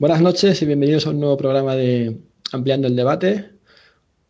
[0.00, 2.16] Buenas noches y bienvenidos a un nuevo programa de
[2.52, 3.50] Ampliando el Debate.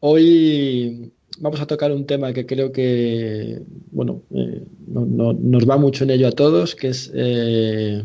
[0.00, 3.62] Hoy vamos a tocar un tema que creo que,
[3.92, 8.02] bueno, eh, nos va mucho en ello a todos, que es eh,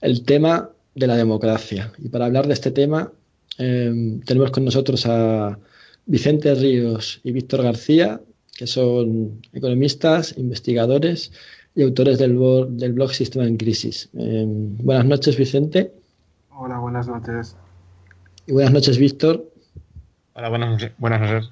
[0.00, 1.92] el tema de la democracia.
[2.02, 3.12] Y para hablar de este tema
[3.58, 5.58] eh, tenemos con nosotros a
[6.06, 8.22] Vicente Ríos y Víctor García,
[8.56, 11.30] que son economistas, investigadores
[11.74, 12.38] y autores del,
[12.70, 14.08] del blog Sistema en Crisis.
[14.14, 15.92] buenas noches, Vicente.
[16.58, 17.54] Hola, buenas noches.
[18.46, 19.52] Y buenas noches, Víctor.
[20.32, 20.92] Hola, buenas noches.
[20.96, 21.50] Buenas noches.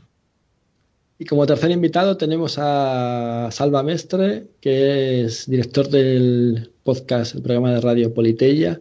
[1.19, 7.73] Y como tercer invitado tenemos a Salva Mestre, que es director del podcast, el programa
[7.73, 8.81] de radio Politeia,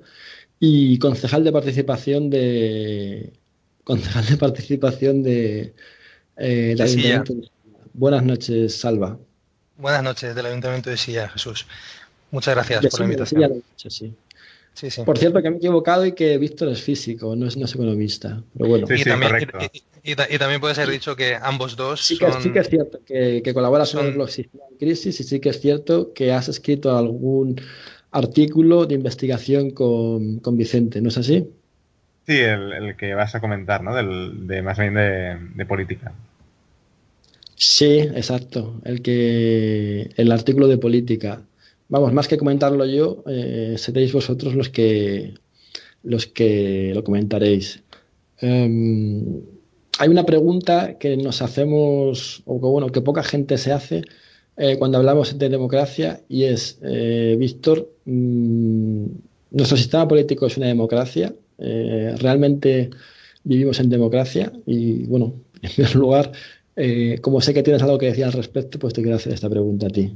[0.61, 3.33] y concejal de participación de
[3.83, 5.73] concejal de participación de,
[6.37, 7.33] eh, Ayuntamiento.
[7.93, 9.19] Buenas noches, Salva.
[9.77, 11.67] Buenas noches del Ayuntamiento de Silla, Jesús.
[12.31, 13.63] Muchas gracias por la invitación.
[13.75, 14.15] sí.
[15.05, 18.41] Por cierto, que me he equivocado y que Víctor es físico, no es, no economista.
[18.57, 18.87] Pero bueno.
[20.03, 22.01] y, también, puede ser dicho que ambos dos.
[22.01, 25.19] Sí, que, sí que es cierto que, que colaboras con el blog Sistema en Crisis
[25.19, 27.61] y sí que es cierto que has escrito algún
[28.11, 31.47] artículo de investigación con, Vicente, ¿no es así?
[32.25, 33.93] Sí, el, que vas a comentar, ¿no?
[33.93, 36.13] Del, de más bien de, de política.
[37.55, 38.81] Sí, exacto.
[38.85, 41.41] El que el artículo de política
[41.93, 45.35] vamos, más que comentarlo yo, eh, seréis vosotros los que,
[46.01, 47.83] los que lo comentaréis.
[48.39, 49.41] Em,
[49.99, 54.01] hay una pregunta que nos hacemos, o que, bueno, que poca gente se hace
[54.57, 59.05] eh, cuando hablamos de democracia, y es, eh, Víctor, mm,
[59.51, 62.89] nuestro sistema político es una democracia, realmente
[63.43, 66.31] vivimos en democracia, y bueno, en primer lugar,
[67.21, 69.85] como sé que tienes algo que decir al respecto, pues te quiero hacer esta pregunta
[69.87, 70.11] a ti.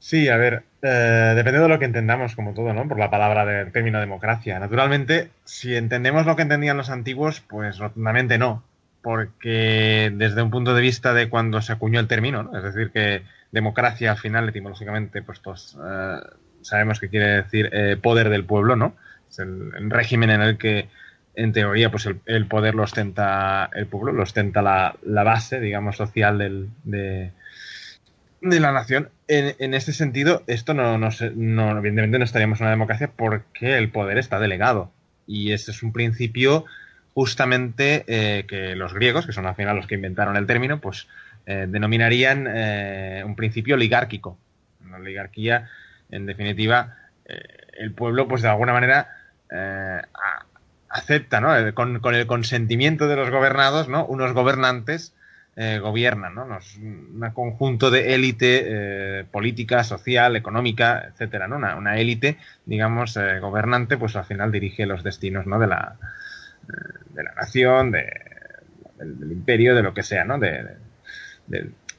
[0.00, 2.88] Sí, a ver, eh, dependiendo de lo que entendamos, como todo, ¿no?
[2.88, 4.58] Por la palabra del término democracia.
[4.58, 8.64] Naturalmente, si entendemos lo que entendían los antiguos, pues rotundamente no.
[9.02, 12.56] Porque desde un punto de vista de cuando se acuñó el término, ¿no?
[12.56, 16.16] es decir, que democracia al final, etimológicamente, pues todos eh,
[16.62, 18.94] sabemos que quiere decir eh, poder del pueblo, ¿no?
[19.28, 20.88] Es el, régimen en el que,
[21.34, 26.38] en teoría, pues el, poder lo ostenta el pueblo, lo ostenta la, base, digamos, social
[26.38, 27.32] del, de,
[28.40, 29.10] de la nación.
[29.28, 33.90] En, en este sentido, esto no, no, evidentemente no estaríamos en una democracia porque el
[33.90, 34.90] poder está delegado.
[35.26, 36.64] Y este es un principio
[37.14, 41.06] justamente eh, que los griegos, que son al final los que inventaron el término, pues
[41.46, 44.38] eh, denominarían eh, un principio oligárquico.
[44.84, 45.68] Una oligarquía,
[46.10, 46.96] en definitiva,
[47.78, 49.08] el pueblo, pues de alguna manera
[50.88, 51.74] acepta, ¿no?
[51.74, 54.04] Con, con, el consentimiento de los gobernados, ¿no?
[54.04, 55.14] Unos gobernantes
[55.62, 56.46] eh, gobiernan, ¿no?
[56.78, 61.56] un conjunto de élite eh, política, social, económica, etcétera, ¿no?
[61.56, 65.58] Una, élite, digamos, eh, gobernante, pues al final dirige los destinos, ¿no?
[65.58, 65.96] De la,
[67.10, 68.08] de la nación, de,
[68.96, 70.38] del, imperio, de lo que sea, ¿no?
[70.38, 70.78] De,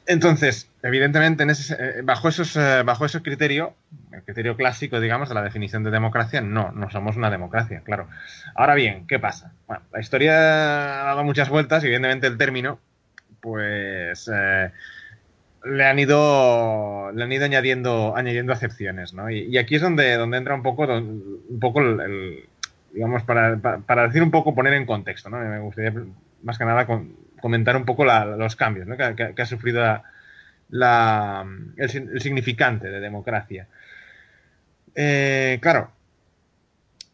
[0.08, 3.76] Entonces, evidentemente, en ese, bajo, esos, bajo ese criterio,
[4.12, 8.10] el criterio clásico, digamos, de la definición de democracia, no, no somos una democracia, claro.
[8.56, 9.54] Ahora bien, ¿qué pasa?
[9.68, 12.80] Bueno, la historia ha dado muchas vueltas evidentemente el término
[13.42, 14.72] pues eh,
[15.66, 19.30] le han ido le han ido añadiendo añadiendo acepciones, ¿no?
[19.30, 22.48] Y, aquí es donde, donde entra un poco un poco el,
[22.94, 25.38] digamos para, para, decir un poco poner en contexto, ¿no?
[25.40, 25.94] Me gustaría
[26.44, 26.88] más que nada
[27.42, 28.96] comentar un poco los cambios ¿no?
[28.98, 30.02] que, ha sufrido
[30.70, 31.46] la,
[31.78, 33.68] el, significante de democracia.
[34.96, 35.92] Eh, claro,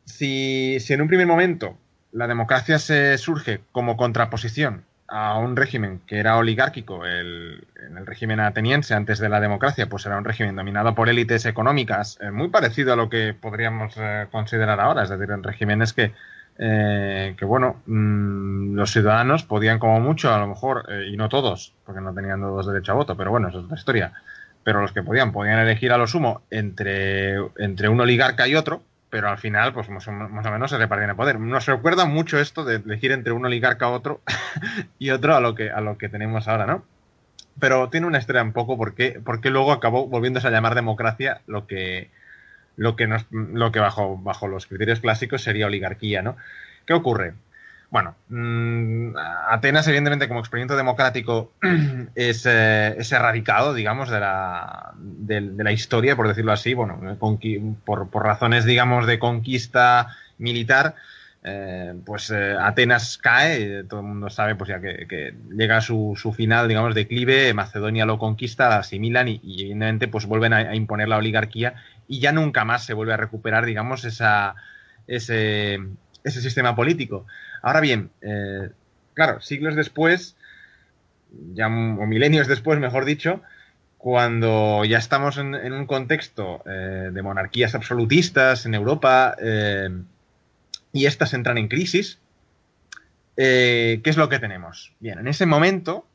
[0.05, 1.77] si, si en un primer momento
[2.11, 8.05] la democracia se surge como contraposición a un régimen que era oligárquico, el, en el
[8.05, 12.31] régimen ateniense antes de la democracia, pues era un régimen dominado por élites económicas, eh,
[12.31, 16.13] muy parecido a lo que podríamos eh, considerar ahora, es decir, en regímenes que,
[16.57, 21.73] eh, que bueno, mm, los ciudadanos podían como mucho, a lo mejor, y no todos,
[21.85, 24.13] porque no tenían todos derecho a voto, pero bueno, eso es otra historia,
[24.63, 28.83] pero los que podían, podían elegir a lo sumo entre, entre un oligarca y otro,
[29.09, 31.39] pero al final, pues más o, menos se repartían el poder.
[31.39, 34.21] Nos recuerda mucho esto de elegir entre un oligarca a otro
[34.99, 36.83] y otro a lo que, a lo que tenemos ahora, ¿no?
[37.59, 41.65] Pero tiene una historia un poco porque, porque luego acabó volviéndose a llamar democracia lo
[41.67, 42.11] que,
[42.75, 46.35] lo que, nos, lo que bajo, bajo los criterios clásicos sería oligarquía, ¿no?
[46.85, 47.33] ¿Qué ocurre?
[47.89, 49.15] Bueno, mm,
[49.49, 51.53] Atenas, evidentemente, como experimento democrático,
[52.15, 56.99] es, eh, es erradicado, digamos, de la, de, la, historia, por decirlo así, bueno,
[57.85, 60.95] por, por, razones, digamos, de conquista militar.
[61.43, 66.13] Eh, pues eh, Atenas cae, todo el mundo sabe, pues ya que, llega a su,
[66.17, 71.07] su, final, digamos, declive, Macedonia lo conquista, la asimilan y, evidentemente pues vuelven a, imponer
[71.07, 71.75] la oligarquía
[72.05, 74.55] y ya nunca más se vuelve a recuperar, digamos, esa,
[75.07, 75.79] ese,
[76.25, 77.25] ese sistema político.
[77.67, 78.69] Ahora bien, eh,
[79.13, 80.37] claro, siglos después,
[81.53, 83.41] ya, o milenios después, mejor dicho,
[83.97, 89.89] cuando ya estamos en, un contexto eh, de monarquías absolutistas en Europa eh,
[90.93, 92.19] y estas entran en crisis,
[93.35, 94.93] ¿qué es lo que tenemos?
[95.01, 96.07] Bien, en ese momento,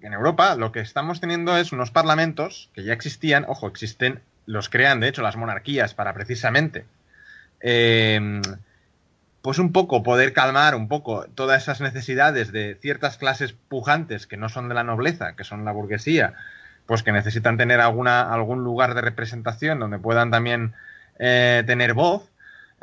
[0.00, 4.70] en Europa, lo que estamos teniendo es unos parlamentos que ya existían, ojo, existen, los
[4.70, 6.86] crean, de hecho, las monarquías para precisamente
[9.42, 14.36] pues un poco poder calmar un poco todas esas necesidades de ciertas clases pujantes que
[14.36, 16.34] no son de la nobleza, que son la burguesía,
[16.86, 20.74] pues que necesitan tener alguna, algún lugar de representación donde puedan también
[21.18, 22.30] eh, tener voz.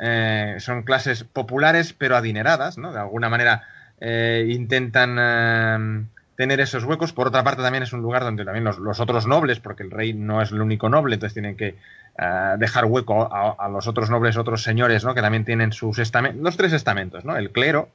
[0.00, 2.92] Eh, son clases populares pero adineradas, ¿no?
[2.92, 3.64] De alguna manera
[4.00, 7.12] eh, intentan tener esos huecos.
[7.12, 9.90] Por otra parte, también es un lugar donde también los, los, otros nobles, porque el
[9.90, 11.74] rey no es el único noble, entonces tienen que
[12.16, 15.16] eh, dejar hueco a, los otros nobles, otros señores, ¿no?
[15.16, 17.36] Que también tienen sus estamentos, los tres estamentos, ¿no?
[17.36, 17.90] El clero,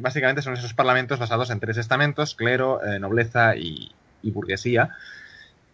[0.00, 3.90] básicamente son esos parlamentos basados en tres estamentos, clero, eh, nobleza y,
[4.22, 4.90] burguesía.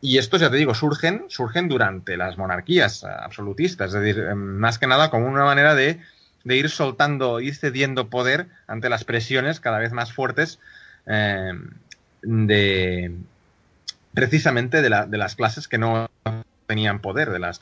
[0.00, 4.78] Y estos, ya te digo, surgen, surgen durante las monarquías absolutistas, es decir, em, más
[4.78, 6.00] que nada como una manera de,
[6.44, 10.58] ir soltando, ir cediendo poder ante las presiones cada vez más fuertes
[11.04, 11.68] em,
[12.24, 13.12] de
[14.14, 16.08] precisamente de, las clases que no
[16.66, 17.60] tenían poder, de las,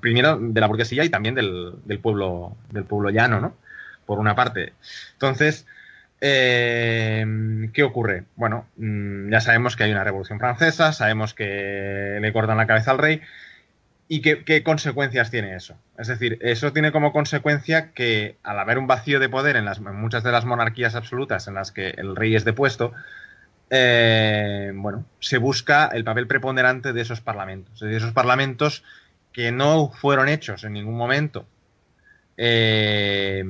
[0.00, 3.56] primero de la burguesía y también del, pueblo, del pueblo llano, ¿no?
[4.04, 4.74] Por una parte.
[5.12, 5.66] Entonces,
[6.20, 7.24] eh,
[7.72, 8.24] ¿qué ocurre?
[8.36, 12.90] Bueno, mm, ya sabemos que hay una revolución francesa, sabemos que le cortan la cabeza
[12.90, 13.22] al rey.
[14.06, 15.76] ¿Y qué, consecuencias tiene eso?
[15.96, 20.22] Es decir, eso tiene como consecuencia que al haber un vacío de poder en muchas
[20.22, 22.92] de las monarquías absolutas en las que el rey es depuesto,
[23.76, 28.84] eh, bueno, se busca el papel preponderante de esos parlamentos, de esos parlamentos
[29.32, 31.44] que no fueron hechos en ningún momento
[32.36, 33.44] eh,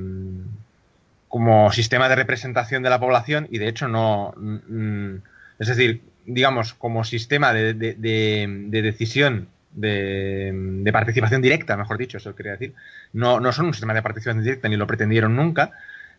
[1.27, 5.17] como sistema de representación de la población y de hecho no, mm,
[5.59, 12.73] es decir, digamos, como sistema de, decisión de, participación directa, mejor dicho, eso quería decir.
[13.13, 15.73] No, no son un sistema de participación directa ni lo pretendieron nunca,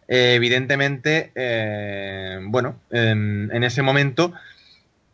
[0.09, 4.33] evidentemente, eh, bueno, en, ese momento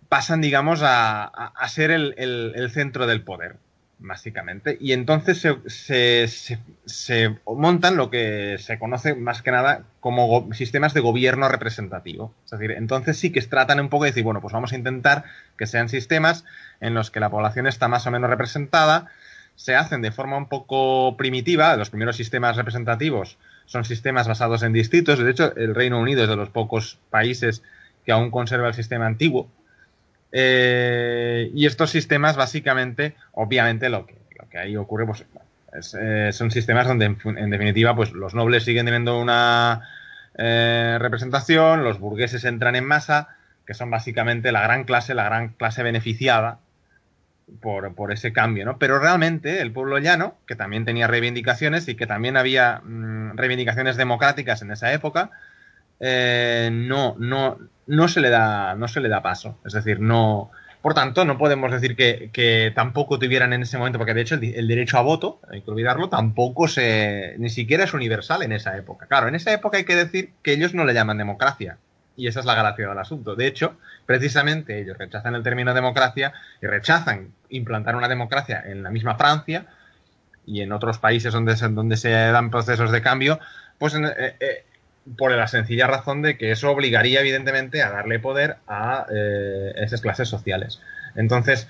[0.08, 3.56] pasan, digamos, a, ser el, centro del poder,
[3.98, 4.76] básicamente.
[4.80, 11.48] Y entonces se, montan lo que se conoce más que nada como sistemas de gobierno
[11.48, 12.34] representativo.
[12.44, 15.24] Es decir, entonces sí que tratan un poco de decir, bueno, pues vamos a intentar
[15.56, 16.44] que sean sistemas
[16.80, 19.08] en los que la población está más o menos representada,
[19.54, 24.72] se hacen de forma un poco primitiva, los primeros sistemas representativos son sistemas basados en
[24.72, 25.18] distritos.
[25.18, 27.62] De hecho, el Reino Unido es de los pocos países
[28.04, 29.48] que aún conserva el sistema antiguo.
[30.32, 35.24] Eh, y estos sistemas, básicamente, obviamente, lo que, lo que ahí ocurre, pues,
[35.98, 39.88] eh, son sistemas donde, en, definitiva, pues los nobles siguen teniendo una
[40.36, 43.28] eh, representación, los burgueses entran en masa,
[43.66, 46.58] que son básicamente la gran clase, la gran clase beneficiada
[47.60, 48.78] por, ese cambio, ¿no?
[48.78, 53.96] Pero realmente el pueblo llano, que también tenía reivindicaciones y que también había mm, reivindicaciones
[53.96, 55.30] democráticas en esa época,
[56.00, 59.58] eh, no, no, no, se le da, no se le da paso.
[59.64, 60.50] Es decir, no.
[60.80, 64.66] Por tanto, no podemos decir que, tampoco tuvieran en ese momento, porque de hecho el,
[64.66, 67.36] derecho a voto, hay que olvidarlo, tampoco se.
[67.38, 69.06] ni siquiera es universal en esa época.
[69.06, 71.78] Claro, en esa época hay que decir que ellos no le llaman democracia.
[72.16, 73.34] Y esa es la gracia del asunto.
[73.34, 73.76] De hecho,
[74.06, 79.66] precisamente ellos rechazan el término democracia y rechazan implantar una democracia en la misma Francia
[80.46, 83.38] y en otros países donde se, donde se dan procesos de cambio,
[83.78, 84.64] pues eh, eh,
[85.16, 90.00] por la sencilla razón de que eso obligaría evidentemente a darle poder a eh, esas
[90.00, 90.80] clases sociales.
[91.14, 91.68] Entonces,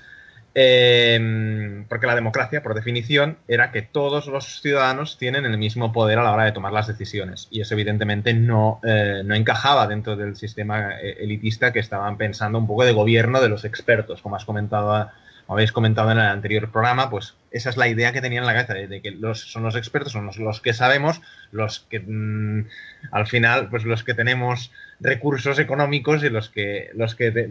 [0.55, 6.19] Em, porque la democracia, por definición, era que todos los ciudadanos tienen el mismo poder
[6.19, 7.47] a la hora de tomar las decisiones.
[7.49, 12.59] Y eso, evidentemente, no, eh, no encajaba dentro del sistema eh, elitista que estaban pensando
[12.59, 15.09] un poco de gobierno de los expertos, como has comentado
[15.47, 18.53] habéis comentado en el anterior programa, pues esa es la idea que tenían en la
[18.53, 22.67] cabeza, de, que los, son los expertos, son los, que sabemos, los que mm,
[23.11, 27.47] al final, pues los que tenemos recursos económicos y los que, los que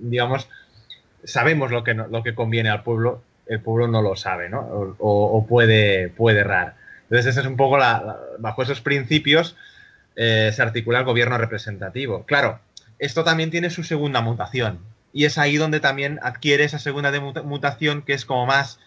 [0.00, 0.48] digamos,
[1.26, 4.60] sabemos lo que, lo que conviene al pueblo, el pueblo no lo sabe, ¿no?
[4.98, 6.76] O, puede, puede errar.
[7.02, 9.56] Entonces, ese es un poco la, bajo esos principios
[10.16, 12.24] eh, se articula el gobierno representativo.
[12.24, 12.60] Claro,
[12.98, 14.80] esto también tiene su segunda mutación.
[15.12, 18.80] Y es ahí donde también adquiere esa segunda mutación que es como más,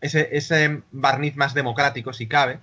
[0.00, 2.60] ese, ese barniz más democrático, si cabe,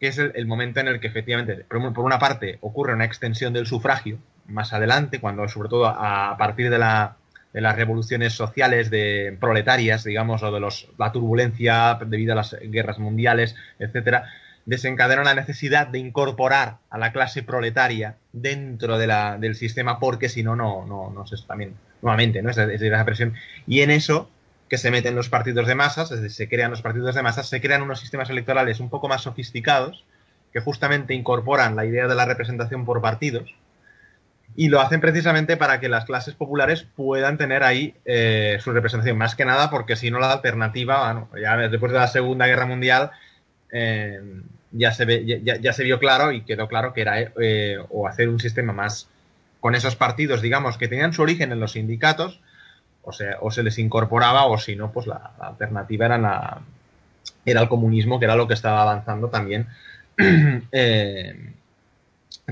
[0.00, 3.66] que es el, momento en el que efectivamente, por, una parte, ocurre una extensión del
[3.66, 7.16] sufragio más adelante, cuando sobre todo a partir de la,
[7.52, 12.56] de las revoluciones sociales de proletarias, digamos, o de los, la turbulencia debido a las
[12.60, 14.28] guerras mundiales, etcétera,
[14.66, 20.28] desencadena la necesidad de incorporar a la clase proletaria dentro de la, del sistema porque
[20.28, 22.50] si no, no, no, no se también, nuevamente, ¿no?
[22.50, 23.34] Es, es la presión.
[23.66, 24.30] Y en eso
[24.68, 27.48] que se meten los partidos de masas, es decir, se crean los partidos de masas,
[27.48, 30.04] se crean unos sistemas electorales un poco más sofisticados
[30.52, 33.52] que justamente incorporan la idea de la representación por partidos
[34.56, 39.16] y lo hacen precisamente para que las clases populares puedan tener ahí eh, su representación,
[39.16, 42.66] más que nada porque si no la alternativa, bueno, ya después de la Segunda Guerra
[42.66, 43.10] Mundial
[43.72, 44.20] eh,
[44.72, 48.28] ya, se ve, ya, se vio claro y quedó claro que era eh, o hacer
[48.28, 49.08] un sistema más
[49.60, 52.40] con esos partidos, digamos, que tenían su origen en los sindicatos,
[53.02, 56.62] o, sea, o se les incorporaba o si no, pues la, la alternativa era, la,
[57.44, 59.66] era el comunismo, que era lo que estaba avanzando también
[60.72, 61.52] eh,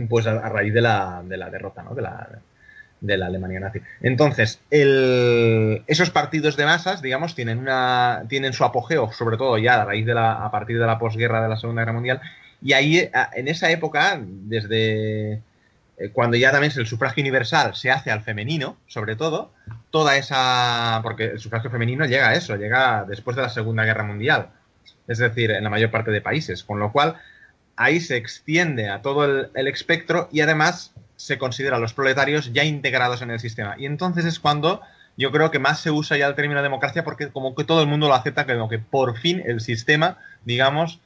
[0.06, 1.94] pues a, raíz de la, de la derrota ¿no?
[1.94, 2.28] de, la,
[3.00, 3.80] de la Alemania nazi.
[4.02, 9.82] Entonces, el, esos partidos de masas, digamos, tienen, una, tienen su apogeo, sobre todo ya
[9.82, 12.20] a raíz de la, a partir de la posguerra de la Segunda Guerra Mundial,
[12.60, 15.40] y ahí, en esa época, desde
[15.98, 19.52] eh, cuando ya también el sufragio universal se hace al femenino, sobre todo,
[19.90, 21.00] toda esa.
[21.02, 24.50] porque el sufragio femenino llega a eso, llega después de la Segunda Guerra Mundial,
[25.06, 27.16] es decir, en la mayor parte de países, con lo cual
[27.78, 32.64] ahí se extiende a todo el, espectro y además se considera a los proletarios ya
[32.64, 33.76] integrados en el sistema.
[33.78, 34.82] Y entonces es cuando
[35.16, 37.88] yo creo que más se usa ya el término democracia porque como que todo el
[37.88, 41.00] mundo lo acepta, como que por fin el sistema, digamos,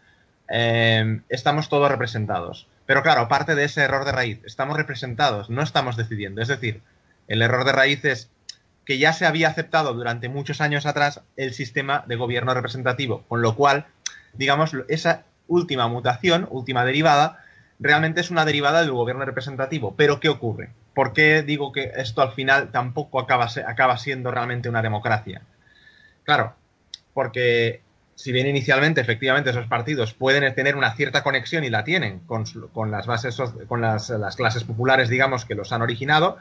[0.48, 2.66] eh, estamos todos representados.
[2.86, 6.40] Pero claro, aparte de ese error de raíz, estamos representados, no estamos decidiendo.
[6.40, 6.80] Es decir,
[7.28, 8.30] el error de raíz es
[8.86, 13.42] que ya se había aceptado durante muchos años atrás el sistema de gobierno representativo, con
[13.42, 13.86] lo cual,
[14.32, 17.44] digamos, esa última mutación, última derivada,
[17.78, 19.94] realmente es una derivada del gobierno representativo.
[19.96, 20.70] Pero ¿qué ocurre?
[20.94, 25.42] ¿Por qué digo que esto al final tampoco acaba, siendo realmente una democracia?
[26.25, 26.54] Claro,
[27.14, 27.80] porque
[28.14, 32.44] si bien inicialmente efectivamente esos partidos pueden tener una cierta conexión y la tienen con,
[32.90, 36.38] las bases, con las, las, clases populares, digamos, que los han originado,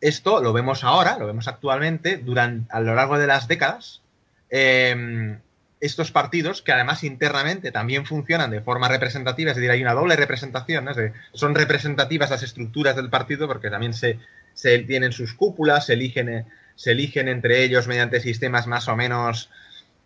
[0.00, 4.02] esto lo vemos ahora, lo vemos actualmente, durante, a lo largo de las décadas,
[4.50, 5.38] eh,
[5.80, 10.16] estos partidos, que además internamente también funcionan de forma representativa, es decir, hay una doble
[10.16, 10.90] representación, ¿no?
[10.90, 14.18] es decir, son representativas las estructuras del partido porque también se,
[14.54, 19.50] se tienen sus cúpulas, se eligen, se eligen entre ellos mediante sistemas más o menos,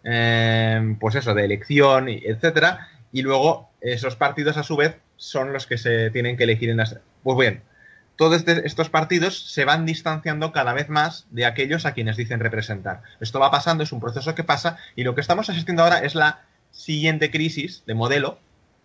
[0.05, 5.67] eh, pues eso, de elección, etcétera, y luego esos partidos a su vez son los
[5.67, 6.99] que se tienen que elegir en las...
[7.23, 7.63] Pues bien,
[8.17, 12.41] todos este, estos partidos se van distanciando cada vez más de aquellos a quienes dicen
[12.41, 13.03] representar.
[13.21, 16.15] Esto va pasando, es un proceso que pasa y lo que estamos asistiendo ahora es
[16.15, 18.39] la siguiente crisis de modelo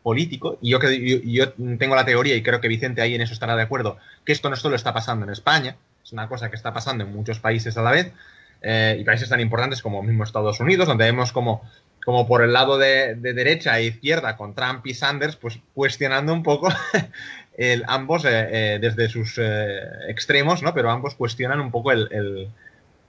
[0.03, 3.55] político y yo, yo, tengo la teoría y creo que Vicente ahí en eso estará
[3.55, 6.73] de acuerdo que esto no solo está pasando en España, es una cosa que está
[6.73, 8.13] pasando en muchos países a la vez
[8.61, 11.61] eh, y países tan importantes como mismo Estados Unidos, donde vemos como,
[12.03, 16.33] como por el lado de, de, derecha e izquierda con Trump y Sanders, pues cuestionando
[16.33, 16.69] un poco
[17.57, 20.73] el, ambos eh, eh, desde sus eh, extremos, ¿no?
[20.73, 22.49] Pero ambos cuestionan un poco el,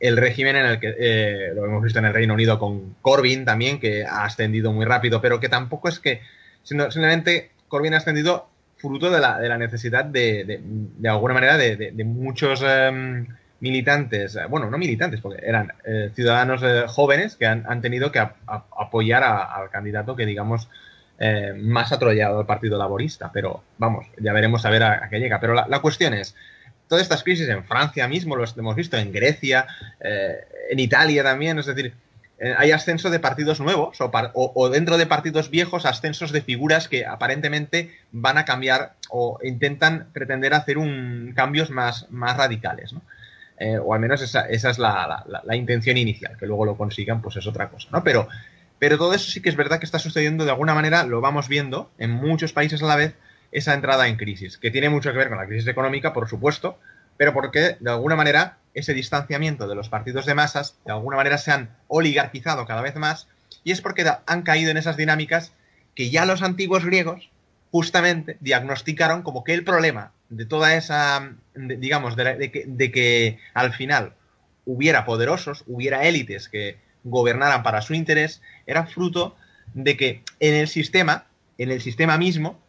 [0.00, 3.44] el, régimen en el que eh, lo hemos visto en el Reino Unido con Corbyn
[3.44, 6.22] también, que ha ascendido muy rápido, pero que tampoco es que,
[6.62, 11.34] sino, simplemente Corbyn ha ascendido fruto de la, de la necesidad de, de, de, alguna
[11.34, 13.26] manera, de, de muchos eh,
[13.60, 15.72] militantes, bueno, no militantes, porque eran
[16.14, 20.68] ciudadanos jóvenes que han, han, tenido que apoyar a, al candidato que, digamos,
[21.20, 23.30] eh, más atrollado al Partido Laborista.
[23.32, 25.40] Pero vamos, ya veremos a ver a, qué llega.
[25.40, 26.36] Pero la, cuestión es,
[26.86, 29.66] todas estas crisis en Francia mismo, lo hemos visto en Grecia,
[30.00, 30.36] eh,
[30.70, 31.92] en Italia también, es decir,
[32.38, 37.04] eh, hay ascenso de partidos nuevos o, dentro de partidos viejos ascensos de figuras que
[37.04, 43.02] aparentemente van a cambiar o intentan pretender hacer un cambios más, más radicales, ¿no?
[43.82, 47.20] O al menos esa, esa es la, la, la, intención inicial, que luego lo consigan,
[47.20, 48.04] pues es otra cosa, ¿no?
[48.04, 48.28] Pero,
[48.78, 51.48] pero todo eso sí que es verdad que está sucediendo de alguna manera, lo vamos
[51.48, 53.14] viendo en muchos países a la vez,
[53.50, 56.78] esa entrada en crisis, que tiene mucho que ver con la crisis económica, por supuesto,
[57.16, 61.38] pero porque de alguna manera ese distanciamiento de los partidos de masas, de alguna manera
[61.38, 63.26] se han oligarquizado cada vez más,
[63.64, 65.52] y es porque han caído en esas dinámicas
[65.94, 67.30] que ya los antiguos griegos
[67.70, 73.38] justamente diagnosticaron como que el problema de toda esa, digamos, de, de, que, de, que,
[73.54, 74.14] al final
[74.64, 79.34] hubiera poderosos, hubiera élites que gobernaran para su interés, era fruto
[79.74, 82.60] de que en el sistema, en el sistema mismo,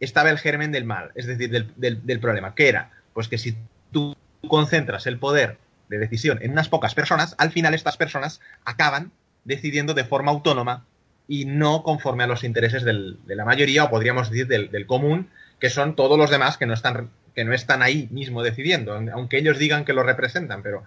[0.00, 3.56] estaba el germen del mal, es decir, del, problema, que era, pues que si
[3.92, 4.16] tú
[4.48, 9.10] concentras el poder de decisión en unas pocas personas, al final estas personas acaban
[9.44, 10.86] decidiendo de forma autónoma
[11.26, 15.28] y no conforme a los intereses de la mayoría, o podríamos decir del, del, común,
[15.58, 19.38] que son todos los demás que no, están, que no están ahí mismo decidiendo, aunque
[19.38, 20.84] ellos digan que lo representan, pero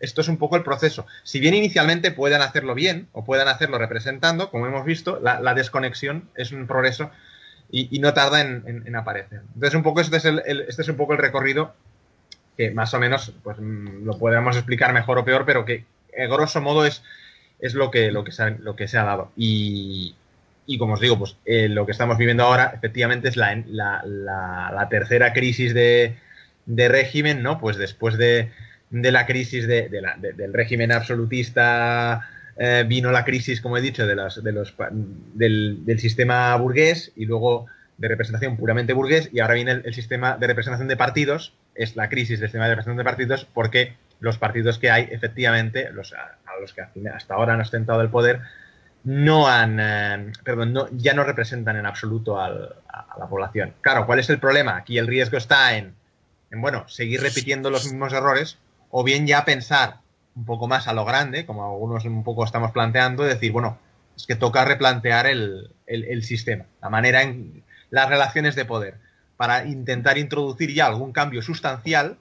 [0.00, 1.06] esto es un poco el proceso.
[1.22, 5.54] Si bien inicialmente puedan hacerlo bien o puedan hacerlo representando, como hemos visto, la, la
[5.54, 7.10] desconexión es un progreso
[7.72, 9.42] y, no tarda en, aparecer.
[9.54, 11.74] Entonces, un poco este es, el, este es un poco el recorrido
[12.56, 16.26] que más o menos pues, mm, lo podemos explicar mejor o peor, pero que eh,
[16.26, 17.02] grosso modo es,
[17.60, 19.30] es lo, que, lo, que se ha, dado.
[19.36, 20.14] Y,
[20.78, 25.32] como os digo, pues eh, lo que estamos viviendo ahora efectivamente es la, la, tercera
[25.32, 26.16] crisis de,
[26.66, 27.58] de, régimen, ¿no?
[27.58, 28.50] Pues después de,
[28.90, 34.14] de la crisis de, del régimen absolutista eh, vino la crisis, como he dicho, de,
[34.14, 34.74] de los,
[35.32, 37.66] del, del, sistema burgués y luego
[37.96, 42.08] de representación puramente burgués y ahora viene el, sistema de representación de partidos, es la
[42.08, 46.36] crisis del sistema de representación de partidos porque los partidos que hay, efectivamente, los, a,
[46.60, 46.82] los que
[47.14, 48.40] hasta ahora han ostentado el poder,
[49.04, 53.72] no han, eh, perdón, no, ya no representan en absoluto a la población.
[53.80, 54.76] Claro, ¿cuál es el problema?
[54.76, 55.94] Aquí el riesgo está en,
[56.50, 58.58] en, bueno, seguir repitiendo los mismos errores
[58.90, 59.98] o bien ya pensar
[60.34, 63.78] un poco más a lo grande, como algunos un poco estamos planteando, decir, bueno,
[64.16, 65.72] es que toca replantear el,
[66.22, 68.94] sistema, la manera en las relaciones de poder,
[69.36, 72.18] para intentar introducir ya algún cambio sustancial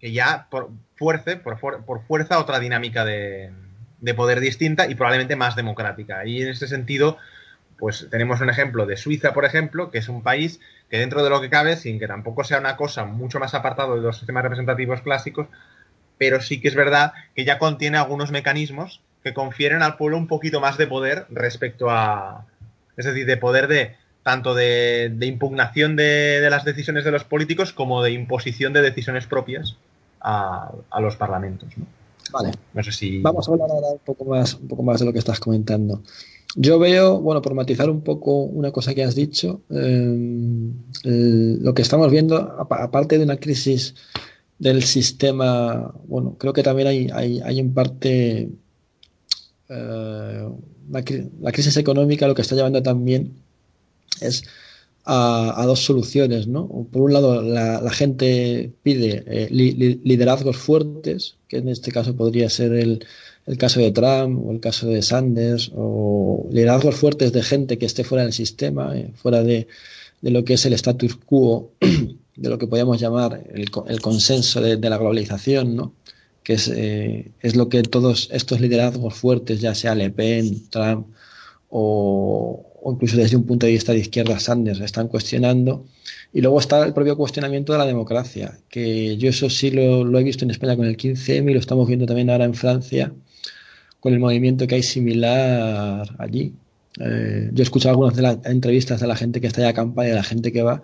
[0.00, 3.52] que ya por, fuerce, por, por fuerza otra dinámica de,
[4.00, 6.26] de, poder distinta y probablemente más democrática.
[6.26, 7.18] Y en ese sentido,
[7.82, 11.30] pues tenemos un ejemplo de Suiza, por ejemplo, que es un país que dentro de
[11.30, 14.44] lo que cabe, sin que tampoco sea una cosa mucho más apartado de los sistemas
[14.44, 15.48] representativos clásicos,
[16.16, 20.28] pero sí que es verdad que ya contiene algunos mecanismos que confieren al pueblo un
[20.28, 22.46] poquito más de poder respecto a,
[22.96, 28.04] es decir, de poder de tanto de, impugnación de, las decisiones de los políticos como
[28.04, 29.76] de imposición de decisiones propias
[30.20, 30.70] a,
[31.00, 31.70] los parlamentos.
[32.32, 32.52] Vale.
[33.20, 36.02] Vamos a hablar ahora un poco más, un poco más de lo que estás comentando.
[36.54, 40.68] Yo veo, bueno, por matizar un poco una cosa que has dicho, eh,
[41.04, 43.94] lo que estamos viendo, aparte de una crisis
[44.58, 48.50] del sistema, bueno, creo que también hay, hay, hay en parte
[49.68, 50.48] eh,
[50.90, 53.32] la, crisis económica lo que está llevando también
[54.20, 54.44] es
[55.04, 56.68] a, dos soluciones, ¿no?
[56.90, 62.72] Por un lado, la, gente pide eh, liderazgos fuertes, que en este caso podría ser
[62.72, 63.04] el,
[63.46, 67.86] el, caso de Trump o el caso de Sanders, o liderazgos fuertes de gente que
[67.86, 69.66] esté fuera del sistema, eh, fuera de,
[70.20, 71.72] de, lo que es el status quo
[72.36, 75.94] de lo que podríamos llamar el, el consenso de, la globalización, ¿no?
[76.44, 81.06] que es, eh, es, lo que todos estos liderazgos fuertes, ya sea Le Pen, Trump
[81.68, 85.84] o, incluso desde un punto de vista de izquierda Sanders, están cuestionando.
[86.32, 90.18] Y luego está el propio cuestionamiento de la democracia, que yo eso sí lo, lo
[90.18, 93.12] he visto en España con el 15M y lo estamos viendo también ahora en Francia
[94.02, 96.54] con el movimiento que hay similar allí.
[97.00, 99.72] Eh, yo he escuchado algunas de las entrevistas de la gente que está en la
[99.72, 100.82] campaña, de la gente que va,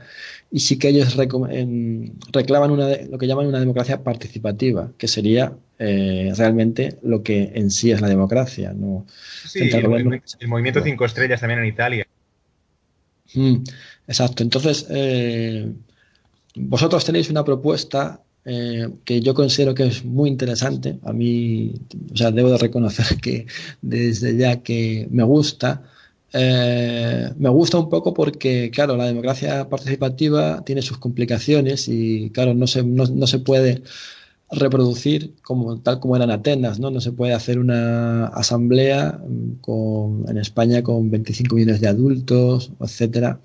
[0.51, 6.33] y sí que ellos reclaman una lo que llaman una democracia participativa, que sería eh,
[6.35, 8.73] realmente lo que en sí es la democracia.
[8.73, 9.07] ¿no?
[9.55, 12.07] el, movimiento, Cinco Estrellas también en Italia.
[13.35, 13.57] Mm,
[14.07, 14.43] exacto.
[14.43, 15.71] Entonces, eh,
[16.55, 18.23] vosotros tenéis una propuesta
[19.05, 20.99] que yo considero que es muy interesante.
[21.03, 21.75] A mí,
[22.11, 23.47] o sea, debo de reconocer que
[23.83, 25.83] desde ya que me gusta,
[26.33, 32.55] eh, me gusta un poco porque, claro, la democracia participativa tiene sus complicaciones y, claro,
[32.55, 33.83] no se, no, se puede
[34.51, 36.91] reproducir como tal como eran Atenas, ¿no?
[36.91, 39.21] No se puede hacer una asamblea
[39.61, 43.41] con, en España con 25 millones de adultos, etcétera,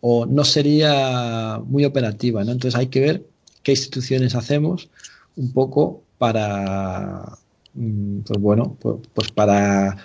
[0.00, 2.52] o no sería muy operativa, ¿no?
[2.52, 3.26] Entonces hay que ver
[3.62, 4.90] qué instituciones hacemos
[5.36, 7.38] un poco para,
[7.74, 9.96] mm, pues bueno, pues, pues para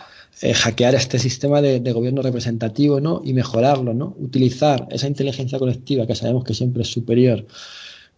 [0.41, 3.21] eh, hackear este sistema de, gobierno representativo ¿no?
[3.23, 4.15] y mejorarlo, ¿no?
[4.19, 7.45] utilizar esa inteligencia colectiva que sabemos que siempre es superior,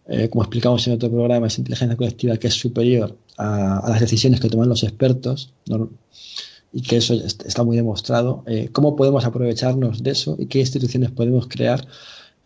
[0.08, 4.40] eh, como explicamos en otro programa, esa inteligencia colectiva que es superior a, las decisiones
[4.40, 5.52] que toman los expertos
[6.72, 11.10] y que eso está muy demostrado, eh, cómo podemos aprovecharnos de eso y qué instituciones
[11.10, 11.86] podemos crear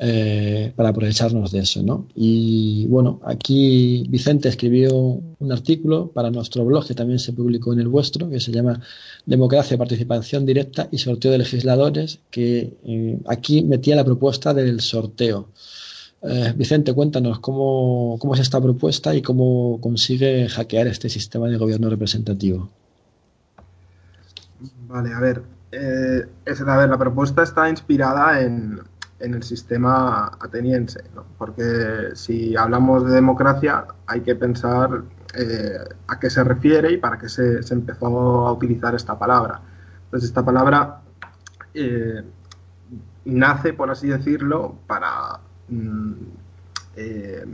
[0.03, 2.07] eh, para aprovecharnos de eso, ¿no?
[2.15, 7.81] Y bueno, aquí Vicente escribió un artículo para nuestro blog que también se publicó en
[7.81, 8.81] el vuestro, que se llama
[9.27, 15.49] Democracia, Participación Directa y Sorteo de Legisladores, que eh, aquí metía la propuesta del sorteo.
[16.23, 21.59] Eh, Vicente, cuéntanos cómo, cómo es esta propuesta y cómo consigue hackear este sistema de
[21.59, 22.71] gobierno representativo.
[24.89, 28.81] Vale, a ver, a ver, la propuesta está inspirada en,
[29.21, 31.05] en el sistema ateniense,
[31.39, 35.03] porque si hablamos de democracia hay que pensar
[35.37, 35.79] eh,
[36.09, 38.07] a qué se refiere y para qué se, empezó
[38.47, 39.61] a utilizar esta palabra.
[40.05, 41.03] Entonces esta palabra
[41.75, 42.23] eh,
[43.27, 46.13] nace, por así decirlo, para mm,
[46.97, 47.45] eh,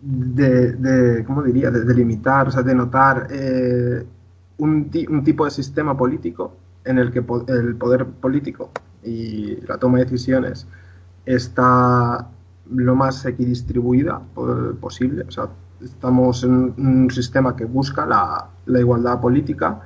[0.00, 3.28] de, ¿cómo diría?, de delimitar, o sea, denotar
[4.56, 8.70] un, un tipo de sistema político en el que el poder político
[9.02, 10.66] y la toma de decisiones
[11.24, 12.28] está
[12.70, 14.20] lo más equidistribuida
[14.80, 15.24] posible.
[15.28, 15.48] O sea,
[15.82, 19.80] estamos en un sistema que busca la, igualdad política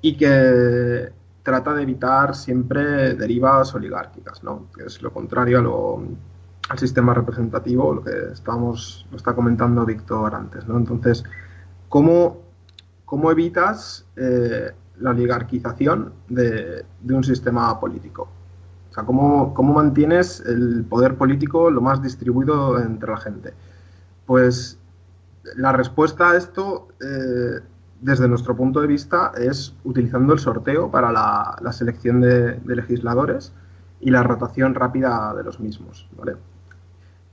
[0.00, 4.66] y que trata de evitar siempre derivas oligárquicas, ¿no?
[4.74, 6.00] que es lo contrario
[6.68, 10.66] al sistema representativo, lo que estamos, lo está comentando Víctor antes.
[10.66, 10.78] ¿no?
[10.78, 11.24] Entonces,
[11.88, 12.38] ¿cómo,
[13.04, 14.70] cómo evitas eh,
[15.00, 18.28] la oligarquización de, un sistema político?
[18.92, 23.54] O sea, ¿cómo, ¿cómo mantienes el poder político lo más distribuido entre la gente?
[24.26, 24.78] Pues
[25.56, 27.60] la respuesta a esto, eh,
[28.02, 33.54] desde nuestro punto de vista, es utilizando el sorteo para la, selección de, legisladores
[33.98, 36.06] y la rotación rápida de los mismos.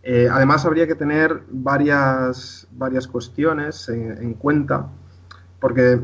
[0.04, 4.88] Eh, además, habría que tener varias, varias cuestiones en cuenta,
[5.60, 6.00] porque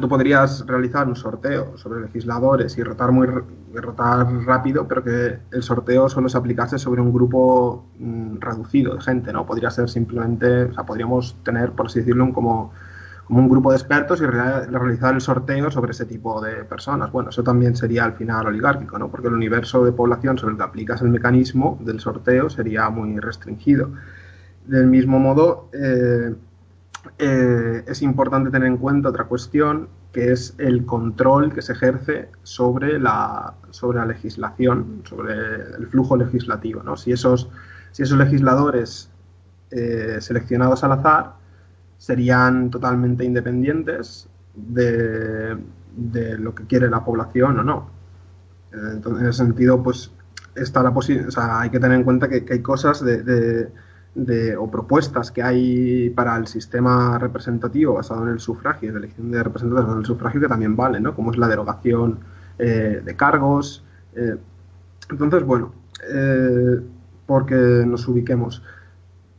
[0.00, 3.26] tú podrías realizar un sorteo sobre legisladores y rotar muy
[3.74, 9.00] rotar rápido, pero que el sorteo solo se aplicase sobre un grupo mm, reducido de
[9.00, 9.46] gente, ¿no?
[9.46, 12.72] Podría ser simplemente, o sea, podríamos tener, por así decirlo, un, como,
[13.24, 17.10] como un grupo de expertos y realizar el sorteo sobre ese tipo de personas.
[17.12, 19.08] Bueno, eso también sería al final oligárquico, ¿no?
[19.10, 23.18] Porque el universo de población sobre el que aplicas el mecanismo del sorteo sería muy
[23.18, 23.90] restringido.
[24.66, 26.34] Del mismo modo, eh,
[27.18, 32.28] eh, es importante tener en cuenta otra cuestión, que es el control que se ejerce
[32.42, 35.34] sobre la, sobre la legislación, sobre
[35.78, 36.82] el flujo legislativo.
[36.82, 36.96] ¿no?
[36.96, 37.50] Si, esos,
[37.92, 39.10] si esos legisladores
[39.70, 41.34] eh, seleccionados al azar
[41.98, 45.56] serían totalmente independientes de,
[45.96, 47.90] de, lo que quiere la población o no.
[48.72, 50.10] Entonces, en ese sentido, pues
[50.54, 53.68] está la o sea, hay que tener en cuenta que, hay cosas de,
[54.14, 59.42] o propuestas que hay para el sistema representativo basado en el sufragio, de elección de
[59.42, 61.14] representantes basado en el sufragio, que también vale, ¿no?
[61.14, 62.18] Como es la derogación
[62.58, 63.84] eh, de cargos.
[64.14, 64.36] Eh.
[65.10, 65.72] entonces, bueno,
[66.12, 66.80] eh,
[67.26, 67.54] porque
[67.86, 68.62] nos ubiquemos.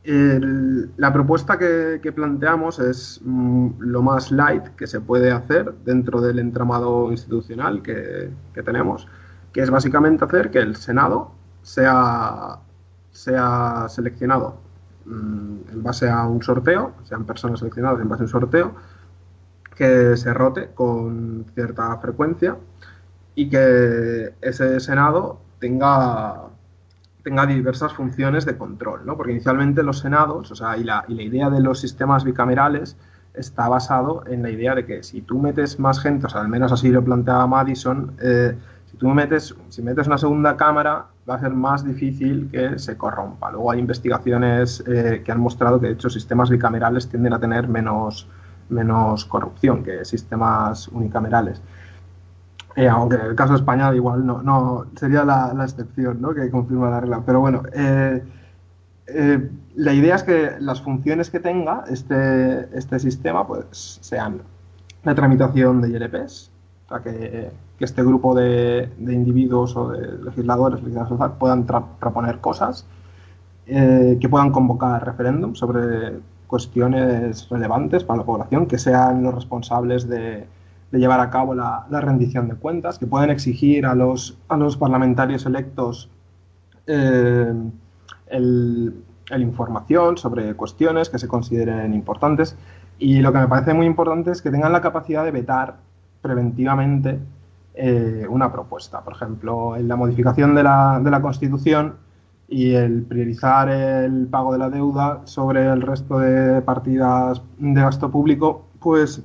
[0.03, 6.39] la propuesta que, planteamos es mm, lo más light que se puede hacer dentro del
[6.39, 9.07] entramado institucional que, que tenemos,
[9.53, 11.31] que es básicamente hacer que el Senado
[11.61, 12.59] sea
[13.13, 14.62] sea seleccionado
[15.05, 18.75] mm, en base a un sorteo, sean personas seleccionadas en base a un sorteo,
[19.75, 22.57] que se rote con cierta frecuencia
[23.35, 26.43] y que ese Senado tenga,
[27.23, 29.17] tenga diversas funciones de control, ¿no?
[29.17, 32.97] Porque inicialmente los senados, o sea, y la, y la idea de los sistemas bicamerales
[33.33, 36.49] está basado en la idea de que si tú metes más gente, o sea, al
[36.49, 38.55] menos así lo planteaba Madison, eh,
[38.91, 42.97] si tú metes, si metes una segunda cámara, va a ser más difícil que se
[42.97, 43.51] corrompa.
[43.51, 47.67] Luego hay investigaciones eh, que han mostrado que, de hecho, sistemas bicamerales tienden a tener
[47.67, 48.27] menos,
[48.69, 51.61] menos corrupción que sistemas unicamerales.
[52.75, 56.33] Eh, aunque el caso de España igual no, no sería la, excepción ¿no?
[56.33, 57.21] que confirma la regla.
[57.25, 58.21] Pero bueno, eh,
[59.75, 64.41] la idea es que las funciones que tenga este, este sistema pues, sean
[65.03, 66.52] la tramitación de ILPs,
[66.87, 70.79] sea, que que este grupo de, individuos o de legisladores,
[71.39, 72.85] puedan proponer cosas,
[73.65, 80.07] eh, que puedan convocar referéndum sobre cuestiones relevantes para la población, que sean los responsables
[80.07, 80.45] de,
[80.91, 85.47] llevar a cabo la, rendición de cuentas, que puedan exigir a los, a los parlamentarios
[85.47, 86.09] electos
[86.85, 87.53] eh,
[88.27, 88.93] el,
[89.35, 92.55] información sobre cuestiones que se consideren importantes.
[92.99, 95.77] Y lo que me parece muy importante es que tengan la capacidad de vetar
[96.23, 97.19] preventivamente
[97.75, 99.01] eh, una propuesta.
[99.01, 101.97] Por ejemplo, en la modificación de la, de la Constitución
[102.47, 108.09] y el priorizar el pago de la deuda sobre el resto de partidas de gasto
[108.09, 109.21] público, pues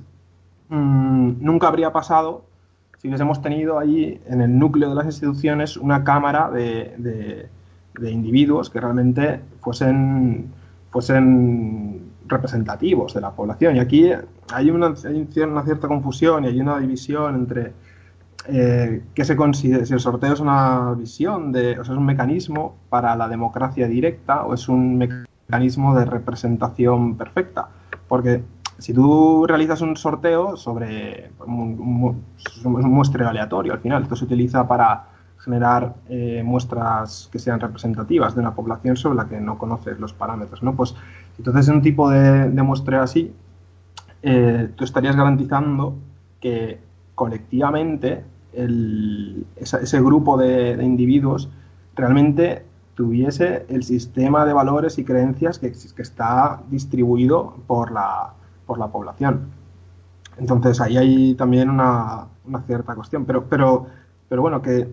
[0.69, 2.43] mm, nunca habría pasado
[2.97, 7.49] si hubiésemos tenido ahí en el núcleo de las instituciones una cámara de,
[7.97, 10.51] de, individuos que realmente fuesen,
[10.89, 13.75] fuesen representativos de la población.
[13.75, 14.11] Y aquí
[14.53, 17.73] hay una, hay una cierta confusión y hay una división entre
[18.47, 22.05] eh, que se considera, si el sorteo es una visión, de, o sea, es un
[22.05, 27.69] mecanismo para la democracia directa o es un mecanismo de representación perfecta.
[28.07, 28.43] Porque
[28.77, 32.23] si tú realizas un sorteo sobre un,
[32.63, 35.05] muestreo aleatorio, al final esto se utiliza para
[35.39, 40.13] generar eh, muestras que sean representativas de una población sobre la que no conoces los
[40.13, 40.75] parámetros, ¿no?
[40.75, 40.95] Pues
[41.37, 43.33] entonces en un tipo de, muestreo así,
[44.21, 45.95] eh, tú estarías garantizando
[46.41, 46.79] que
[47.15, 48.23] colectivamente
[48.53, 51.49] ese grupo de, individuos
[51.95, 58.33] realmente tuviese el sistema de valores y creencias que, que está distribuido por la,
[58.65, 59.47] por la población.
[60.37, 62.27] Entonces ahí hay también una,
[62.65, 63.87] cierta cuestión, pero, pero,
[64.27, 64.87] pero bueno, que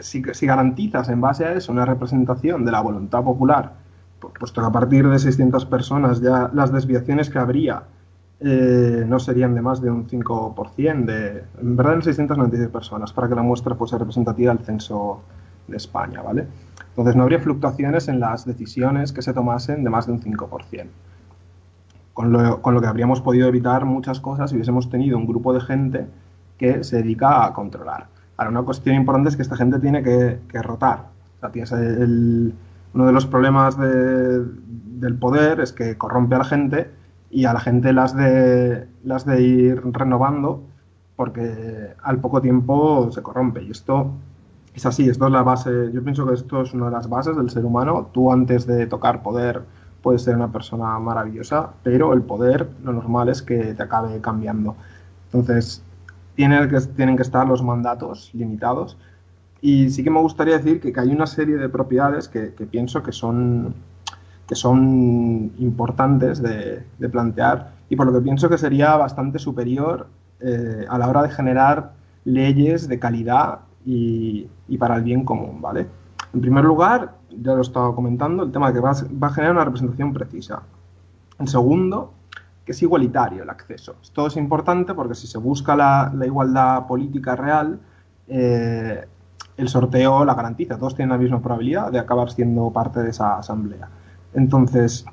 [0.00, 3.72] si, garantizas en base a eso una representación de la voluntad popular,
[4.38, 7.82] puesto que a partir de 600 personas ya las desviaciones que habría
[8.40, 13.28] eh, no serían de más de un 5%, de, en verdad en 696 personas, para
[13.28, 15.22] que la muestra fuese representativa del censo
[15.68, 16.46] de España, ¿vale?
[16.88, 20.86] Entonces no habría fluctuaciones en las decisiones que se tomasen de más de un 5%.
[22.12, 25.54] Con lo, con lo que habríamos podido evitar muchas cosas si hubiésemos tenido un grupo
[25.54, 26.06] de gente
[26.58, 28.11] que se dedica a controlar.
[28.42, 31.06] Ahora, una cuestión importante es que esta gente tiene que, rotar.
[31.42, 36.90] uno de los problemas del poder es que corrompe a la gente
[37.30, 40.60] y a la gente las de, las de ir renovando
[41.14, 43.62] porque al poco tiempo se corrompe.
[43.62, 44.10] Y esto
[44.74, 47.36] es así, esto es la base, yo pienso que esto es una de las bases
[47.36, 48.08] del ser humano.
[48.12, 49.62] Tú antes de tocar poder
[50.02, 54.74] puedes ser una persona maravillosa, pero el poder lo normal es que te acabe cambiando.
[55.26, 55.84] Entonces,
[56.34, 58.96] tienen que, tienen que estar los mandatos limitados.
[59.60, 63.02] Y sí que me gustaría decir que, hay una serie de propiedades que, que pienso
[63.02, 63.74] que son
[64.52, 70.08] que son importantes de, plantear y por lo que pienso que sería bastante superior
[70.40, 71.92] eh, a la hora de generar
[72.24, 74.46] leyes de calidad y,
[74.78, 75.86] para el bien común, ¿vale?
[76.34, 79.64] En primer lugar, ya lo estaba comentando, el tema de que va, a generar una
[79.64, 80.62] representación precisa.
[81.38, 82.12] En segundo,
[82.64, 83.96] que es igualitario el acceso.
[84.02, 87.80] Esto es importante porque si se busca la, igualdad política real,
[88.28, 89.06] eh,
[89.56, 90.78] el sorteo la garantiza.
[90.78, 93.88] Todos tienen la misma probabilidad de acabar siendo parte de esa asamblea.
[94.34, 95.04] Entonces,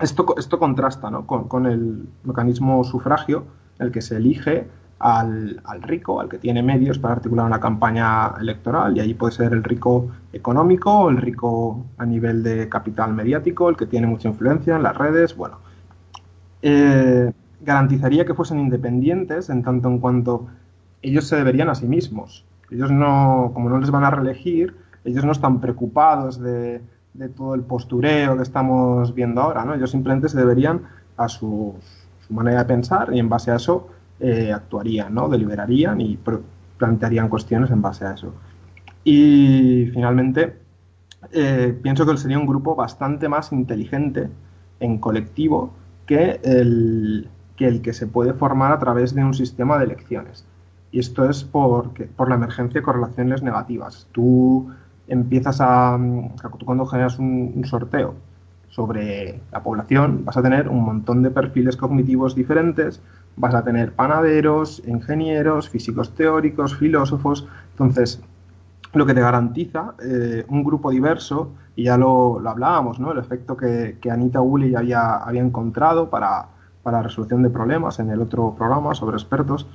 [0.00, 3.44] esto, esto contrasta con, el mecanismo sufragio,
[3.78, 4.68] el que se elige
[4.98, 9.52] al, rico, al que tiene medios para articular una campaña electoral, y ahí puede ser
[9.52, 14.76] el rico económico, el rico a nivel de capital mediático, el que tiene mucha influencia
[14.76, 15.65] en las redes, bueno.
[16.68, 20.48] Eh, garantizaría que fuesen independientes en tanto en cuanto
[21.00, 22.44] ellos se deberían a sí mismos.
[22.72, 24.74] Ellos no, como no les van a reelegir,
[25.04, 26.80] ellos no están preocupados de
[27.36, 29.76] todo el postureo que estamos viendo ahora.
[29.76, 30.82] Ellos simplemente se deberían
[31.16, 31.76] a su,
[32.30, 33.86] manera de pensar y en base a eso
[34.18, 35.28] eh, actuarían, ¿no?
[35.28, 36.18] Deliberarían y
[36.78, 38.34] plantearían cuestiones en base a eso.
[39.04, 40.56] Y finalmente,
[41.30, 44.28] eh, pienso que sería un grupo bastante más inteligente
[44.80, 45.72] en colectivo
[46.06, 50.44] que el, que el que se puede formar a través de un sistema de elecciones.
[50.92, 51.90] Y esto es por
[52.28, 54.06] la emergencia de correlaciones negativas.
[54.12, 54.70] Tú
[55.08, 55.98] empiezas a,
[56.64, 58.14] cuando generas un, sorteo
[58.68, 63.00] sobre la población, vas a tener un montón de perfiles cognitivos diferentes,
[63.36, 67.46] vas a tener panaderos, ingenieros, físicos teóricos, filósofos.
[67.72, 68.20] Entonces,
[68.96, 73.12] lo que te garantiza eh, un grupo diverso, y ya lo, hablábamos, ¿no?
[73.12, 76.46] el efecto que, Anita Woolley había, había encontrado para,
[76.82, 79.66] para la resolución de problemas en el otro programa sobre expertos,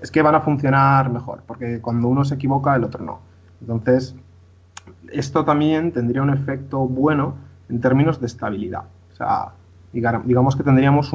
[0.00, 3.20] es que van a funcionar mejor, porque cuando uno se equivoca, el otro no.
[3.60, 4.14] Entonces,
[5.12, 7.34] esto también tendría un efecto bueno
[7.68, 8.84] en términos de estabilidad.
[9.12, 9.52] O sea,
[9.92, 11.12] digamos que tendríamos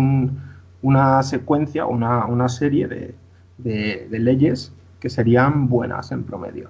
[0.81, 2.87] una secuencia, una, una serie
[3.57, 6.69] de, leyes que serían buenas en promedio.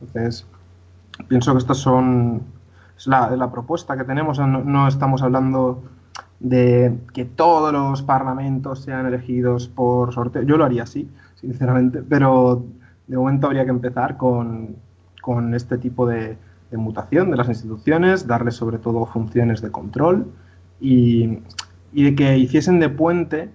[0.00, 0.46] Entonces,
[1.28, 2.42] pienso que estas son
[3.00, 4.38] es la, propuesta que tenemos.
[4.38, 5.82] No, estamos hablando
[6.38, 10.42] de que todos los parlamentos sean elegidos por sorteo.
[10.42, 12.62] Yo lo haría así, sinceramente, pero
[13.06, 14.74] de momento habría que empezar con
[15.54, 16.36] este tipo de,
[16.72, 20.30] mutación de las instituciones, darles sobre todo funciones de control
[20.78, 21.38] y,
[21.92, 23.50] de que hiciesen de puente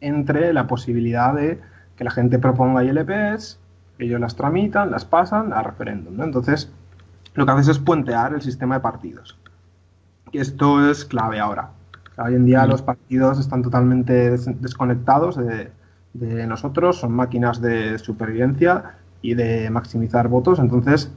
[0.00, 1.60] entre la posibilidad de
[1.96, 3.58] que la gente proponga ILPs,
[3.98, 6.20] ellos las tramitan, las pasan a referéndum.
[6.22, 6.72] Entonces,
[7.34, 9.38] lo que haces es puentear el sistema de partidos.
[10.32, 11.70] Y esto es clave ahora.
[12.18, 12.70] Hoy en día mm.
[12.70, 15.70] los partidos están totalmente desconectados de,
[16.12, 20.58] de nosotros, son máquinas de supervivencia y de maximizar votos.
[20.58, 21.10] Entonces,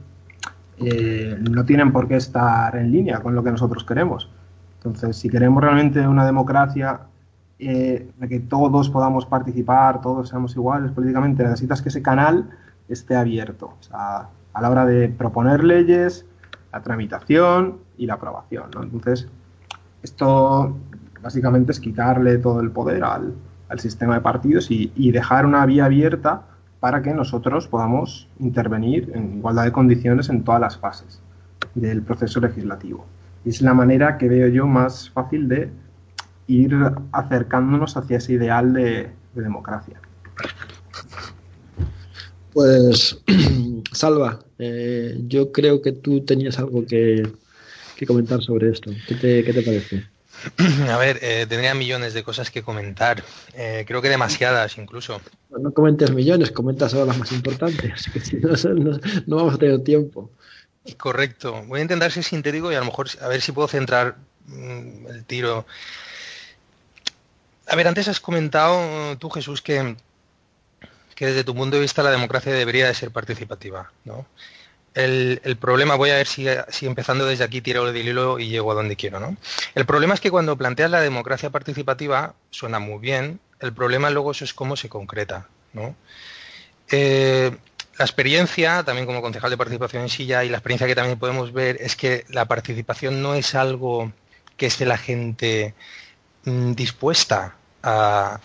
[0.78, 4.30] eh, no tienen por qué estar en línea con lo que nosotros queremos.
[4.78, 7.00] Entonces, si queremos realmente una democracia
[7.58, 12.50] eh, de que todos podamos participar, todos seamos iguales políticamente, necesitas que ese canal
[12.88, 13.74] esté abierto.
[13.92, 14.28] a
[14.60, 16.24] la hora de proponer leyes,
[16.72, 18.70] la tramitación y la aprobación.
[18.80, 19.28] Entonces,
[20.02, 20.74] esto
[21.22, 23.34] básicamente es quitarle todo el poder al,
[23.76, 26.42] sistema de partidos y dejar una vía abierta
[26.80, 31.20] para que nosotros podamos intervenir en igualdad de condiciones en todas las fases
[31.74, 33.04] del proceso legislativo.
[33.44, 35.70] Y es la manera que veo yo más fácil de
[36.46, 36.76] ir
[37.12, 40.00] acercándonos hacia ese ideal de, democracia.
[42.56, 43.18] Pues,
[43.92, 47.30] Salva, eh, yo creo que tú tenías algo que,
[48.06, 48.90] comentar sobre esto.
[49.06, 50.06] ¿Qué te, qué te parece?
[50.90, 53.22] A ver, eh, tendría millones de cosas que comentar.
[53.52, 55.20] Eh, creo que demasiadas incluso.
[55.50, 58.52] No comentes millones, comenta solo las más importantes, que si no,
[59.26, 60.30] no, vamos a tener tiempo.
[60.96, 61.62] Correcto.
[61.66, 64.16] Voy a intentar ser sintético y a lo mejor a ver si puedo centrar
[64.46, 65.66] mm, el tiro.
[67.66, 69.94] A ver, antes has comentado tú, Jesús, que,
[71.16, 74.24] que desde tu punto de vista la democracia debería de ser participativa, ¿no?
[74.96, 76.46] el, problema, voy a ver si,
[76.86, 79.36] empezando desde aquí tiro el hilo y llego a donde quiero, ¿no?
[79.74, 84.30] El problema es que cuando planteas la democracia participativa suena muy bien, el problema luego
[84.30, 85.94] eso es cómo se concreta, ¿no?
[86.90, 87.54] Eh,
[87.98, 91.52] la experiencia, también como concejal de participación en Silla, y la experiencia que también podemos
[91.52, 94.12] ver es que la participación no es algo
[94.56, 95.74] que esté la gente
[96.44, 97.54] mm, dispuesta
[97.88, 98.40] a,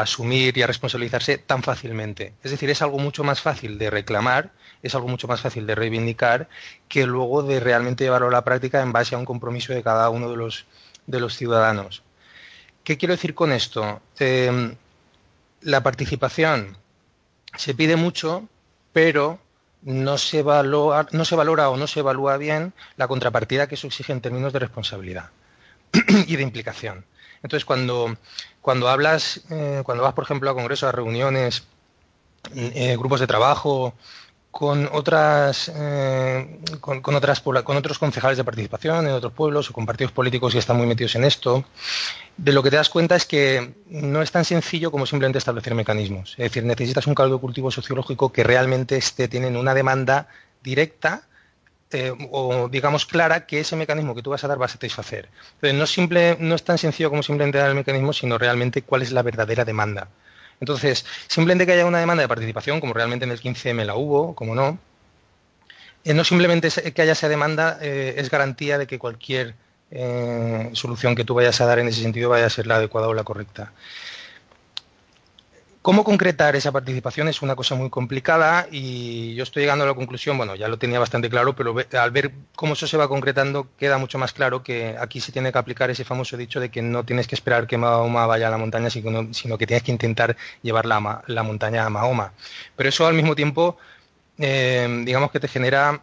[0.00, 2.34] asumir y a responsabilizarse tan fácilmente.
[2.44, 4.52] Es decir, es algo mucho más fácil de reclamar,
[4.82, 6.48] es algo mucho más fácil de reivindicar
[6.88, 10.10] que luego de realmente llevarlo a la práctica en base a un compromiso de cada
[10.10, 10.66] uno de los,
[11.06, 12.02] de los ciudadanos.
[12.84, 14.02] ¿Qué quiero decir con esto?
[14.18, 14.76] Em,
[15.62, 16.76] la participación
[17.56, 18.46] se pide mucho,
[18.92, 19.38] pero
[19.82, 23.86] no se, valora, no se valora o no se evalúa bien la contrapartida que eso
[23.86, 25.30] exige en términos de responsabilidad
[26.26, 27.06] y de implicación.
[27.42, 28.16] Entonces, cuando,
[28.62, 31.64] cuando hablas, eh, cuando vas, por ejemplo, a congresos, a reuniones,
[32.54, 33.94] eh, grupos de trabajo,
[34.52, 40.12] con otras, eh, con, con otros concejales de participación en otros pueblos o con partidos
[40.12, 41.64] políticos que están muy metidos en esto,
[42.36, 45.74] de lo que te das cuenta es que no es tan sencillo como simplemente establecer
[45.74, 46.32] mecanismos.
[46.32, 50.28] Es decir, necesitas un caldo de cultivo sociológico que realmente esté, tienen una demanda
[50.62, 51.22] directa
[51.94, 55.28] eh, o digamos clara que ese mecanismo que tú vas a dar va a satisfacer.
[55.54, 59.02] Entonces, no, simple, no es tan sencillo como simplemente dar el mecanismo, sino realmente cuál
[59.02, 60.08] es la verdadera demanda.
[60.60, 64.34] Entonces, simplemente que haya una demanda de participación, como realmente en el 15M la hubo,
[64.34, 64.78] como no,
[66.04, 69.54] eh, no simplemente que haya esa demanda eh, es garantía de que cualquier
[70.72, 73.14] solución que tú vayas a dar en ese sentido vaya a ser la adecuada o
[73.14, 73.72] la correcta.
[75.82, 77.26] ¿Cómo concretar esa participación?
[77.26, 80.78] Es una cosa muy complicada y yo estoy llegando a la conclusión, bueno, ya lo
[80.78, 84.62] tenía bastante claro, pero al ver cómo eso se va concretando queda mucho más claro
[84.62, 87.66] que aquí se tiene que aplicar ese famoso dicho de que no tienes que esperar
[87.66, 91.84] que Mahoma vaya a la montaña, sino, que tienes que intentar llevar la, la, montaña
[91.84, 92.32] a Mahoma.
[92.76, 93.76] Pero eso al mismo tiempo,
[94.38, 96.00] eh, digamos que te genera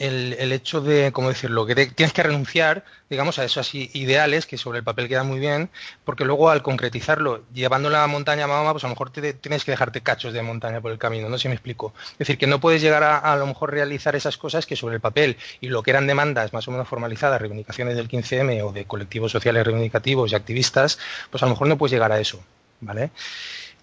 [0.00, 4.78] el, hecho de, ¿cómo decirlo?, que tienes que renunciar, digamos, a esos ideales que sobre
[4.78, 5.70] el papel quedan muy bien,
[6.04, 9.70] porque luego al concretizarlo, llevando la montaña a Mahoma, pues a lo mejor tienes que
[9.70, 11.92] dejarte cachos de montaña por el camino, no sé me explico.
[12.12, 14.94] Es decir, que no puedes llegar a, a lo mejor realizar esas cosas que sobre
[14.94, 18.72] el papel y lo que eran demandas más o menos formalizadas, reivindicaciones del 15M o
[18.72, 20.98] de colectivos sociales reivindicativos y activistas,
[21.30, 22.42] pues a lo mejor no puedes llegar a eso,
[22.80, 23.10] ¿vale?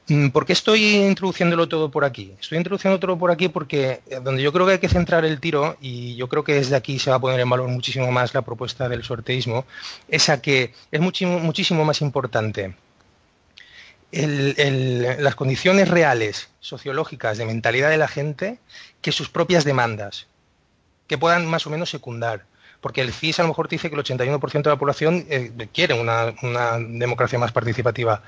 [0.10, 2.34] Mm, ¿Por qué estoy introduciéndolo todo por aquí?
[2.40, 5.40] Estoy introduciendo todo por aquí porque eh, donde yo creo que hay que centrar el
[5.42, 8.34] tiro, y yo creo que desde aquí se va a poner en valor muchísimo más
[8.34, 9.66] la propuesta del sorteísmo,
[10.08, 12.76] es a que es muchísimo, más importante
[14.12, 18.58] las condiciones reales, sociológicas, de mentalidad de la gente,
[19.02, 20.28] que sus propias demandas,
[21.08, 22.46] que puedan más o menos secundar
[22.82, 25.94] porque el CIS a lo mejor dice que el 81% de la población eh, quiere
[25.94, 26.34] una,
[26.80, 28.22] democracia más participativa,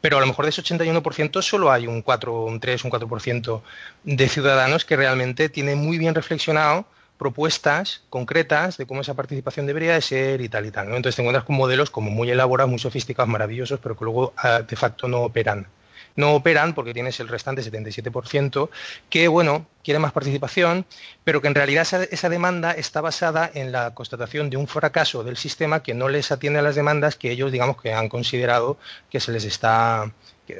[0.00, 3.62] pero a lo mejor de ese 81% solo hay un 4, un 3, un 4%
[4.04, 6.86] de ciudadanos que realmente tienen muy bien reflexionado
[7.18, 10.88] propuestas concretas de cómo esa participación debería de ser y tal y tal.
[10.88, 14.62] Entonces te encuentras con modelos como muy elaborados, muy sofisticados, maravillosos, pero que luego ah,
[14.62, 15.66] de facto no operan
[16.16, 18.68] no operan porque tienes el restante 77%
[19.10, 20.86] que, bueno, quiere más participación,
[21.24, 25.36] pero que en realidad esa, demanda está basada en la constatación de un fracaso del
[25.36, 28.78] sistema que no les atiende a las demandas que ellos, digamos, que han considerado
[29.10, 30.12] que se les está,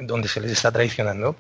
[0.02, 1.36] donde se les está traicionando.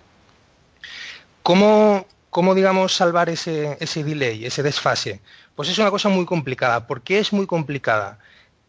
[1.42, 5.20] ¿Cómo, cómo digamos, salvar ese, ese delay, ese desfase?
[5.54, 6.86] Pues es una cosa muy complicada.
[6.86, 8.18] ¿Por qué es muy complicada?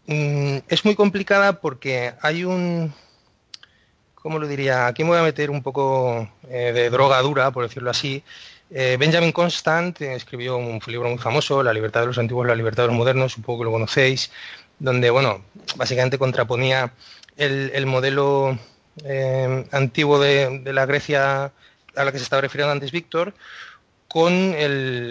[0.07, 2.93] Mm, es muy complicada porque hay un,
[4.25, 4.87] ¿cómo lo diría?
[4.87, 8.23] Aquí me voy a meter un poco eh, de droga dura, por decirlo así.
[8.71, 12.81] Eh, Benjamin Constant escribió un libro muy famoso, La libertad de los antiguos, la libertad
[12.81, 14.31] de los modernos, supongo que lo conocéis,
[14.79, 16.91] donde, bueno, básicamente contraponía
[17.37, 18.57] el, modelo
[19.03, 21.51] eh, antiguo de, la Grecia
[21.95, 23.35] a la que se estaba refiriendo antes Víctor,
[24.15, 24.55] con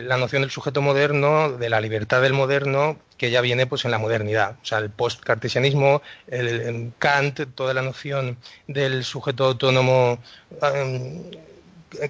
[0.09, 3.91] la noción del sujeto moderno, de la libertad del moderno, que ya viene pues en
[3.91, 4.57] la modernidad.
[4.63, 10.19] O sea, el post-cartesianismo, el, Kant, toda la noción del sujeto autónomo
[10.63, 11.21] em,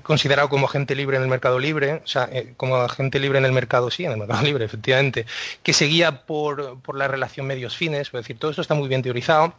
[0.05, 3.45] considerado como agente libre en el mercado libre, o sea, eh, como agente libre en
[3.47, 5.26] el mercado, sí, en el mercado libre, efectivamente,
[5.64, 9.53] que seguía por, por la relación medios-fines, es decir, todo esto está muy bien teorizado.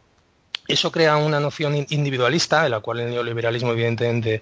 [0.70, 4.42] Eso crea una noción individualista, en la cual el neoliberalismo, evidentemente,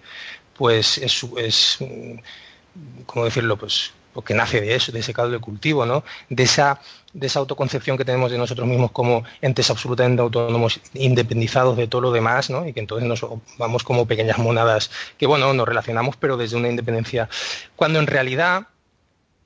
[0.56, 1.80] pues es, es
[3.06, 3.58] ¿cómo decirlo?
[3.58, 6.04] Pues porque nace de eso, de ese caldo de cultivo, ¿no?
[6.30, 6.80] De esa,
[7.14, 12.02] de esa autoconcepción que tenemos de nosotros mismos como entes absolutamente autónomos, independizados de todo
[12.02, 12.68] lo demás, ¿no?
[12.68, 13.26] Y que entonces nos
[13.58, 17.28] vamos como pequeñas monadas que, bueno, nos relacionamos, pero desde una independencia.
[17.76, 18.68] Cuando en realidad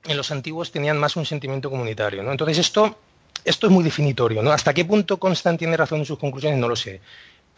[0.04, 2.30] en los antiguos tenían más un sentimiento comunitario, ¿no?
[2.30, 2.98] Entonces esto,
[3.44, 4.52] esto es muy definitorio, ¿no?
[4.52, 6.58] ¿Hasta qué punto Constant tiene razón en sus conclusiones?
[6.58, 7.00] No lo sé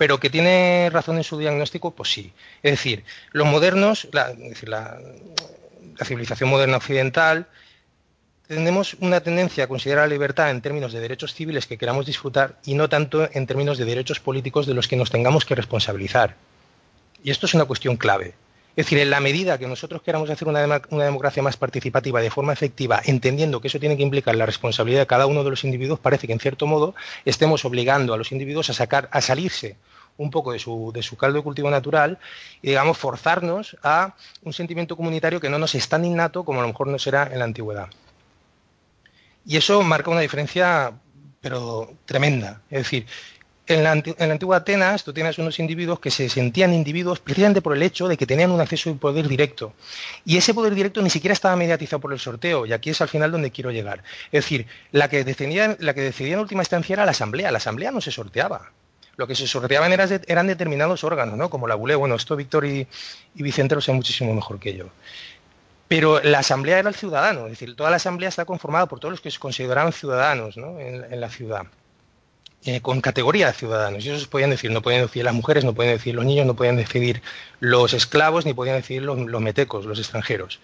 [0.01, 2.33] pero que tiene razón en su diagnóstico, pues sí.
[2.63, 4.33] Es decir, los modernos, la,
[6.05, 7.47] civilización moderna occidental,
[8.47, 12.59] tenemos una tendencia a considerar la libertad en términos de derechos civiles que queramos disfrutar
[12.65, 16.35] y no tanto en términos de derechos políticos de los que nos tengamos que responsabilizar.
[17.23, 18.35] Y esto es una cuestión clave.
[18.77, 22.53] Es decir, en la medida que nosotros queramos hacer una, democracia más participativa de forma
[22.53, 26.01] efectiva, entendiendo que eso tiene que implicar la responsabilidad de cada uno de los individuos,
[26.01, 26.95] parece que en cierto modo
[27.25, 29.77] estemos obligando a los individuos a sacar, a salirse
[30.21, 32.19] un poco de su, caldo de cultivo natural
[32.61, 36.63] y, digamos, forzarnos a un sentimiento comunitario que no nos es tan innato como a
[36.63, 37.89] lo mejor no será en la antigüedad.
[39.47, 40.93] Y eso marca una diferencia,
[41.41, 42.61] pero tremenda.
[42.71, 43.07] Es decir,
[43.67, 47.83] en la, antigua Atenas tú tienes unos individuos que se sentían individuos precisamente por el
[47.83, 49.73] hecho de que tenían un acceso a poder directo.
[50.27, 53.09] Y ese poder directo ni siquiera estaba mediatizado por el sorteo, y aquí es al
[53.09, 54.03] final donde quiero llegar.
[54.33, 55.25] Es decir, la que,
[55.79, 57.51] la que decidía en última instancia era la asamblea.
[57.51, 58.71] La asamblea no se sorteaba
[59.17, 61.51] lo que se sorteaban eran, determinados órganos, ¿no?
[61.51, 62.87] Como la BULE, bueno, esto Víctor y,
[63.35, 64.87] Vicente lo sé muchísimo mejor que yo.
[65.89, 69.13] Pero la asamblea era el ciudadano, es decir, toda la asamblea está conformada por todos
[69.13, 71.67] los que se consideraban ciudadanos en, la ciudad,
[72.65, 74.05] eh, con categoría de ciudadanos.
[74.05, 76.57] Y ellos podían decir, no podían decidir las mujeres, no podían decidir los niños, no
[76.57, 77.23] podían decidir
[77.61, 80.61] los esclavos, ni podían decidir los metecos, los extranjeros.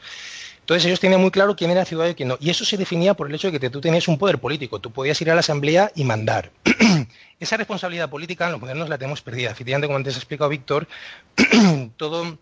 [0.67, 2.39] Entonces ellos tenían muy claro quién era ciudadano y quién no.
[2.41, 4.81] Y eso se definía por el hecho de que tú tenías un poder político.
[4.81, 6.51] Tú podías ir a la asamblea y mandar.
[7.39, 9.53] Esa responsabilidad política los modernos la tenemos perdida.
[9.53, 10.89] Efectivamente, como antes ha explicado Víctor,
[11.97, 12.37] todo,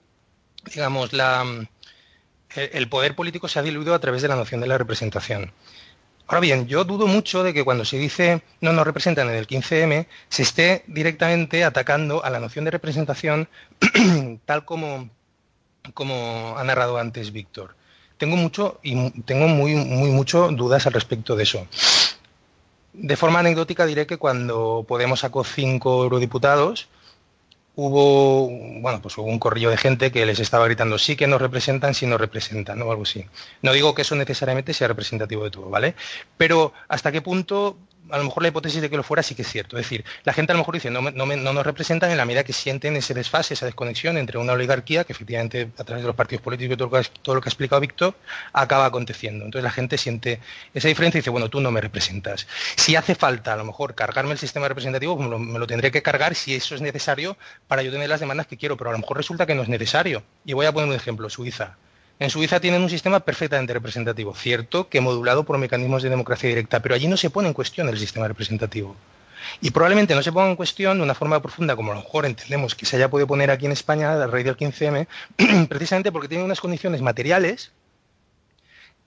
[0.74, 1.44] digamos, la,
[2.56, 5.52] el poder político se ha diluido a través de la noción de la representación.
[6.26, 9.46] Ahora bien, yo dudo mucho de que cuando se dice no nos representan en el
[9.46, 13.48] 15M, se esté directamente atacando a la noción de representación
[14.46, 15.10] tal como,
[15.92, 17.74] como ha narrado antes Víctor
[18.18, 21.66] tengo mucho y tengo muy, muy mucho dudas al respecto de eso.
[22.92, 26.88] De forma anecdótica diré que cuando Podemos sacó cinco eurodiputados,
[27.76, 28.48] hubo,
[28.80, 31.94] bueno, pues hubo un corrillo de gente que les estaba gritando sí que nos representan,
[31.94, 33.24] sí nos representan, o algo así.
[33.62, 35.94] No digo que eso necesariamente sea representativo de todo, ¿vale?
[36.36, 37.76] Pero hasta qué punto
[38.10, 39.78] a lo mejor la hipótesis de que lo fuera sí que es cierto.
[39.78, 42.44] Es decir, la gente a lo mejor dice, no, no, nos representan en la medida
[42.44, 46.16] que sienten ese desfase, esa desconexión entre una oligarquía que efectivamente a través de los
[46.16, 48.14] partidos políticos y todo lo que, lo ha explicado Víctor
[48.52, 49.44] acaba aconteciendo.
[49.44, 50.40] Entonces la gente siente
[50.74, 52.46] esa diferencia y dice, bueno, tú no me representas.
[52.76, 56.02] Si hace falta a lo mejor cargarme el sistema representativo, pues me lo, tendré que
[56.02, 57.36] cargar si eso es necesario
[57.68, 59.68] para yo tener las demandas que quiero, pero a lo mejor resulta que no es
[59.68, 60.22] necesario.
[60.44, 61.76] Y voy a poner un ejemplo, Suiza.
[62.20, 66.80] En Suiza tienen un sistema perfectamente representativo, cierto que modulado por mecanismos de democracia directa,
[66.80, 68.94] pero allí no se pone en cuestión el sistema representativo.
[69.60, 72.24] Y probablemente no se ponga en cuestión de una forma profunda, como a lo mejor
[72.24, 75.06] entendemos que se haya podido poner aquí en España a raíz del 15M,
[75.68, 77.72] precisamente porque tiene unas condiciones materiales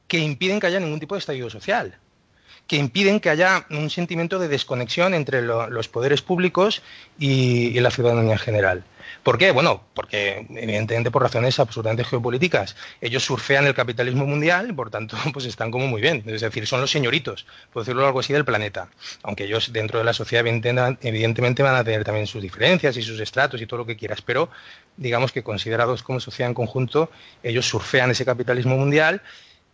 [0.08, 1.98] que impiden que haya ningún tipo de estallido social,
[2.68, 6.82] que impiden que haya un sentimiento de desconexión entre los poderes públicos
[7.18, 8.84] y la ciudadanía en general.
[9.28, 9.52] ¿Por qué?
[9.52, 12.78] Bueno, porque evidentemente por razones absolutamente geopolíticas.
[13.02, 16.24] Ellos surfean el capitalismo mundial y por tanto pues están como muy bien.
[16.28, 18.88] Es decir, son los señoritos, por decirlo algo así, del planeta.
[19.24, 23.20] Aunque ellos dentro de la sociedad evidentemente van a tener también sus diferencias y sus
[23.20, 24.50] estratos y todo lo que quieras, pero
[24.96, 27.12] digamos que considerados como sociedad en conjunto,
[27.44, 29.22] ellos surfean ese capitalismo mundial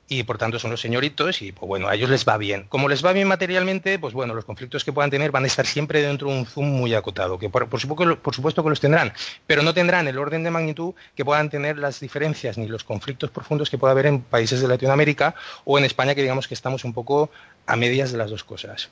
[0.08, 2.66] y por tanto son los señoritos y pues bueno, a ellos les va bien.
[2.70, 5.66] Como les va bien materialmente, pues bueno, los conflictos que puedan tener van a estar
[5.66, 9.14] siempre dentro de un zoom muy acotado, que por, supuesto, por supuesto que los tendrán,
[9.48, 13.30] pero no tendrán el orden de magnitud que puedan tener las diferencias ni los conflictos
[13.30, 16.84] profundos que pueda haber en países de Latinoamérica o en España, que digamos que estamos
[16.84, 17.30] un poco
[17.66, 18.90] a medias de las dos cosas.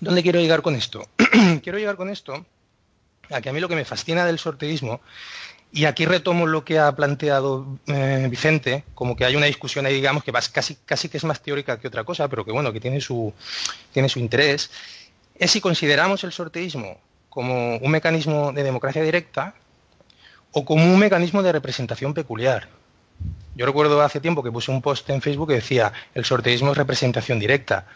[0.00, 1.08] ¿Dónde quiero llegar con esto?
[1.62, 2.44] quiero llegar con esto
[3.30, 5.00] a que a mí lo que me fascina del sorteísmo
[5.70, 9.94] y aquí retomo lo que ha planteado eh, Vicente, como que hay una discusión ahí,
[9.94, 10.76] digamos, que casi,
[11.08, 13.32] que es más teórica que otra cosa, pero que bueno, que tiene su,
[13.92, 14.70] tiene su interés,
[15.38, 16.98] es si consideramos el sorteísmo
[17.28, 19.54] como un mecanismo de democracia directa
[20.52, 22.68] o como un mecanismo de representación peculiar.
[23.54, 26.78] Yo recuerdo hace tiempo que puse un post en Facebook que decía, el sorteísmo es
[26.78, 27.86] representación directa.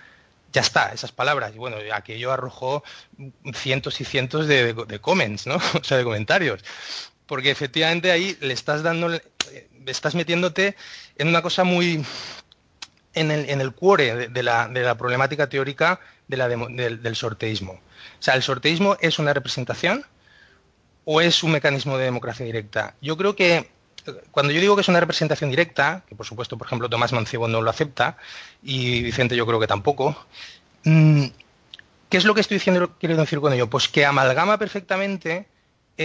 [0.52, 1.52] Ya está, esas palabras.
[1.54, 2.84] Y bueno, aquello arrojó
[3.54, 5.56] cientos y cientos de, de comments, ¿no?
[5.80, 6.62] O sea, de comentarios
[7.26, 9.10] porque efectivamente ahí le estás dando,
[9.86, 10.76] estás metiéndote
[11.16, 12.04] en una cosa muy
[13.14, 17.72] en el, en el cuore de, la, problemática teórica del, sorteísmo.
[17.72, 20.04] O sea, ¿el sorteísmo es una representación
[21.04, 22.94] o es un mecanismo de democracia directa?
[23.00, 23.70] Yo creo que
[24.30, 27.46] cuando yo digo que es una representación directa, que por supuesto, por ejemplo, Tomás Mancebo
[27.46, 28.16] no lo acepta
[28.62, 30.16] y Vicente yo creo que tampoco,
[30.84, 31.26] mm,
[32.08, 33.70] ¿qué es lo que estoy diciendo, quiero decir con ello?
[33.70, 35.46] Pues que amalgama perfectamente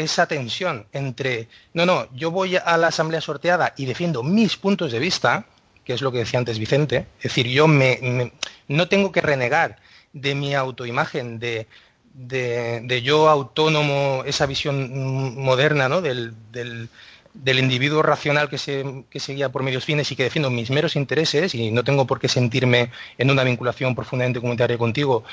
[0.02, 4.92] esa tensión entre, no, no, yo voy a la asamblea sorteada y defiendo mis puntos
[4.92, 5.46] de vista,
[5.84, 8.32] que es lo que decía antes Vicente, es decir, yo me,
[8.68, 9.78] no tengo que renegar
[10.14, 11.68] de mi autoimagen, de,
[12.14, 16.02] de, yo autónomo, esa visión moderna ¿no?
[16.02, 20.50] del, del, individuo racional que se, que se guía por medios fines y que defiendo
[20.50, 25.24] mis meros intereses y no tengo por qué sentirme en una vinculación profundamente comunitaria contigo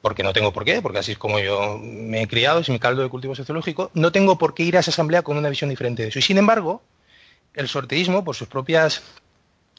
[0.00, 2.78] porque no tengo por qué, porque así es como yo me he criado, es mi
[2.78, 5.70] caldo de cultivo sociológico, no tengo por qué ir a esa asamblea con una visión
[5.70, 6.18] diferente de eso.
[6.18, 6.82] Y sin embargo,
[7.54, 9.02] el sorteísmo, por sus propias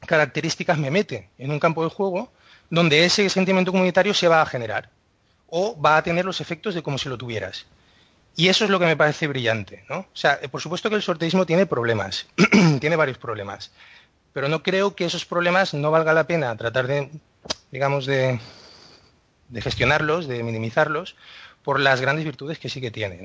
[0.06, 2.32] características, me mete en un campo de juego
[2.70, 4.90] donde ese sentimiento comunitario se va a generar
[5.48, 7.66] o va a tener los efectos de como si lo tuvieras.
[8.36, 9.84] Y eso es lo que me parece brillante.
[9.90, 10.00] ¿no?
[10.00, 12.28] O sea, por supuesto que el sorteísmo tiene problemas,
[12.80, 13.72] tiene varios problemas,
[14.34, 17.10] pero no creo que esos problemas no valga la pena tratar de,
[17.72, 18.40] digamos, de
[19.50, 21.16] de gestionarlos, de minimizarlos,
[21.64, 23.22] por las grandes virtudes que sí que tiene.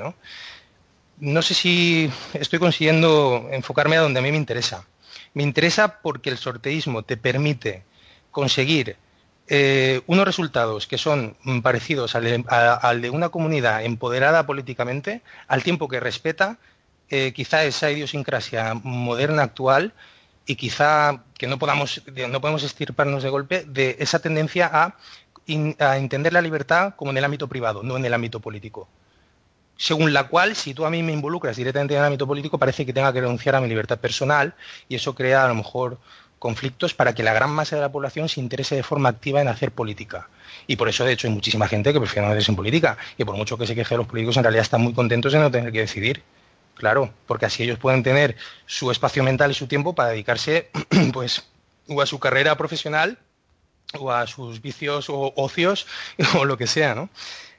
[1.19, 1.43] ¿no?
[1.43, 4.85] sé si estoy consiguiendo enfocarme a donde a mí me interesa.
[5.33, 7.85] Me interesa porque el sorteísmo te permite
[8.31, 8.97] conseguir
[9.47, 16.01] eh, unos resultados que son parecidos al de, una comunidad empoderada políticamente, al tiempo que
[16.01, 16.59] respeta
[17.11, 19.93] eh, quizá esa idiosincrasia moderna actual
[20.47, 24.97] y quizá que no podamos no podemos estirparnos de golpe de esa tendencia a
[25.79, 28.89] a entender la libertad como en el ámbito privado, no en el ámbito político.
[29.77, 32.87] Según la cual, si tú a mí me involucras directamente en el ámbito político, parece
[32.87, 34.55] que tenga que renunciar a mi libertad personal
[34.89, 35.99] y eso crea a lo mejor
[36.39, 39.49] conflictos para que la gran masa de la población se interese de forma activa en
[39.49, 40.29] hacer política.
[40.67, 42.99] Y por eso, de hecho, hay muchísima gente que prefiere no meterse en política.
[43.17, 45.51] Y por mucho que se queje los políticos, en realidad están muy contentos de no
[45.51, 46.23] tener que decidir.
[46.75, 48.37] Claro, porque así ellos pueden tener
[48.67, 50.71] su espacio mental y su tiempo para dedicarse
[51.13, 51.45] pues,
[51.89, 53.19] o a su carrera profesional
[53.99, 55.87] o a sus vicios o ocios
[56.39, 57.09] o lo que sea, ¿no?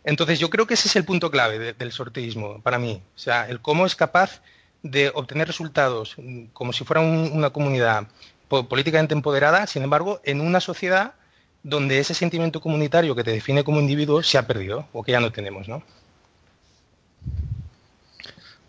[0.04, 3.50] Entonces yo creo que ese es el punto clave del sorteísmo para mí, o sea,
[3.50, 4.42] el cómo es capaz
[4.84, 8.08] de obtener resultados mm, como si fuera una comunidad
[8.48, 11.16] políticamente empoderada, sin embargo, en una sociedad
[11.64, 15.20] donde ese sentimiento comunitario que te define como individuo se ha perdido o que ya
[15.20, 15.82] no tenemos, ¿no?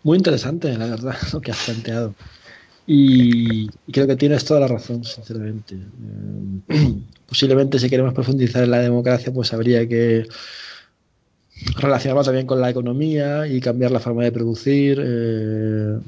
[0.01, 2.15] Muy interesante, la verdad, lo que has planteado.
[2.89, 5.75] Y, creo que tienes toda la razón, sinceramente.
[5.75, 6.93] Eh,
[7.27, 10.25] posiblemente si queremos profundizar en la democracia, pues habría que
[11.75, 15.99] relacionarlo también con la economía y cambiar la forma de producir, eh,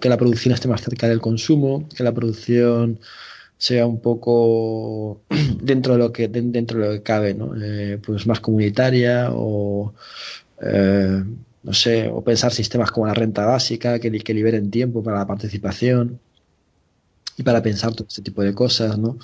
[0.00, 2.98] que la producción esté más cerca del consumo, que la producción
[3.58, 5.20] sea un poco
[5.60, 7.52] dentro de lo que dentro de lo que cabe, ¿no?
[7.60, 9.92] Eh, pues más comunitaria o
[11.64, 15.26] no sé, o pensar sistemas como la renta básica que, que liberen tiempo para la
[15.26, 16.20] participación
[17.36, 19.18] y para pensar todo este tipo de cosas, ¿no?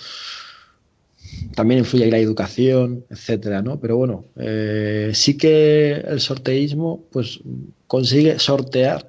[1.55, 3.78] También influye ahí la educación, etcétera, ¿no?
[3.78, 7.41] Pero bueno, eh, sí que el sorteísmo, pues,
[7.86, 9.07] consigue sortear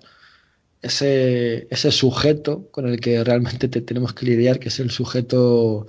[0.82, 5.88] ese, ese sujeto con el que realmente tenemos que lidiar, que es el sujeto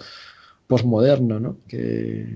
[0.67, 1.57] posmoderno, ¿no?
[1.69, 2.27] Que,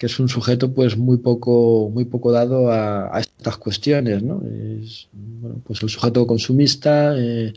[0.00, 5.08] que es un sujeto pues muy poco muy poco dado a, estas cuestiones no es
[5.12, 7.52] bueno, pues el sujeto consumista eh,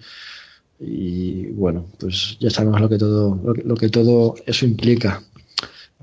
[0.78, 5.24] y bueno pues ya sabemos lo que todo lo que, todo eso implica.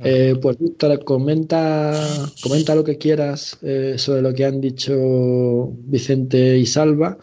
[0.02, 1.92] Eh, pues Víctor comenta
[2.42, 4.94] comenta lo que quieras eh, sobre lo que han dicho
[5.84, 7.18] Vicente y Salva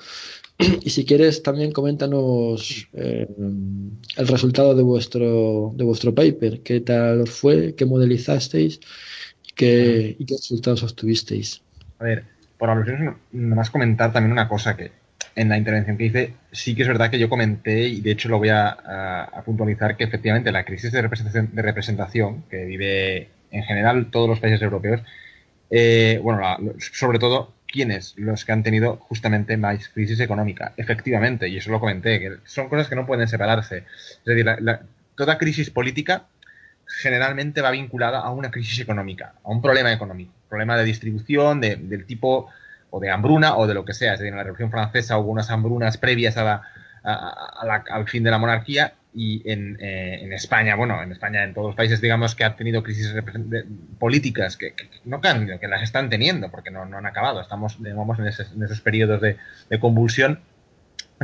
[0.81, 6.61] y si quieres también coméntanos el resultado de vuestro de vuestro paper.
[6.61, 8.79] Qué tal fue qué modelizasteis
[9.55, 11.63] ¿Qué, ¿Y qué resultados obtuvisteis?
[11.97, 12.25] A ver,
[12.59, 14.91] por alusiones, nomás comentar también una cosa que
[15.35, 18.29] en la intervención que hice, sí que es verdad que yo comenté, y de hecho
[18.29, 23.63] lo voy a, puntualizar, que efectivamente la crisis de representación, de representación que vive en
[23.63, 25.01] general todos los países europeos,
[25.69, 26.41] eh, bueno,
[26.77, 31.80] sobre todo quienes los que han tenido justamente más crisis económica, efectivamente, y eso lo
[31.80, 33.80] comenté, que son cosas que no pueden separarse.
[33.80, 34.45] Es decir,
[35.15, 36.28] toda crisis política
[36.88, 41.76] generalmente va vinculada a una crisis económica, a un problema económico, problema de distribución, de,
[41.76, 42.49] del tipo
[42.89, 44.13] o de hambruna o de lo que sea.
[44.13, 46.43] Es decir, en la Revolución Francesa hubo unas hambrunas previas a
[47.03, 51.53] la, al fin de la monarquía y en, eh, en, España, bueno, en España, en
[51.53, 53.15] todos los países, digamos, que han tenido crisis
[53.97, 58.20] políticas, que, no que, que las están teniendo, porque no, no han acabado, estamos, digamos,
[58.20, 59.38] en, en esos periodos de,
[59.70, 60.39] de convulsión,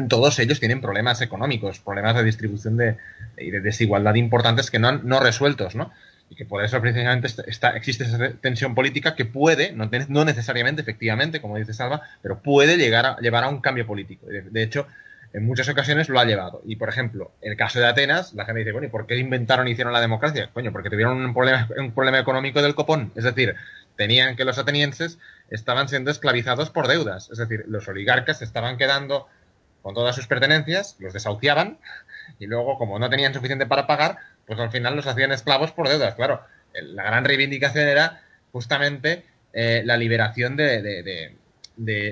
[0.09, 2.97] todos ellos tienen problemas económicos, problemas de distribución de,
[3.37, 5.91] y de desigualdad importantes que no han no resueltos, ¿no?
[6.29, 10.81] Y que por eso precisamente está, existe esa tensión política que puede, no, no, necesariamente,
[10.81, 14.25] efectivamente, como dice Salva, pero puede llegar a, llevar a un cambio político.
[14.27, 14.87] De, hecho,
[15.33, 16.61] en muchas ocasiones lo ha llevado.
[16.65, 19.67] Y, por ejemplo, el caso de Atenas, la gente dice, bueno, ¿y por qué inventaron
[19.67, 20.49] y hicieron la democracia?
[20.53, 23.11] Coño, porque tuvieron un problema, un problema económico del copón.
[23.15, 23.55] Es decir,
[23.97, 25.17] tenían que los atenienses
[25.49, 27.29] estaban siendo esclavizados por deudas.
[27.31, 29.27] Es decir, los oligarcas se estaban quedando
[29.81, 31.77] con todas sus pertenencias, los desahuciaban
[32.39, 35.89] y luego, como no tenían suficiente para pagar, pues al final los hacían esclavos por
[35.89, 36.15] deudas.
[36.15, 36.41] Claro,
[36.73, 38.21] la gran reivindicación era
[38.51, 41.35] justamente eh, la liberación de,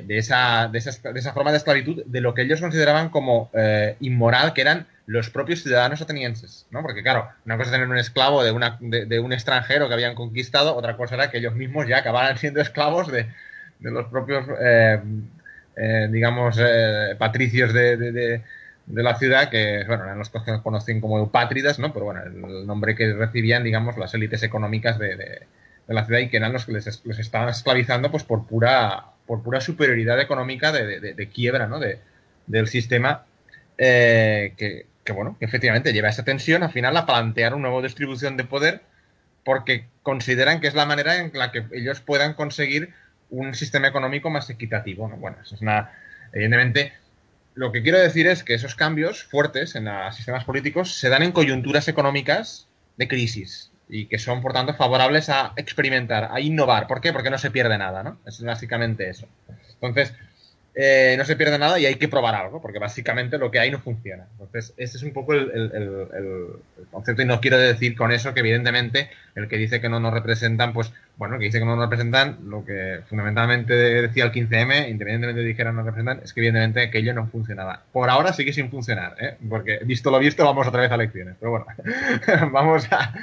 [0.09, 4.61] esa, de, esa, forma de esclavitud, de lo que ellos consideraban como eh, inmoral, que
[4.61, 6.81] eran los propios ciudadanos atenienses, ¿no?
[6.81, 10.15] Porque claro, una cosa es tener un esclavo de, una, de, un extranjero que habían
[10.15, 13.27] conquistado, otra cosa era que ellos mismos ya acabaran siendo esclavos de,
[13.81, 15.01] los propios, eh,
[15.75, 16.59] eh, digamos,
[17.17, 18.41] patricios de,
[18.87, 21.93] la ciudad, que, bueno, eran los que conocían como eupátridas, ¿no?
[21.93, 25.45] Pero bueno, el nombre que recibían, digamos, las élites económicas de,
[25.87, 29.43] la ciudad y que eran los que les, les estaban esclavizando, pues por pura por
[29.43, 31.79] pura superioridad económica de, quiebra ¿no?
[31.79, 33.23] del sistema
[33.77, 38.35] eh, que, bueno, que efectivamente lleva esa tensión al final a plantear una nueva distribución
[38.35, 38.81] de poder
[39.45, 42.93] porque consideran que es la manera en la que ellos puedan conseguir
[43.29, 45.07] un sistema económico más equitativo.
[45.07, 45.15] ¿no?
[45.15, 45.93] Bueno, eso es una...
[46.33, 46.91] Evidentemente,
[47.53, 51.23] lo que quiero decir es que esos cambios fuertes en los sistemas políticos se dan
[51.23, 52.67] en coyunturas económicas
[52.97, 56.87] de crisis y que son, por tanto, favorables a experimentar, a innovar.
[56.87, 57.11] ¿Por qué?
[57.11, 58.19] Porque no se pierde nada, ¿no?
[58.25, 59.27] Es básicamente eso.
[59.73, 60.13] Entonces,
[60.73, 63.71] eh, no se pierde nada y hay que probar algo, porque básicamente lo que hay
[63.71, 64.25] no funciona.
[64.31, 65.49] Entonces, ese es un poco el,
[66.91, 70.13] concepto y no quiero decir con eso que evidentemente el que dice que no nos
[70.13, 74.89] representan, pues bueno, que dice que no nos representan, lo que fundamentalmente decía el 15M,
[74.89, 77.83] independientemente de dijera no nos representan, es que evidentemente aquello no funcionaba.
[77.91, 79.35] Por ahora sigue sin funcionar, ¿eh?
[79.49, 81.65] porque visto lo visto vamos otra vez a elecciones, pero bueno,
[82.51, 83.13] vamos a,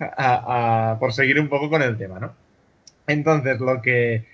[0.00, 2.34] a, a, por seguir un poco con el tema, ¿no?
[3.06, 4.26] Entonces, lo que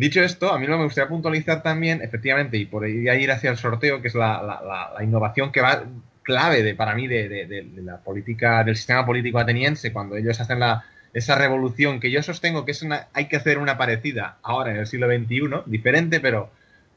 [0.00, 3.58] Dicho esto, a mí me gustaría puntualizar también, efectivamente, y por ahí ir hacia el
[3.58, 5.84] sorteo, que es la, innovación que va
[6.22, 10.86] clave de, para mí de, la política, del sistema político ateniense, cuando ellos hacen la,
[11.12, 14.78] esa revolución que yo sostengo que es una, hay que hacer una parecida ahora en
[14.78, 16.50] el siglo XXI, diferente, pero,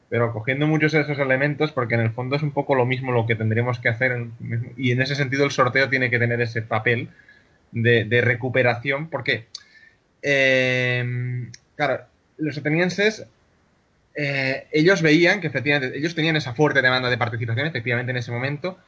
[0.08, 3.12] pero cogiendo muchos de esos elementos, porque en el fondo es un poco lo mismo
[3.12, 4.28] lo que tendríamos que hacer,
[4.78, 7.10] y en ese sentido el sorteo tiene que tener ese papel
[7.70, 9.44] de, recuperación, porque,
[10.22, 12.06] eh, claro,
[12.38, 13.26] los atenienses,
[14.14, 18.30] eh, ellos veían que efectivamente, ellos tenían esa fuerte demanda de participación, efectivamente, en ese
[18.30, 18.78] momento,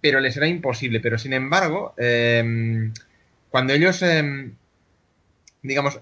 [0.00, 1.00] pero les era imposible.
[1.00, 2.92] Pero sin embargo, em,
[3.50, 4.54] cuando ellos, em,
[5.62, 6.00] digamos,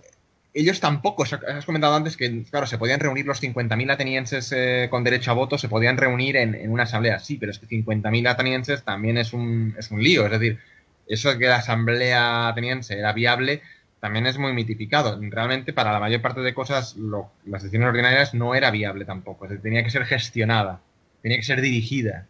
[0.55, 5.03] ellos tampoco, has comentado antes que, claro, se podían reunir los 50.000 atenienses eh, con
[5.03, 8.83] derecho a voto, se podían reunir en, una asamblea, sí, pero es que 50.000 atenienses
[8.83, 10.59] también es un, es un lío, es decir,
[11.09, 13.63] eso de que la asamblea ateniense era viable,
[14.03, 15.17] también es muy mitificado.
[15.31, 16.97] Realmente para la mayor parte de cosas
[17.47, 19.47] las decisiones ordinarias no era viable tampoco.
[19.47, 20.81] tenía que ser gestionada,
[21.23, 22.27] tenía que ser dirigida.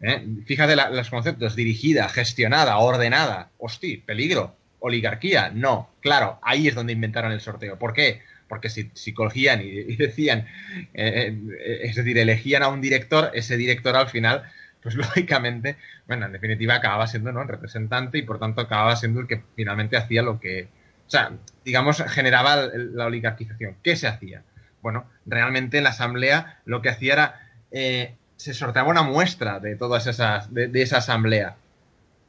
[0.00, 0.26] ¿eh?
[0.46, 3.50] Fíjate los conceptos, dirigida, gestionada, ordenada.
[3.58, 4.56] Hostia, peligro.
[4.80, 5.90] Oligarquía, no.
[6.00, 7.78] Claro, ahí es donde inventaron el sorteo.
[7.78, 8.22] ¿Por qué?
[8.48, 10.48] Porque si, si cogían y, decían,
[10.92, 14.42] eh, eh, es decir, elegían a un director, ese director al final
[14.82, 15.76] pues lógicamente,
[16.08, 17.42] bueno, en definitiva acababa siendo ¿no?
[17.42, 20.66] el representante y por tanto acababa siendo el que finalmente hacía lo que,
[21.12, 21.32] sea,
[21.64, 23.76] digamos, generaba la oligarquización.
[23.82, 24.42] ¿Qué se hacía?
[24.80, 29.76] Bueno, realmente en la asamblea lo que hacía era, eh, se sorteaba una muestra de
[29.76, 31.56] todas esas, de, esa asamblea.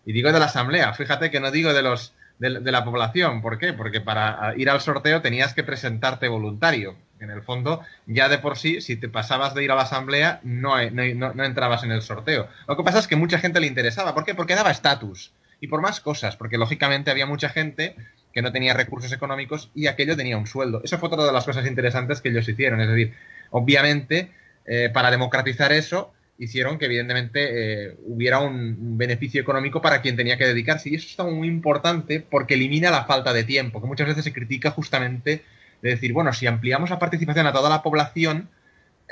[0.06, 3.42] Y digo de la asamblea, fíjate que no digo de los, de, la población.
[3.42, 3.72] ¿Por qué?
[3.74, 6.96] Porque para ir al sorteo tenías que presentarte voluntario.
[7.20, 10.42] En el fondo, ya de por sí, si te pasabas de ir a la asamblea,
[10.44, 12.50] no, no, no entrabas en el sorteo.
[12.68, 14.14] Lo que pasa es que mucha gente le interesaba.
[14.14, 14.36] ¿Por qué?
[14.36, 15.32] Porque daba estatus.
[15.62, 17.96] Y por más cosas, porque lógicamente había mucha gente
[18.34, 20.82] que no tenía recursos económicos y aquello tenía un sueldo.
[20.84, 22.82] Eso fue otra de las cosas interesantes que ellos hicieron.
[22.82, 23.14] Es decir,
[23.52, 24.32] obviamente,
[24.66, 30.38] eh, para democratizar eso, hicieron que evidentemente eh, hubiera un, beneficio económico para quien tenía
[30.38, 30.90] que dedicarse.
[30.90, 34.34] Y eso está muy importante porque elimina la falta de tiempo, que muchas veces se
[34.34, 35.44] critica justamente
[35.82, 38.50] de decir, bueno, si ampliamos la participación a toda la población,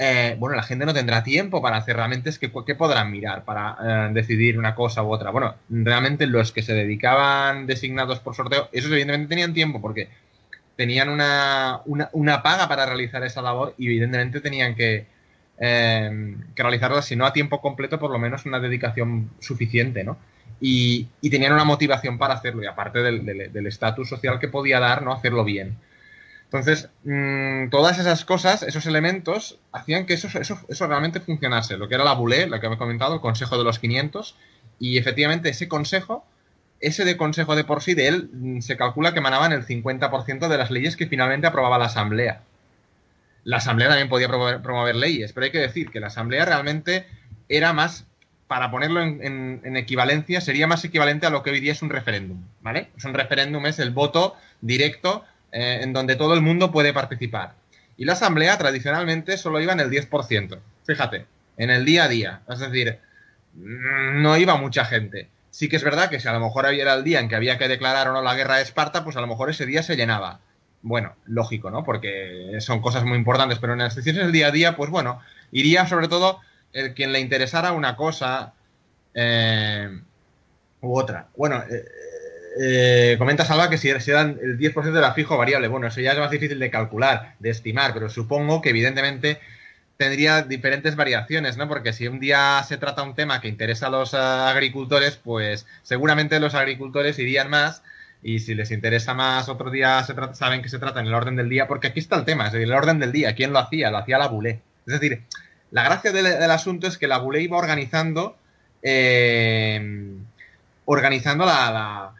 [0.03, 3.45] eh, bueno, la gente no tendrá tiempo para hacer realmente es que ¿qué podrán mirar
[3.45, 5.29] para eh, decidir una cosa u otra.
[5.29, 10.09] Bueno, realmente los que se dedicaban designados por sorteo, esos evidentemente tenían tiempo porque
[10.75, 15.05] tenían una, una, paga para realizar esa labor y evidentemente tenían que,
[15.59, 20.17] eh, que, realizarla, si no a tiempo completo, por lo menos una dedicación suficiente, ¿no?
[20.59, 25.13] Y, tenían una motivación para hacerlo, y aparte del estatus social que podía dar, ¿no?
[25.13, 25.77] Hacerlo bien.
[26.51, 31.77] Entonces, mm, todas esas cosas, esos elementos, hacían que eso, eso, eso realmente funcionase.
[31.77, 34.35] Lo que era la bulé, lo que he comentado, el Consejo de los 500,
[34.77, 36.25] y efectivamente ese consejo,
[36.81, 40.49] ese de consejo de por sí, de él, mm, se calcula que emanaban el 50%
[40.49, 42.41] de las leyes que finalmente aprobaba la Asamblea.
[43.45, 47.07] La Asamblea también podía promover, leyes, pero hay que decir que la Asamblea realmente
[47.47, 48.07] era más,
[48.47, 52.43] para ponerlo en, equivalencia, sería más equivalente a lo que hoy día es un referéndum,
[52.59, 52.89] ¿vale?
[53.05, 57.53] Un referéndum es el voto directo eh, en donde todo el mundo puede participar.
[57.97, 61.25] Y la asamblea tradicionalmente solo iba en el 10%, fíjate,
[61.57, 62.41] en el día a día.
[62.49, 62.99] Es decir,
[63.55, 65.29] no iba mucha gente.
[65.51, 67.57] Sí que es verdad que si a lo mejor era el día en que había
[67.57, 69.97] que declarar o no la guerra de Esparta, pues a lo mejor ese día se
[69.97, 70.39] llenaba.
[70.81, 71.83] Bueno, lógico, ¿no?
[71.83, 75.19] Porque son cosas muy importantes, pero en las decisiones del día a día, pues bueno,
[75.51, 76.39] iría sobre todo
[76.73, 78.53] el quien le interesara una cosa
[79.13, 79.89] eh,
[80.81, 81.27] u otra.
[81.35, 81.85] Bueno, eh,
[82.59, 86.01] eh, comenta Salva que si, si dan el 10% de la fijo variable, bueno, eso
[86.01, 89.39] ya es más difícil de calcular, de estimar, pero supongo que evidentemente
[89.97, 91.67] tendría diferentes variaciones, ¿no?
[91.67, 96.39] Porque si un día se trata un tema que interesa a los agricultores, pues seguramente
[96.39, 97.83] los agricultores irían más
[98.23, 101.35] y si les interesa más otro día se saben que se trata en el orden
[101.35, 103.59] del día, porque aquí está el tema, es decir, el orden del día, ¿quién lo
[103.59, 103.91] hacía?
[103.91, 104.61] Lo hacía la Bulé.
[104.87, 105.21] Es decir,
[105.69, 108.35] la gracia del, asunto es que la Bulé iba organizando
[108.81, 110.15] eh,
[110.85, 112.13] organizando la,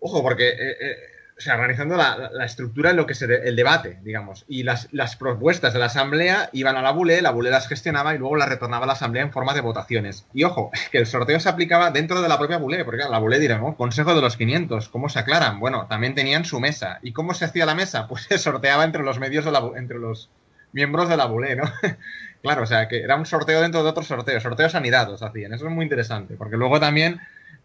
[0.00, 0.96] ojo, porque eh, eh,
[1.40, 4.44] o sea, organizando la, estructura en lo que es el debate, digamos.
[4.46, 8.18] Y las, propuestas de la Asamblea iban a la Bule, la Bule las gestionaba y
[8.18, 10.26] luego las retornaba a la Asamblea en forma de votaciones.
[10.34, 13.38] Y ojo, que el sorteo se aplicaba dentro de la propia Bule, porque la Bule
[13.38, 15.60] dirá, Consejo de los 500, ¿cómo se aclaran?
[15.60, 16.98] Bueno, también tenían su mesa.
[17.02, 18.06] ¿Y cómo se hacía la mesa?
[18.10, 20.28] Pues se sorteaba entre los medios de la entre los
[20.72, 21.64] miembros de la Bule, ¿no?
[22.42, 25.54] claro, o sea, que era un sorteo dentro de otro sorteo, sorteo sanidad os hacían.
[25.54, 27.18] Eso es muy interesante, porque luego también,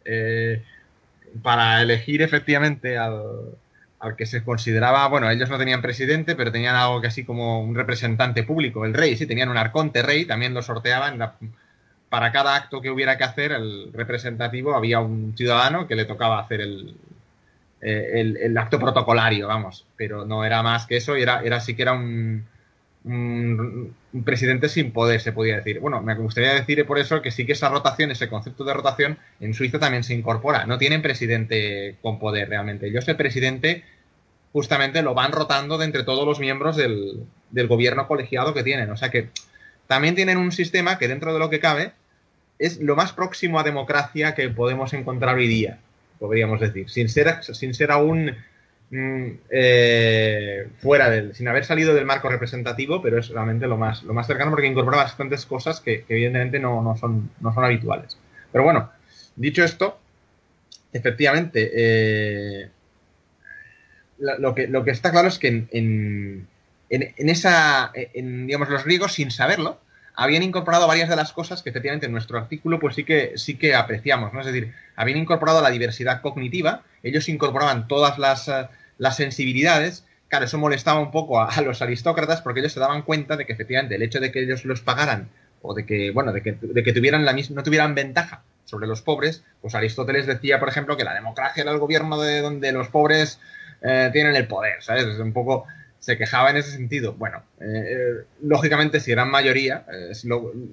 [0.06, 0.64] eh,
[1.42, 3.56] para elegir efectivamente al
[4.06, 7.62] al que se consideraba, bueno, ellos no tenían presidente, pero tenían algo que así como
[7.62, 11.18] un representante público, el rey, sí, tenían un arconte rey, también lo sorteaban.
[12.10, 16.40] para cada acto que hubiera que hacer, el representativo, había un ciudadano que le tocaba
[16.40, 16.96] hacer el,
[17.82, 21.76] eh, el, acto protocolario, vamos, pero no era más que eso, y era, era sí
[21.76, 22.46] que era un,
[23.06, 25.80] un, presidente sin poder, se podía decir.
[25.80, 29.18] Bueno, me gustaría decir por eso que sí que esa rotación, ese concepto de rotación,
[29.40, 30.66] en Suiza también se incorpora.
[30.66, 32.88] No tienen presidente con poder realmente.
[32.88, 33.84] Ellos el presidente
[34.54, 38.90] justamente lo van rotando de entre todos los miembros del, del gobierno colegiado que tienen.
[38.90, 39.30] O sea que
[39.88, 41.92] también tienen un sistema que dentro de lo que cabe
[42.58, 45.80] es lo más próximo a democracia que podemos encontrar hoy día,
[46.20, 48.34] podríamos decir, sin ser, sin ser aún Mm,
[48.92, 54.14] eh, fuera del, sin haber salido del marco representativo, pero es realmente lo más, lo
[54.14, 58.18] más cercano porque incorpora bastantes cosas que, evidentemente no, son, no son habituales.
[58.52, 58.92] Pero bueno,
[59.36, 60.00] dicho esto,
[60.94, 62.70] efectivamente, eh,
[64.20, 66.48] lo, que, lo que está claro es que en, en,
[66.90, 69.80] en, esa, digamos, los griegos, sin saberlo,
[70.16, 73.58] habían incorporado varias de las cosas que efectivamente en nuestro artículo pues sí que, sí
[73.58, 74.40] que apreciamos, ¿no?
[74.40, 80.46] Es decir, habían incorporado la diversidad cognitiva, ellos incorporaban todas las, eh, las sensibilidades, claro,
[80.46, 83.96] eso molestaba un poco a, los aristócratas porque ellos se daban cuenta de que efectivamente
[83.96, 85.30] el hecho de que ellos los pagaran
[85.62, 88.88] o de que, bueno, de que, de que tuvieran la misma, no tuvieran ventaja sobre
[88.88, 92.72] los pobres, pues Aristóteles decía, por ejemplo, que la democracia era el gobierno de donde
[92.72, 93.40] los pobres
[93.82, 95.06] eh, tienen el poder, ¿sabes?
[95.06, 95.66] Es un poco
[96.06, 97.14] se quejaba en ese sentido.
[97.14, 100.12] Bueno, eh, eh, lógicamente, si eran mayoría, eh,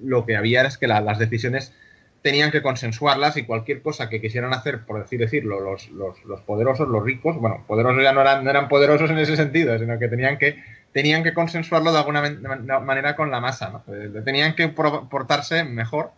[0.03, 1.73] lo, que había es que las decisiones
[2.21, 6.87] tenían que consensuarlas y cualquier cosa que quisieran hacer, por decir decirlo, los, los, poderosos,
[6.87, 10.07] los ricos, bueno, poderosos ya no eran, no eran poderosos en ese sentido, sino que
[10.07, 12.21] tenían que, tenían que consensuarlo de alguna
[12.81, 13.83] manera con la masa, ¿no?
[14.23, 16.11] Tenían que portarse mejor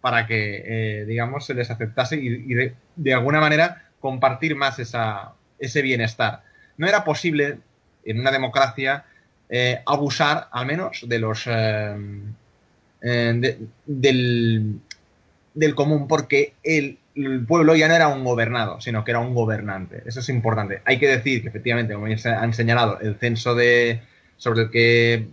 [0.00, 5.80] para que, digamos, se les aceptase y, de, de, alguna manera compartir más esa, ese
[5.80, 6.42] bienestar.
[6.76, 7.60] No era posible
[8.10, 9.04] en una democracia
[9.50, 11.96] eh, abusar al menos de los eh,
[13.00, 14.80] eh, del,
[15.54, 16.98] del, común, porque el,
[17.46, 20.02] pueblo ya no era un gobernado, sino que era un gobernante.
[20.06, 20.82] Eso es importante.
[20.84, 24.02] Hay que decir que efectivamente, como ya han señalado, el censo de
[24.36, 25.26] sobre el que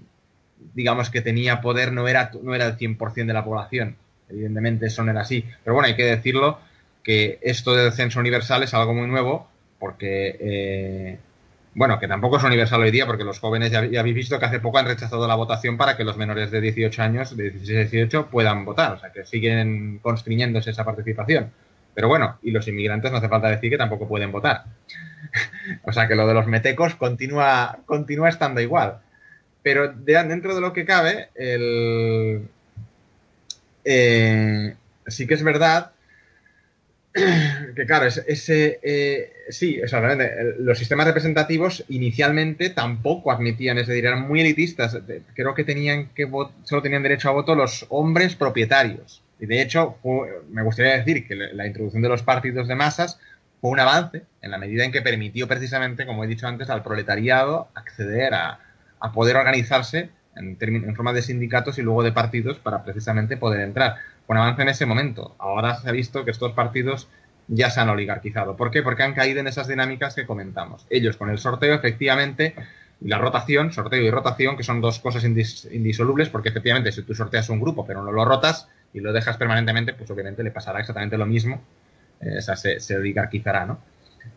[0.74, 3.98] digamos que tenía poder no era, no era el 100% de la población.
[4.30, 5.46] Evidentemente eso no era así.
[5.64, 6.60] Pero bueno, hay que decirlo
[7.04, 9.48] que esto del censo universal es algo muy nuevo
[9.78, 11.20] porque
[11.76, 14.62] bueno, que tampoco es universal hoy día, porque los jóvenes ya, habéis visto que hace
[14.62, 17.82] poco han rechazado la votación para que los menores de 18 años, de 16 a
[17.82, 18.94] 18, puedan votar.
[18.94, 21.52] O sea, que siguen constriñéndose esa participación.
[21.94, 24.64] Pero bueno, y los inmigrantes no hace falta decir que tampoco pueden votar.
[25.84, 29.00] o sea, que lo de los metecos continúa, continúa estando igual.
[29.62, 32.48] Pero dentro de lo que cabe, el,
[33.84, 34.76] eh,
[35.08, 35.92] sí que es verdad
[37.76, 40.32] que claro, ese, eh, sí, exactamente.
[40.60, 44.98] Los sistemas representativos inicialmente tampoco admitían, es decir, eran muy elitistas.
[45.34, 46.30] Creo que tenían que
[46.64, 49.24] solo tenían derecho a voto los hombres propietarios.
[49.40, 49.98] Y de hecho,
[50.50, 53.20] me gustaría decir que la introducción de los partidos de masas
[53.62, 56.84] fue un avance en la medida en que permitió precisamente, como he dicho antes, al
[56.84, 58.60] proletariado acceder a,
[59.14, 63.98] poder organizarse en, en, forma de sindicatos y luego de partidos para precisamente poder entrar.
[64.28, 65.36] Con avance en ese momento.
[65.40, 67.08] Ahora se ha visto que estos partidos
[67.48, 68.56] ya se han oligarquizado.
[68.56, 68.82] ¿Por qué?
[68.82, 70.86] Porque han caído en esas dinámicas que comentamos.
[70.90, 72.56] Ellos con el sorteo, efectivamente,
[73.02, 77.14] y la rotación, sorteo y rotación, que son dos cosas indisolubles, porque efectivamente si tú
[77.14, 80.80] sorteas un grupo pero no lo rotas y lo dejas permanentemente, pues obviamente le pasará
[80.80, 81.62] exactamente lo mismo,
[82.22, 83.80] eh, o sea, se, se oligarquizará, ¿no?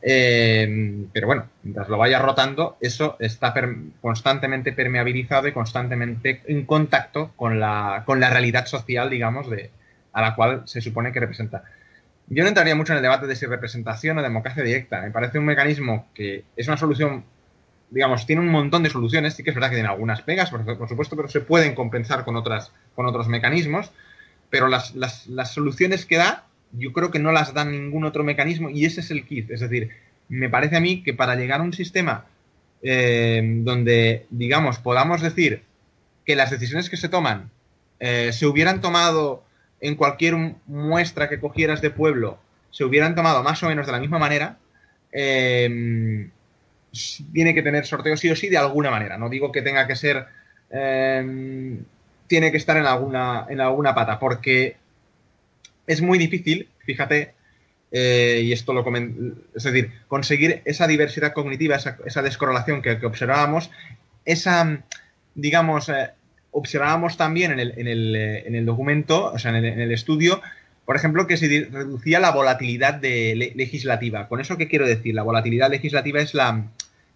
[0.00, 3.54] Eh, pero bueno, mientras lo vaya rotando, eso está
[4.00, 9.70] constantemente permeabilizado y constantemente en contacto con la, con la realidad social, digamos, de,
[10.12, 11.64] a la cual se supone que representa.
[12.28, 15.00] Yo no entraría mucho en el debate de si representación o democracia directa.
[15.00, 17.24] Me parece un mecanismo que es una solución,
[17.90, 19.34] digamos, tiene un montón de soluciones.
[19.34, 22.24] Sí que es verdad que tiene algunas pegas, por, por supuesto, pero se pueden compensar
[22.24, 23.92] con, otras, con otros mecanismos.
[24.50, 28.24] Pero las, las, las soluciones que da yo creo que no las da ningún otro
[28.24, 29.50] mecanismo y ese es el kit.
[29.50, 29.90] Es decir,
[30.28, 32.26] me parece a mí que para llegar a un sistema
[32.82, 35.62] eh, donde, digamos, podamos decir
[36.24, 37.50] que las decisiones que se toman
[38.00, 39.42] eh, se hubieran tomado
[39.80, 42.38] en cualquier muestra que cogieras de pueblo,
[42.70, 44.58] se hubieran tomado más o menos de la misma manera,
[45.12, 46.28] eh,
[47.32, 49.16] tiene que tener sorteo sí o sí de alguna manera.
[49.18, 50.26] No digo que tenga que ser...
[50.70, 54.76] tiene que estar en alguna, en alguna pata, porque
[55.88, 57.34] es muy difícil, fíjate,
[57.90, 58.84] eh, y esto lo
[59.54, 63.70] es decir, conseguir esa diversidad cognitiva, esa, descorrelación que, observábamos,
[64.26, 64.82] esa,
[65.34, 66.10] digamos, eh,
[66.50, 70.42] observábamos también en el, en, el, eh, en el, documento, o sea, en el, estudio,
[70.84, 74.28] por ejemplo, que se reducía la volatilidad de, legislativa.
[74.28, 75.14] ¿Con eso qué quiero decir?
[75.14, 76.66] La volatilidad legislativa es la,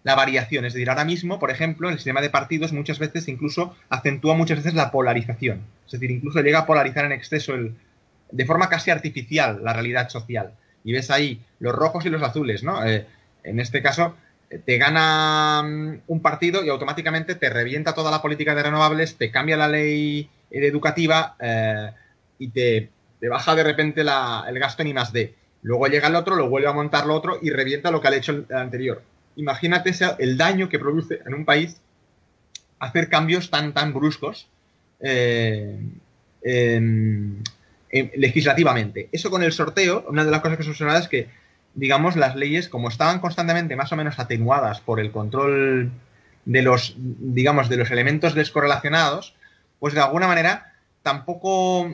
[0.03, 0.65] la variación.
[0.65, 4.57] Es decir, ahora mismo, por ejemplo, el sistema de partidos muchas veces incluso acentúa muchas
[4.57, 5.61] veces la polarización.
[5.85, 7.75] Es decir, incluso llega a polarizar en exceso el,
[8.33, 10.53] de forma casi artificial la realidad social.
[10.83, 12.85] Y ves ahí los rojos y los azules, ¿no?
[12.85, 13.05] Eh,
[13.43, 14.15] en este caso,
[14.49, 19.17] eh, te gana mm, un partido y automáticamente te revienta toda la política de renovables,
[19.17, 21.91] te cambia la ley educativa eh,
[22.39, 22.89] y te,
[23.29, 25.33] baja de repente el gasto en I más D.
[25.61, 28.15] Luego llega el otro, lo vuelve a montar lo otro y revienta lo que ha
[28.15, 29.01] hecho el, anterior.
[29.37, 31.79] Imagínate el daño que produce en un país
[32.79, 34.49] hacer cambios tan, tan bruscos
[38.15, 39.09] legislativamente.
[39.11, 41.29] Eso con el sorteo, una de las cosas que observa es que,
[41.75, 45.91] digamos, las leyes, como estaban constantemente más o menos atenuadas por el control
[46.45, 49.35] de los, digamos, de los elementos descorrelacionados,
[49.79, 50.73] pues de alguna manera
[51.03, 51.89] tampoco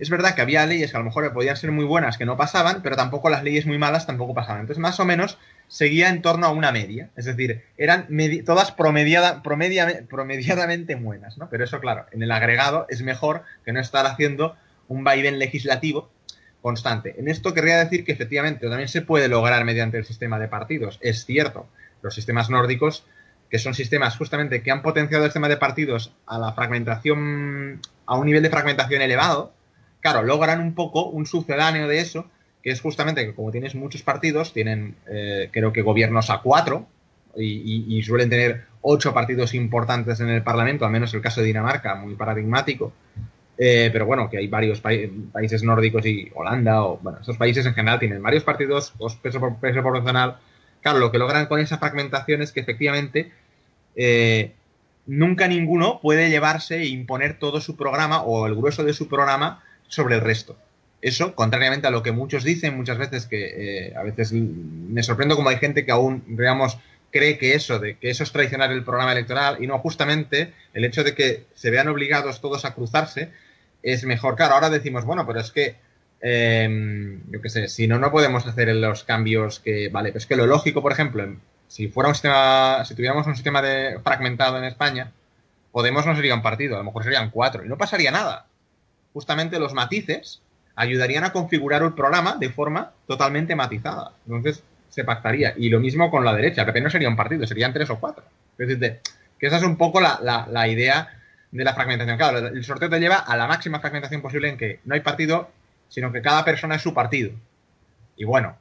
[0.00, 2.36] es verdad que había leyes que a lo mejor podían ser muy buenas que no
[2.36, 4.60] pasaban, pero tampoco las leyes muy malas tampoco pasaban.
[4.60, 7.10] Entonces, más o menos seguía en torno a una media.
[7.16, 8.06] Es decir, eran
[8.44, 11.48] todas promediada, promediadamente buenas, ¿no?
[11.50, 14.56] Pero eso, claro, en el agregado es mejor que no estar haciendo
[14.88, 16.10] un vaivén legislativo
[16.60, 17.14] constante.
[17.18, 20.98] En esto querría decir que efectivamente también se puede lograr mediante el sistema de partidos.
[21.00, 21.68] Es cierto,
[22.02, 23.04] los sistemas nórdicos,
[23.50, 28.16] que son sistemas justamente que han potenciado el sistema de partidos a la fragmentación, a
[28.16, 29.52] un nivel de fragmentación elevado,
[30.00, 32.28] claro, logran un poco un sucedáneo de eso,
[32.62, 36.88] que es justamente que como tienes muchos partidos, tienen eh, creo que gobiernos a cuatro
[37.36, 41.48] y, y, suelen tener ocho partidos importantes en el Parlamento, al menos el caso de
[41.48, 42.92] Dinamarca, muy paradigmático,
[43.58, 47.74] eh, pero bueno, que hay varios países nórdicos y Holanda, o bueno, estos países en
[47.74, 50.36] general tienen varios partidos, dos peso, por, peso proporcional.
[50.82, 53.32] Claro, lo que logran con esa fragmentación es que efectivamente
[53.96, 54.52] eh,
[55.06, 59.64] nunca ninguno puede llevarse e imponer todo su programa o el grueso de su programa
[59.88, 60.56] sobre el resto.
[61.00, 65.36] Eso, contrariamente a lo que muchos dicen muchas veces, que eh, a veces me sorprendo
[65.36, 66.78] como hay gente que aún, digamos,
[67.10, 70.84] cree que eso, de que eso es traicionar el programa electoral y no justamente el
[70.84, 73.30] hecho de que se vean obligados todos a cruzarse
[73.82, 74.36] es mejor.
[74.36, 75.76] Claro, ahora decimos, bueno, pero es que,
[76.20, 80.26] em, yo qué sé, si no, no podemos hacer los cambios que, vale, pero es
[80.26, 81.24] que lo lógico, por ejemplo,
[81.68, 85.12] si fuera un sistema, si tuviéramos un sistema de, fragmentado en España,
[85.76, 88.46] Podemos no sería un partido, a lo mejor serían cuatro y no pasaría nada.
[89.12, 90.40] Justamente los matices
[90.74, 94.12] ayudarían a configurar el programa de forma totalmente matizada.
[94.26, 95.52] Entonces se pactaría.
[95.54, 98.24] Y lo mismo con la derecha, PP no sería un partido, serían tres o cuatro.
[98.56, 99.00] Es decir,
[99.38, 100.18] que esa es un poco la,
[100.50, 101.15] la idea
[101.56, 102.16] de la fragmentación.
[102.16, 105.50] Claro, el sorteo te lleva a la máxima fragmentación posible en que no hay partido,
[105.88, 107.32] sino que cada persona es su partido.
[108.16, 108.56] Y bueno,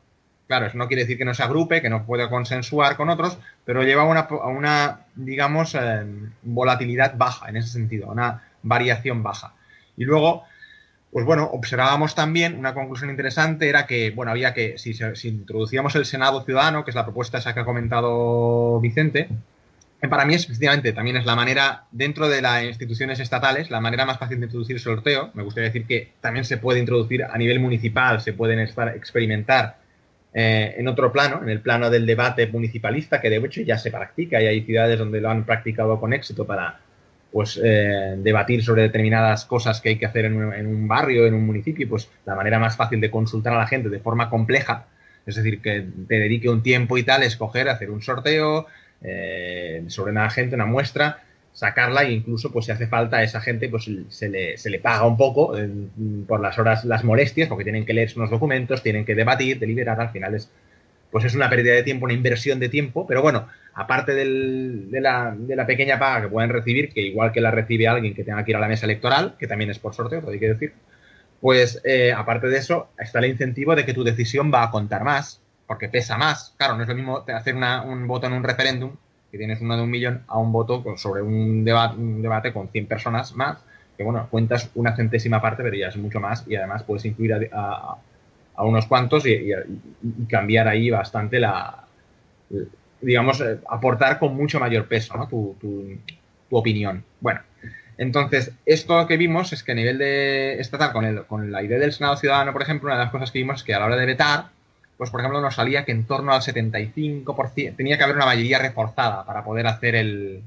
[0.47, 3.37] claro, eso no quiere decir que no se agrupe, que no pueda consensuar con otros,
[3.65, 6.05] pero lleva a una, digamos, eh,
[6.43, 9.53] volatilidad baja en ese sentido, una variación baja.
[9.97, 10.43] Y luego,
[11.11, 15.95] pues bueno, observábamos también una conclusión interesante, era que, bueno, había que, si, si introducíamos
[15.95, 19.29] el Senado Ciudadano, que es la propuesta esa que ha comentado Vicente,
[20.07, 20.47] para mí es,
[20.93, 24.79] también es la manera, dentro de las instituciones estatales, la manera más fácil de introducir
[24.79, 25.31] sorteo.
[25.33, 29.77] Me gustaría decir que también se puede introducir a nivel municipal, se pueden experimentar
[30.33, 33.89] eh, en otro plano, en el plano del debate municipalista, que de hecho ya se
[33.89, 36.79] practica y hay ciudades donde lo han practicado con éxito para
[37.31, 41.25] pues eh, debatir sobre determinadas cosas que hay que hacer en un, en un, barrio,
[41.25, 44.29] en un municipio, pues la manera más fácil de consultar a la gente de forma
[44.29, 44.87] compleja,
[45.25, 48.67] es decir, que te dedique un tiempo y tal, escoger, hacer un sorteo
[49.07, 53.39] eh, sobre una gente, una muestra, sacarla e incluso, pues si hace falta a esa
[53.39, 55.69] gente, pues se le, se le paga un poco eh,
[56.27, 59.99] por las horas, las molestias, porque tienen que leer unos documentos, tienen que debatir, deliberar,
[60.01, 60.51] al final es,
[61.11, 64.25] pues es una pérdida de tiempo, una inversión de tiempo, pero bueno, aparte de,
[64.99, 68.25] la, de, la, pequeña paga que pueden recibir, que igual que la recibe alguien que
[68.25, 70.49] tenga que ir a la mesa electoral, que también es por sorteo, todo hay que
[70.49, 70.73] decir,
[71.39, 75.05] pues eh, aparte de eso está el incentivo de que tu decisión va a contar
[75.05, 76.53] más, porque pesa más.
[76.57, 78.91] Claro, no es lo mismo hacer una, un voto en un referéndum,
[79.31, 82.69] que tienes uno de un millón, a un voto sobre un, deba un debate con
[82.69, 83.57] 100 personas más,
[83.97, 87.49] que bueno, cuentas una centésima parte, pero ya es mucho más y además puedes incluir
[87.53, 87.97] a,
[88.55, 89.51] a, unos cuantos y,
[90.29, 91.85] cambiar ahí bastante la,
[93.01, 95.27] digamos, eh, aportar con mucho mayor peso ¿no?
[95.27, 95.97] tu, tu,
[96.49, 97.03] tu, opinión.
[97.19, 97.41] Bueno,
[97.97, 101.79] entonces, esto que vimos es que a nivel de estatal, con, el, con la idea
[101.79, 103.85] del Senado Ciudadano, por ejemplo, una de las cosas que vimos es que a la
[103.85, 104.54] hora de vetar,
[104.97, 108.59] pues por ejemplo nos salía que en torno al 75% tenía que haber una mayoría
[108.59, 110.43] reforzada para poder hacer el,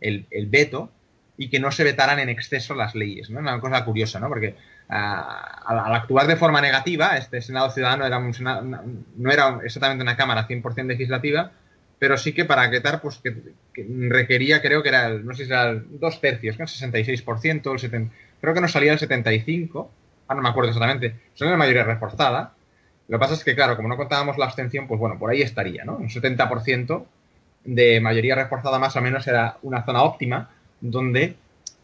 [0.00, 0.90] el, veto
[1.36, 3.40] y que no se vetaran en exceso las leyes, ¿no?
[3.40, 4.28] Una cosa curiosa, ¿no?
[4.28, 4.54] Porque
[4.88, 10.02] uh, al, actuar de forma negativa, este Senado Ciudadano era un senado, no era exactamente
[10.02, 11.50] una Cámara 100% legislativa,
[11.98, 13.34] pero sí que para vetar, pues que,
[13.72, 16.64] que, requería, creo que era, no sé si era dos tercios, ¿no?
[16.64, 19.88] el 66%, el 70, creo que nos salía el 75%,
[20.28, 22.54] ah, no me acuerdo exactamente, son una mayoría reforzada,
[23.08, 25.42] lo que pasa es que, claro, como no contábamos la abstención, pues bueno, por ahí
[25.42, 25.96] estaría, ¿no?
[25.96, 27.04] Un 70%
[27.64, 30.50] de mayoría reforzada más o menos era una zona óptima
[30.80, 31.36] donde,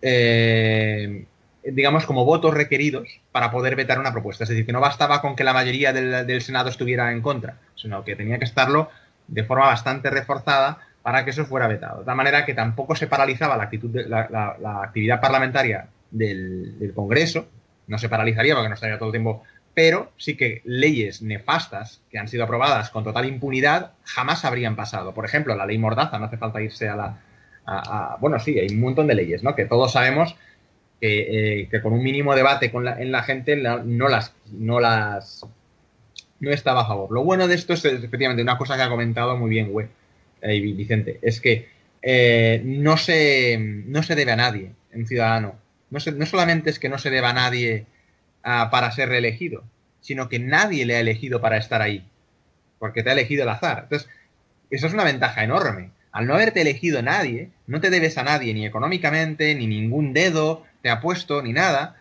[0.03, 1.25] eh,
[1.65, 4.45] digamos, como votos requeridos para poder vetar una propuesta.
[4.45, 7.57] Es decir, que no bastaba con que la mayoría del, del Senado estuviera en contra,
[7.75, 8.91] sino que tenía que estarlo
[9.29, 12.01] de forma bastante reforzada para que eso fuera vetado.
[12.01, 17.47] De tal manera que tampoco se paralizaba la, actitud la actividad parlamentaria del, del, Congreso,
[17.87, 19.43] no se paralizaría porque no estaría todo el tiempo
[19.83, 25.15] pero sí que leyes nefastas que han sido aprobadas con total impunidad jamás habrían pasado.
[25.15, 28.19] Por ejemplo, la ley Mordaza, no hace falta irse a la...
[28.21, 29.55] Bueno, sí, hay un montón de leyes, ¿no?
[29.55, 30.37] Que todos sabemos
[31.01, 34.35] que, eh, con un mínimo debate con la, en la gente no las...
[34.53, 35.47] No las
[36.41, 37.11] no estaba a favor.
[37.11, 39.87] Lo bueno de esto es efectivamente una cosa que ha comentado muy bien güey,
[40.43, 41.71] eh, Vicente, es que
[42.03, 45.55] eh, no, se, no se debe a nadie en Ciudadano.
[45.89, 47.87] No, no solamente es que no se deba a nadie
[48.43, 49.65] para ser reelegido,
[50.01, 52.05] sino que nadie le ha elegido para estar ahí,
[52.79, 53.81] porque te ha elegido el azar.
[53.85, 54.09] Entonces,
[54.71, 55.91] eso es una ventaja enorme.
[56.13, 60.65] Al no haberte elegido nadie, no te debes a nadie, ni económicamente, ni ningún dedo
[60.83, 61.97] te ha puesto, ni nada.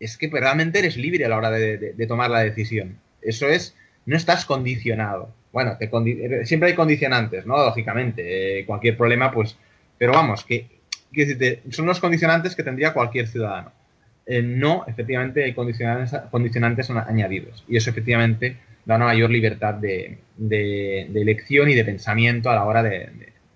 [0.00, 2.98] Es que realmente eres libre a la hora de tomar la decisión.
[3.22, 3.74] Eso es,
[4.06, 5.34] no estás condicionado.
[5.52, 7.56] Bueno, te condi siempre hay condicionantes, ¿no?
[7.56, 9.56] Lógicamente, eh, cualquier problema, pues.
[9.96, 10.68] Pero vamos, que,
[11.12, 13.72] que son los condicionantes que tendría cualquier ciudadano
[14.30, 17.64] eh, no, efectivamente, hay condicionantes, condicionantes añadidos.
[17.66, 22.64] Y eso, efectivamente, da una mayor libertad de, de, elección y de pensamiento a la
[22.66, 23.08] hora de,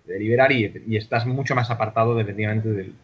[0.06, 2.94] de liberar y, estás mucho más apartado, efectivamente,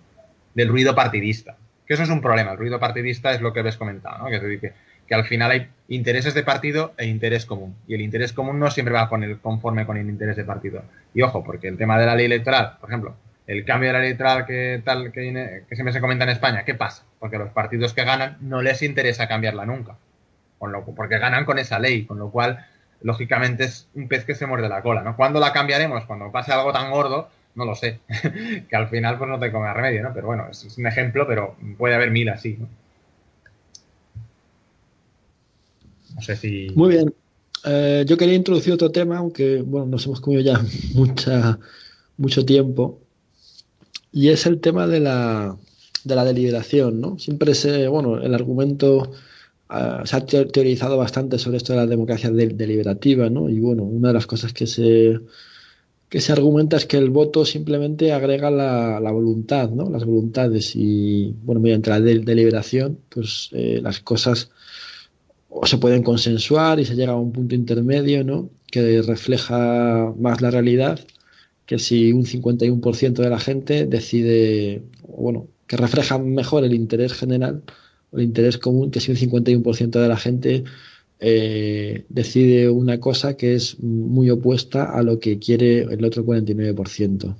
[0.54, 1.58] del, ruido partidista.
[1.86, 2.52] Que eso es un problema.
[2.52, 4.30] El ruido partidista es lo que habéis comentado, ¿no?
[4.30, 4.72] Que, que,
[5.06, 7.76] que, al final hay intereses de partido e interés común.
[7.86, 10.84] Y el interés común no siempre va con el, conforme con el interés de partido.
[11.12, 13.14] Y ojo, porque el tema de la ley electoral, por ejemplo,
[13.48, 17.04] el cambio de la electoral que tal que, siempre se comenta en España, ¿qué pasa?
[17.18, 19.96] Porque los partidos que ganan no les interesa cambiarla nunca,
[20.94, 22.66] porque ganan con esa ley, con lo cual,
[23.00, 25.16] lógicamente es un pez que se muerde la cola, ¿no?
[25.16, 26.04] ¿Cuándo la cambiaremos?
[26.04, 28.00] Cuando pase algo tan gordo, no lo sé,
[28.68, 30.12] que al final pues no te come remedio, ¿no?
[30.12, 32.68] Pero bueno, es, un ejemplo, pero puede haber mil así, ¿no?
[36.16, 36.68] No sé si...
[36.74, 37.14] Muy bien.
[37.64, 40.60] Eh, yo quería introducir otro tema, aunque, bueno, nos hemos comido ya
[40.94, 41.58] mucha,
[42.18, 43.00] mucho tiempo
[44.12, 45.56] y es el tema de la,
[46.04, 47.18] de la deliberación, ¿no?
[47.18, 49.12] Siempre se, bueno, el argumento
[49.70, 53.48] uh, se ha teorizado bastante sobre esto de la democracia de, deliberativa, ¿no?
[53.48, 55.20] Y bueno, una de las cosas que se
[56.08, 59.90] que se argumenta es que el voto simplemente agrega la, la voluntad, ¿no?
[59.90, 64.50] Las voluntades y, bueno, mediante la de, deliberación, pues eh, las cosas
[65.50, 68.50] o se pueden consensuar y se llega a un punto intermedio, ¿no?
[68.70, 71.00] Que refleja más la realidad
[71.68, 77.62] que si un 51% de la gente decide, bueno, que refleja mejor el interés general,
[78.12, 80.64] el interés común, que si un 51% de la gente
[81.20, 87.36] eh, decide una cosa que es muy opuesta a lo que quiere el otro 49%.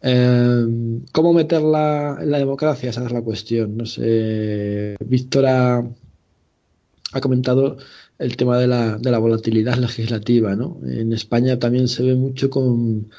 [0.00, 0.66] Eh,
[1.12, 2.88] ¿Cómo meterla en la democracia?
[2.88, 3.76] Esa es la cuestión.
[3.76, 4.96] No sé.
[5.04, 5.84] Víctor ha
[7.20, 7.76] comentado
[8.18, 10.80] el tema de la, de la volatilidad legislativa, ¿no?
[10.84, 13.10] En España también se ve mucho con,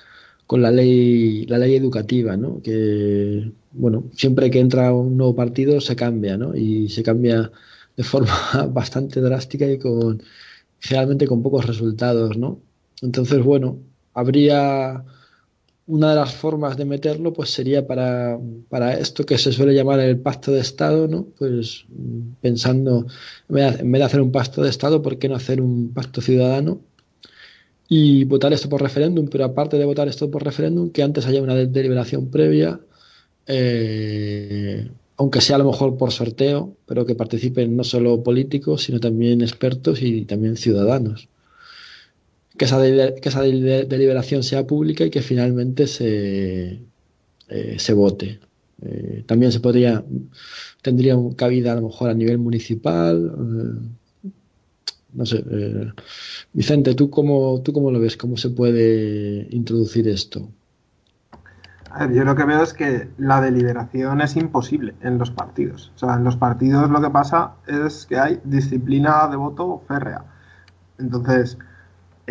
[0.46, 2.62] con la ley, la ley educativa, ¿no?
[2.62, 6.56] Que, bueno, siempre que entra un nuevo partido se cambia, ¿no?
[6.56, 7.52] Y se cambia
[7.96, 8.34] de forma
[8.74, 10.22] bastante drástica y con,
[10.80, 12.60] generalmente con pocos resultados, ¿no?
[13.02, 13.80] Entonces, bueno,
[14.14, 15.06] habría
[15.90, 20.00] una de las formas de meterlo pues sería para, para, esto que se suele llamar
[20.00, 21.26] el pacto de Estado, ¿no?
[21.38, 21.86] Pues
[22.42, 23.08] pensando,
[23.50, 26.82] en vez, de, hacer un pacto de Estado, ¿por qué no hacer un pacto ciudadano?
[27.88, 31.42] Y votar esto por referéndum, pero aparte de votar esto por referéndum, que antes haya
[31.42, 32.80] una deliberación previa,
[33.48, 39.00] eh, aunque sea a lo mejor por sorteo, pero que participen no solo políticos, sino
[39.00, 41.30] también expertos y también ciudadanos
[42.60, 46.82] que esa, que esa deliberación sea pública y que finalmente se,
[47.48, 48.42] eh, se vote.
[48.82, 50.04] Eh, también se podría,
[50.82, 53.16] tendría cabida a lo mejor a nivel municipal.
[54.26, 54.30] Eh,
[55.14, 55.44] no sé,
[56.52, 58.18] Vicente, ¿tú cómo, ¿tú cómo lo ves?
[58.18, 60.50] ¿Cómo se puede introducir esto?
[61.92, 65.94] A ver, yo lo que veo es que la deliberación es imposible en los partidos.
[65.96, 70.26] O sea, en los partidos lo que pasa es que hay disciplina de voto férrea.
[71.00, 71.58] Entonces,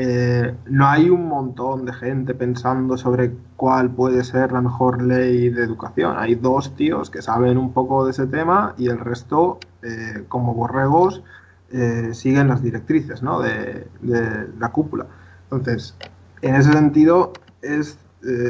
[0.01, 5.51] eh, no hay un montón de gente pensando sobre cuál puede ser la mejor ley
[5.51, 6.15] de educación.
[6.17, 10.55] Hay dos tíos que saben un poco de ese tema y el resto, eh, como
[10.55, 11.25] borregos,
[11.73, 15.07] eh, siguen las directrices de, la cúpula.
[15.51, 15.97] Entonces,
[16.43, 17.99] en ese sentido, es,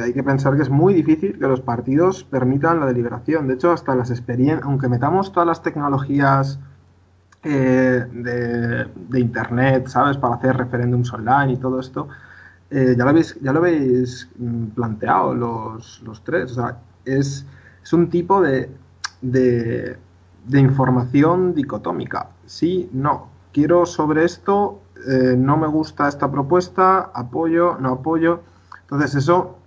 [0.05, 3.49] hay que pensar que es muy difícil que los partidos permitan la deliberación.
[3.49, 6.61] De hecho, hasta las experiencias, aunque metamos todas las tecnologías
[7.45, 10.17] eh, de, Internet, ¿sabes?
[10.17, 12.09] Para hacer referéndums online y todo esto,
[12.71, 16.53] eh, ya, lo habéis, ya lo habéis mm, planteado los, los tres.
[16.53, 17.47] O sea, es,
[17.83, 18.71] es un tipo de,
[19.23, 19.99] de,
[20.53, 22.31] información dicotómica.
[22.47, 23.29] Sí, no.
[23.53, 28.43] Quiero sobre esto, eh, no me gusta esta propuesta, apoyo, no apoyo.
[28.83, 29.59] Entonces eso,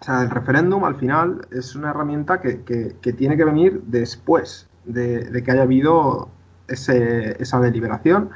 [0.00, 4.68] o sea, el referéndum al final es una herramienta que, que, tiene que venir después
[4.84, 6.28] de, de que haya habido
[6.68, 8.30] ese, esa deliberación.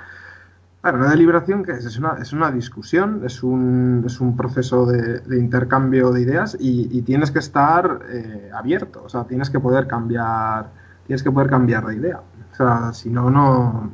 [0.82, 4.86] Claro, una deliberación que es, es, una, es una discusión, es un, es un proceso
[4.86, 9.86] de, intercambio de ideas y, tienes que estar eh, abierto, o sea, tienes que poder
[9.86, 10.70] cambiar,
[11.06, 12.22] tienes que poder cambiar de idea.
[12.52, 13.90] O sea, si no, no,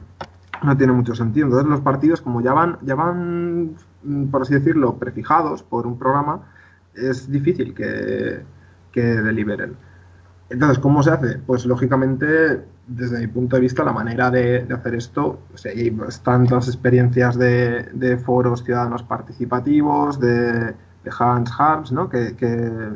[0.63, 1.47] no tiene mucho sentido.
[1.47, 3.75] Entonces los partidos, como ya van, ya van,
[4.31, 6.43] por así decirlo, prefijados por un programa,
[6.95, 8.43] es difícil que,
[8.93, 9.77] que deliberen.
[10.49, 11.39] Entonces, ¿cómo se hace?
[11.39, 15.97] Pues lógicamente desde mi punto de vista, la manera de, hacer esto, o sea, hay
[16.23, 20.75] tantas experiencias de, foros ciudadanos participativos, de,
[21.19, 22.09] Hans Harms, ¿no?
[22.09, 22.35] que,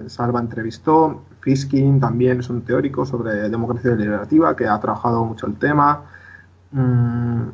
[0.06, 5.54] Salva entrevistó, Fiskin también es un teórico sobre democracia deliberativa que ha trabajado mucho el
[5.56, 6.02] tema.
[6.72, 7.50] Mm,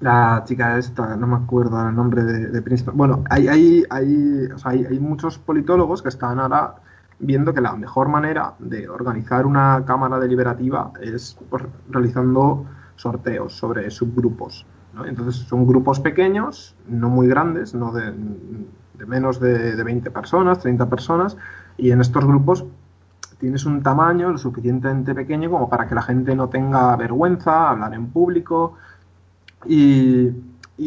[0.00, 2.96] la chica esta, no me acuerdo el nombre de, de Princeton.
[2.96, 6.74] Bueno, hay, hay, hay, hay muchos politólogos que están ahora
[7.20, 12.64] viendo que la mejor manera de organizar una cámara deliberativa es pues, realizando
[12.96, 14.66] sorteos sobre subgrupos.
[15.06, 18.12] Entonces son grupos pequeños, no muy grandes, no de,
[19.06, 21.36] menos de, de, 20 personas, 30 personas,
[21.76, 22.64] y en estos grupos
[23.38, 27.94] tienes un tamaño lo suficientemente pequeño como para que la gente no tenga vergüenza, hablar
[27.94, 28.74] en público,
[29.66, 30.32] y,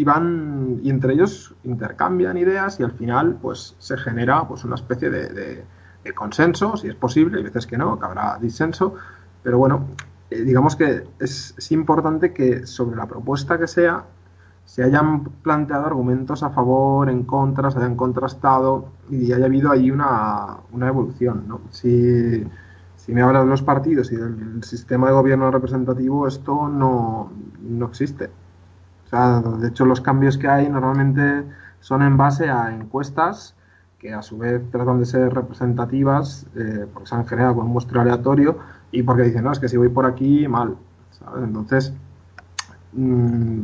[0.04, 5.10] van, y entre ellos intercambian ideas y al final pues se genera pues una especie
[5.10, 5.64] de
[6.16, 8.96] consenso, si es posible, hay veces que no, que habrá disenso,
[9.44, 9.88] pero bueno,
[10.30, 14.06] eh, digamos que es, importante que sobre la propuesta que sea
[14.66, 19.92] se hayan planteado argumentos a favor, en contra, se hayan contrastado y haya habido ahí
[19.92, 21.44] una, evolución.
[21.48, 21.62] ¿no?
[21.72, 22.46] Si,
[22.96, 27.86] si me hablas de los partidos y del sistema de gobierno representativo, esto no, no
[27.88, 28.30] existe.
[29.06, 31.44] O sea, de hecho, los cambios que hay normalmente
[31.82, 33.56] son en base a encuestas
[34.02, 37.74] que a su vez tratan de ser representativas eh, porque se han generado con un
[37.74, 38.58] muestreo aleatorio
[38.92, 40.76] y porque dicen, no, es que si voy por aquí, mal.
[41.38, 41.94] Entonces,
[42.94, 43.62] mm,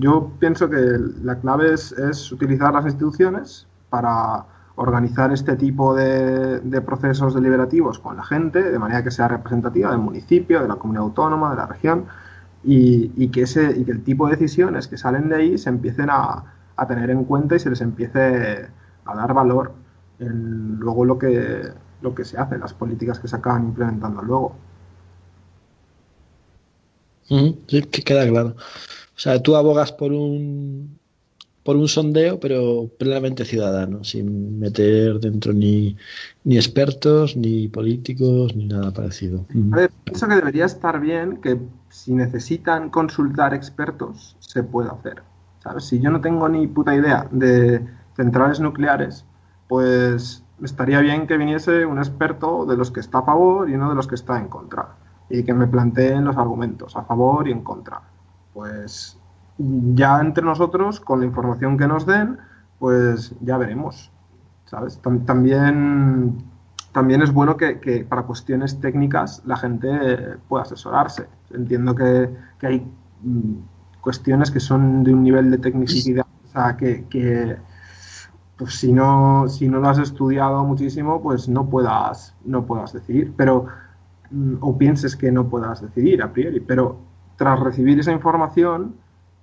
[0.00, 0.76] yo pienso que
[1.22, 4.44] la clave es, utilizar las instituciones para
[4.74, 10.00] organizar este tipo de, procesos deliberativos con la gente, de manera que sea representativa del
[10.00, 12.04] municipio, de la comunidad autónoma, de la región,
[12.64, 16.10] y, que, ese, y que el tipo de decisiones que salen de ahí se empiecen
[16.10, 16.44] a,
[16.76, 18.68] a tener en cuenta y se les empiece
[19.04, 19.72] a dar valor
[20.18, 21.62] en luego lo que,
[22.00, 24.56] lo que se hace, las políticas que se acaban implementando luego.
[27.22, 28.56] Sí, que queda claro.
[29.16, 30.98] O sea, tú abogas por un
[31.62, 35.96] por un sondeo, pero plenamente ciudadano, sin meter dentro ni,
[36.44, 39.46] ni expertos, ni políticos, ni nada parecido.
[39.72, 41.58] A ver, pienso que debería estar bien que
[41.88, 45.22] si necesitan consultar expertos, se pueda hacer.
[45.62, 45.84] ¿Sabes?
[45.84, 47.86] Si yo no tengo ni puta idea de
[48.16, 49.24] centrales nucleares,
[49.68, 53.88] pues estaría bien que viniese un experto de los que está a favor y uno
[53.88, 54.96] de los que está en contra.
[55.28, 58.02] Y que me planteen los argumentos a favor y en contra.
[58.52, 59.18] Pues
[59.58, 62.38] ya entre nosotros, con la información que nos den,
[62.78, 64.10] pues ya veremos.
[64.66, 65.00] ¿Sabes?
[65.26, 66.38] También,
[66.92, 69.88] también es bueno que, para cuestiones técnicas la gente
[70.48, 71.28] pueda asesorarse.
[71.50, 72.30] Entiendo que,
[72.62, 72.86] hay
[73.22, 73.54] mm,
[74.00, 77.56] cuestiones que son de un nivel de tecnicidad o sea, que, que
[78.62, 83.32] pues si no, si no lo has estudiado muchísimo, pues no puedas, no puedas decidir,
[83.36, 83.66] pero,
[84.30, 86.96] mm, o pienses que no puedas decidir a priori, pero
[87.34, 88.94] tras recibir esa información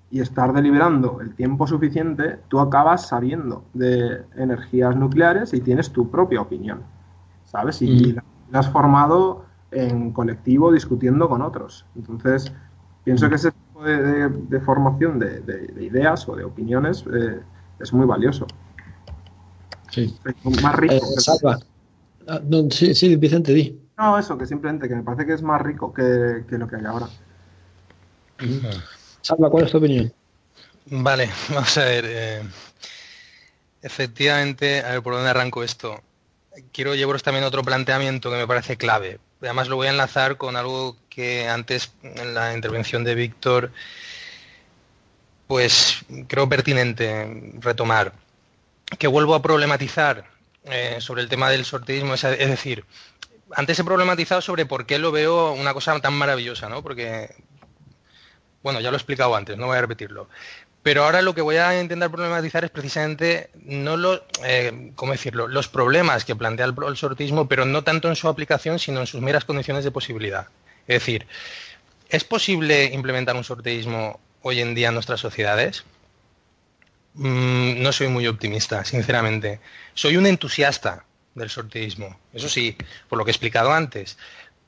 [0.10, 6.10] y estar deliberando el tiempo suficiente, tú acabas sabiendo de energías nucleares y tienes tu
[6.10, 6.84] propia opinión,
[7.44, 7.82] ¿sabes?
[7.82, 8.16] Y mm.
[8.52, 11.86] la has formado en colectivo discutiendo con otros.
[11.98, 12.54] Entonces,
[13.04, 17.41] pienso que ese tipo de, formación de, ideas o de opiniones eh,
[17.82, 18.48] es muy valioso.
[19.91, 20.16] Sí.
[20.61, 20.94] Más rico.
[20.94, 21.60] Eh, salva.
[22.28, 22.41] Ah,
[22.72, 23.80] sí, sí, Vicente, di.
[23.98, 26.86] No, eso, que simplemente que me parece que es más rico que, lo que hay
[26.86, 27.10] ahora.
[29.22, 30.14] Salva, ¿cuál es tu opinión?
[30.86, 32.06] Vale, vamos a ver.
[32.07, 32.44] Eh,
[33.82, 36.02] efectivamente, a ver por dónde arranco esto.
[36.72, 39.20] Quiero llevaros también otro planteamiento que me parece clave.
[39.41, 43.72] Además lo voy a enlazar con algo que antes en la intervención de Víctor,
[45.48, 48.14] pues creo pertinente retomar
[48.98, 50.26] que vuelvo a problematizar
[50.64, 52.86] eh, sobre el tema del sorteísmo, es, decir,
[53.52, 56.82] antes he problematizado sobre por qué lo veo una cosa tan maravillosa, ¿no?
[56.84, 57.34] Porque,
[58.64, 60.28] bueno, ya lo he explicado antes, no voy a repetirlo.
[60.82, 65.48] Pero ahora lo que voy a intentar problematizar es precisamente no lo, eh, ¿cómo decirlo?
[65.48, 69.22] los problemas que plantea el, el pero no tanto en su aplicación, sino en sus
[69.22, 70.48] meras condiciones de posibilidad.
[70.88, 71.28] Es decir,
[72.10, 75.84] ¿es posible implementar un sorteísmo hoy en día en nuestras sociedades?
[77.20, 79.60] Mm, no soy muy optimista, sinceramente.
[79.94, 81.04] Soy un entusiasta
[81.36, 82.78] del sorteísmo, eso sí,
[83.10, 84.18] por lo que he explicado antes,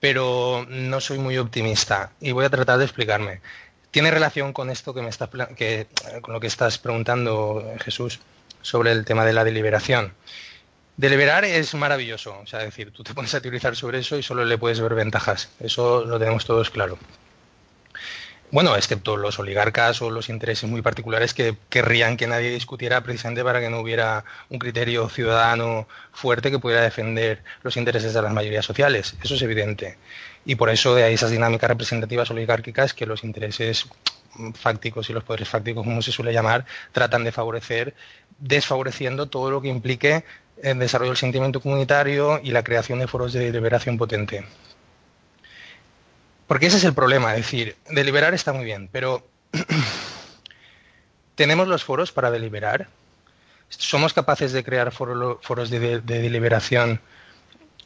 [0.01, 3.39] pero no soy muy optimista y voy a tratar de explicarme.
[3.89, 5.87] Tiene relación con esto que me estás, que,
[6.21, 8.19] con lo que estás preguntando, Jesús,
[8.61, 10.13] sobre el tema de la deliberación.
[10.97, 14.43] Deliberar es maravilloso, o sea, decir, tú te pones a teorizar sobre eso y solo
[14.43, 15.49] le puedes ver ventajas.
[15.61, 16.99] Eso lo tenemos todos claro.
[18.51, 23.45] Bueno, excepto los oligarcas o los intereses muy particulares que querrían que nadie discutiera precisamente
[23.45, 28.33] para que no hubiera un criterio ciudadano fuerte que pudiera defender los intereses de las
[28.33, 29.15] mayorías sociales.
[29.23, 29.97] Eso es evidente.
[30.43, 33.87] Y por eso de ahí esas dinámicas representativas oligárquicas que los intereses
[34.53, 37.95] fácticos y los poderes fácticos, como se suele llamar, tratan de favorecer,
[38.37, 40.25] desfavoreciendo todo lo que implique
[40.61, 44.43] el desarrollo del sentimiento comunitario y la creación de foros de deliberación potente.
[46.51, 49.25] Porque ese es el problema, es decir, deliberar está muy bien, pero
[51.35, 52.89] ¿tenemos los foros para deliberar?
[53.69, 56.99] ¿Somos capaces de crear foros de, deliberación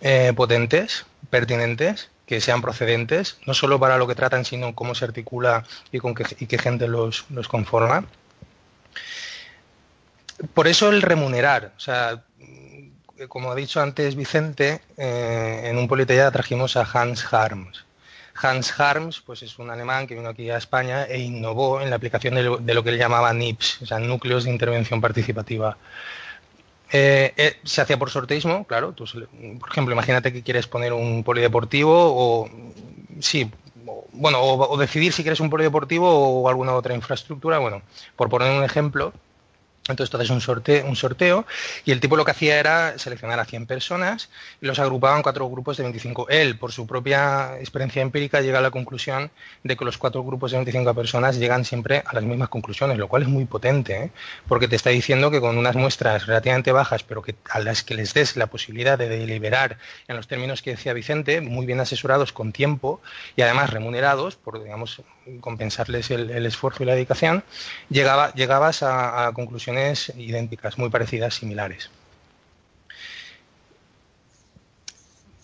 [0.01, 5.05] eh, potentes, pertinentes, que sean procedentes, no solo para lo que tratan, sino cómo se
[5.05, 8.05] articula y, con qué, gente los, conforma?
[10.55, 12.23] Por eso el remunerar, o sea,
[13.27, 17.85] como ha dicho antes Vicente, eh, en un politeya trajimos a Hans Harms.
[18.41, 21.95] Hans Harms pues es un alemán que vino aquí a España e innovó en la
[21.95, 25.77] aplicación de lo, que él llamaba NIPS, o sea, núcleos de intervención participativa.
[26.91, 28.93] Eh, eh, se hacía por sorteismo, claro.
[28.93, 32.49] por ejemplo, imagínate que quieres poner un polideportivo o
[33.19, 33.49] sí,
[34.13, 37.59] bueno, o, decidir si quieres un polideportivo o alguna otra infraestructura.
[37.59, 37.81] Bueno,
[38.15, 39.13] por poner un ejemplo,
[39.87, 41.45] entonces tú haces un sorteo, un sorteo
[41.85, 44.29] y el tipo lo que hacía era seleccionar a 100 personas
[44.59, 46.27] y los agrupaba en cuatro grupos de 25.
[46.29, 49.29] Él, por su propia experiencia empírica, llega a la conclusión
[49.63, 53.07] de que los cuatro grupos de 25 personas llegan siempre a las mismas conclusiones, lo
[53.07, 54.11] cual es muy potente, ¿eh?
[54.47, 57.93] porque te está diciendo que con unas muestras relativamente bajas, pero que a las que
[57.93, 62.33] les des la posibilidad de deliberar en los términos que decía Vicente, muy bien asesorados
[62.33, 63.01] con tiempo
[63.35, 65.01] y además remunerados por, digamos,
[65.41, 67.43] compensarles el, esfuerzo y la dedicación,
[67.89, 71.89] llegaba, llegabas a, conclusiones idénticas, muy parecidas, similares.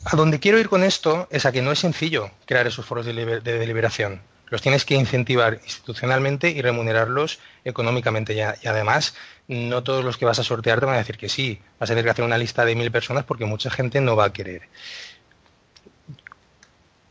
[0.05, 3.05] A donde quiero ir con esto es a que no es sencillo crear esos foros
[3.05, 4.21] de, deliberación.
[4.47, 8.35] Los tienes que incentivar institucionalmente y remunerarlos económicamente.
[8.35, 8.55] Ya.
[8.61, 9.15] Y además,
[9.47, 11.61] no todos los que vas a sortear te van a decir que sí.
[11.79, 14.25] Vas a tener que hacer una lista de mil personas porque mucha gente no va
[14.25, 14.63] a querer.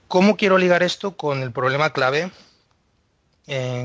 [0.08, 2.30] ¿Cómo quiero ligar esto con el problema clave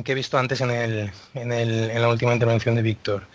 [0.03, 3.27] que he visto antes en, la última intervención de Víctor.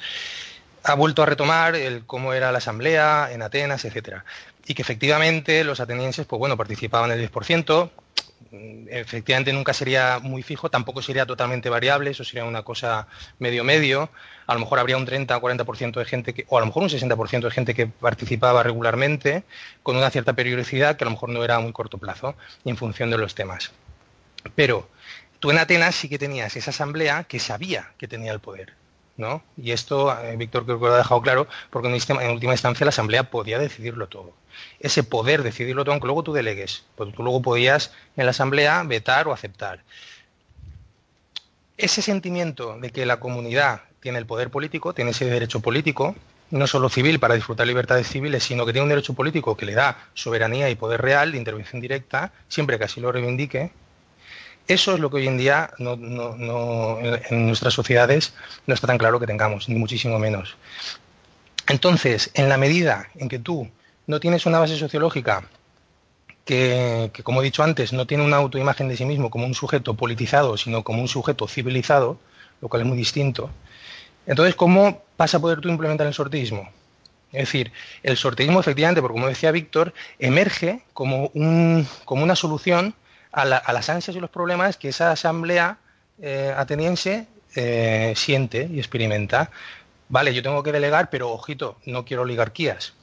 [0.85, 4.24] Ha vuelto a retomar el cómo era la asamblea en Atenas, etcétera.
[4.66, 7.90] Y que efectivamente los atenienses, pues bueno, participaban el 10%,
[8.51, 13.07] Mm, efectivamente nunca sería muy fijo, tampoco sería totalmente variable, eso sería una cosa
[13.39, 14.11] medio-medio.
[14.47, 16.82] A lo mejor habría un 30 o 40% de gente, que, o a lo mejor
[16.82, 19.44] un 60% de gente que participaba regularmente
[19.82, 22.35] con una cierta periodicidad que a lo mejor no era a muy corto plazo
[22.65, 23.70] en función de los temas.
[24.57, 24.89] Pero
[25.41, 28.75] tú en Atenas sí que tenías esa asamblea que sabía que tenía el poder.
[29.17, 29.43] ¿no?
[29.59, 32.91] Y esto, eh, Víctor creo que lo ha dejado claro, porque en última instancia la
[32.91, 34.33] asamblea podía decidirlo todo
[34.79, 38.83] ese poder decidirlo todo, aunque luego tú delegues, porque tú luego podías en la asamblea
[38.85, 39.83] vetar o aceptar.
[41.77, 46.15] Ese sentimiento de que la comunidad tiene el poder político, tiene ese derecho político,
[46.51, 49.75] no solo civil para disfrutar libertades civiles, sino que tiene un derecho político que le
[49.75, 53.71] da soberanía y poder real de intervención directa, siempre que así lo reivindique,
[54.73, 58.35] eso es lo que hoy en día en nuestras sociedades
[58.67, 60.57] no está tan claro que tengamos, ni muchísimo menos.
[61.69, 63.69] Entonces, en la medida en que tú
[64.07, 65.45] no tienes una base sociológica
[66.45, 69.95] que, como he dicho antes, no tiene una autoimagen de sí mismo como un sujeto
[69.95, 72.19] politizado, sino como un sujeto civilizado,
[72.61, 73.51] lo cual es muy distinto.
[74.27, 76.69] Entonces, ¿cómo vas a poder tú implementar el sorteísmo?
[77.33, 77.71] Es decir,
[78.03, 82.95] el sorteísmo, efectivamente, porque como decía Víctor, emerge como una solución
[83.32, 85.78] a, las ansias y los problemas que esa asamblea
[86.20, 89.51] eh, ateniense eh, siente y experimenta.
[90.09, 92.94] Vale, yo tengo que delegar, pero ojito, no quiero oligarquías.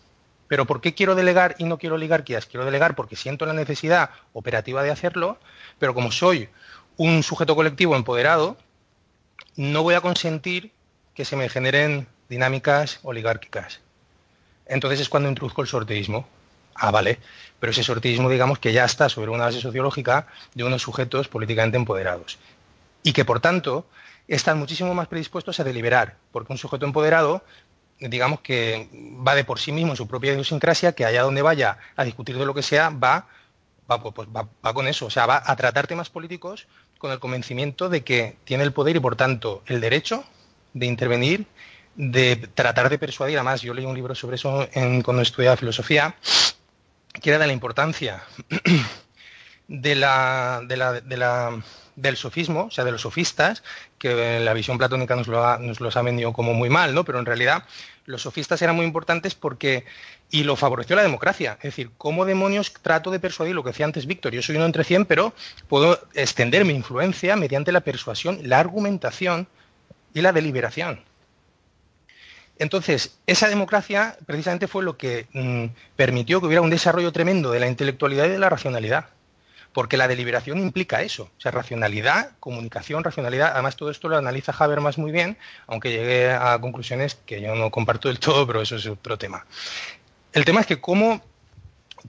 [0.47, 2.45] Pero ¿por qué quiero delegar y no quiero oligarquías?
[2.45, 5.37] Quiero delegar porque siento la necesidad operativa de hacerlo,
[5.79, 6.49] pero como soy
[6.95, 8.57] un sujeto colectivo empoderado,
[9.55, 10.71] no voy a consentir
[11.13, 13.81] que se me generen dinámicas oligárquicas.
[14.65, 16.27] Entonces es cuando introduzco el sorteísmo.
[16.77, 17.19] Ah, vale,
[17.59, 21.77] pero ese sorteísmo digamos que ya está sobre una base sociológica de unos sujetos políticamente
[21.77, 22.37] empoderados.
[23.03, 23.87] Y que por tanto
[24.27, 27.43] están muchísimo más predispuestos a deliberar, porque un sujeto empoderado
[27.99, 28.89] digamos que
[29.25, 32.37] va de por sí mismo en su propia idiosincrasia, que allá donde vaya a discutir
[32.37, 33.27] de lo que sea, va,
[33.89, 36.67] va, pues, pues va, con eso, o sea, va a tratar temas políticos
[36.97, 40.23] con el convencimiento de que tiene el poder y por tanto el derecho
[40.73, 41.47] de intervenir,
[41.95, 43.37] de tratar de persuadir.
[43.37, 44.67] Además, yo leí un libro sobre eso
[45.03, 46.15] cuando estudiaba filosofía,
[47.22, 48.23] que era de la importancia
[49.68, 51.61] de la, de la, de la
[51.98, 53.64] del sofismo, o sea, de los sofistas,
[53.98, 57.03] que la visión platónica nos, lo nos los ha vendido como muy mal, ¿no?
[57.03, 57.64] Pero en realidad
[58.06, 59.84] los sofistas eran muy importantes porque
[60.30, 61.53] y lo favoreció la democracia.
[61.53, 64.31] Es decir, ¿cómo demonios trato de persuadir lo que decía antes Víctor?
[64.34, 65.34] Yo soy uno entre cien, pero
[65.68, 69.48] puedo extender mi influencia mediante la persuasión, la argumentación
[70.14, 71.03] y la deliberación.
[72.59, 75.65] Entonces, esa democracia precisamente fue lo que mm,
[75.95, 79.05] permitió que hubiera un desarrollo tremendo de la intelectualidad y de la racionalidad
[79.77, 83.51] porque la deliberación implica eso, o sea, racionalidad, comunicación, racionalidad.
[83.53, 87.69] Además, todo esto lo analiza Habermas muy bien, aunque llegue a conclusiones que yo no
[87.69, 89.45] comparto del todo, pero eso es otro tema.
[90.34, 91.21] El tema es que cómo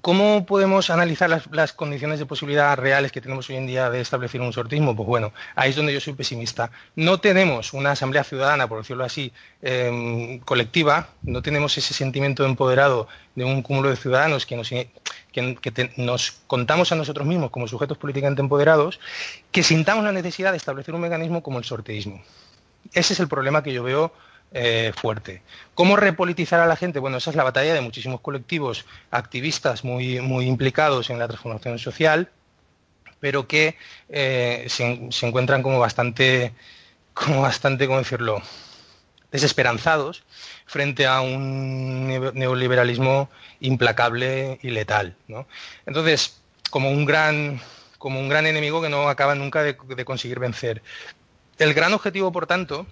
[0.00, 4.40] ¿Cómo podemos analizar las, condiciones de posibilidad reales que tenemos hoy en día de establecer
[4.40, 4.94] un sortismo?
[4.94, 6.70] Pues bueno, ahí es donde yo soy pesimista.
[6.94, 13.08] No tenemos una asamblea ciudadana, por decirlo así, em, colectiva, no tenemos ese sentimiento empoderado
[13.34, 17.98] de un cúmulo de ciudadanos que nos, que, nos contamos a nosotros mismos como sujetos
[17.98, 19.00] políticamente empoderados,
[19.50, 22.22] que sintamos la necesidad de establecer un mecanismo como el sorteísmo.
[22.92, 24.12] Ese es el problema que yo veo
[24.52, 25.42] eh, fuerte.
[25.74, 27.00] ¿Cómo repolitizar a la gente?
[27.00, 31.78] Bueno, esa es la batalla de muchísimos colectivos activistas muy, muy implicados en la transformación
[31.78, 32.30] social,
[33.20, 33.76] pero que
[34.08, 36.54] eh, se, encuentran como bastante,
[37.12, 38.42] como bastante, ¿cómo decirlo?,
[39.30, 40.22] desesperanzados
[40.64, 43.28] frente a un neoliberalismo
[43.60, 45.14] implacable y letal.
[45.84, 47.60] Entonces, como un gran
[47.98, 50.82] como un gran enemigo que no acaba nunca de conseguir vencer.
[51.58, 52.86] El gran objetivo, por tanto,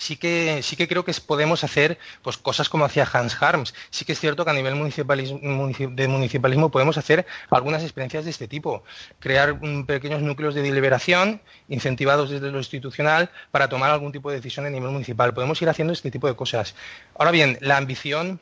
[0.00, 3.74] sí que, sí que creo que podemos hacer pues, cosas como hacía Hans Harms.
[3.90, 8.48] Sí que es cierto que a nivel de municipalismo podemos hacer algunas experiencias de este
[8.48, 8.82] tipo.
[9.18, 14.64] Crear pequeños núcleos de deliberación incentivados desde lo institucional para tomar algún tipo de decisión
[14.64, 15.34] a nivel municipal.
[15.34, 16.74] Podemos ir haciendo este tipo de cosas.
[17.14, 18.40] Ahora bien, la ambición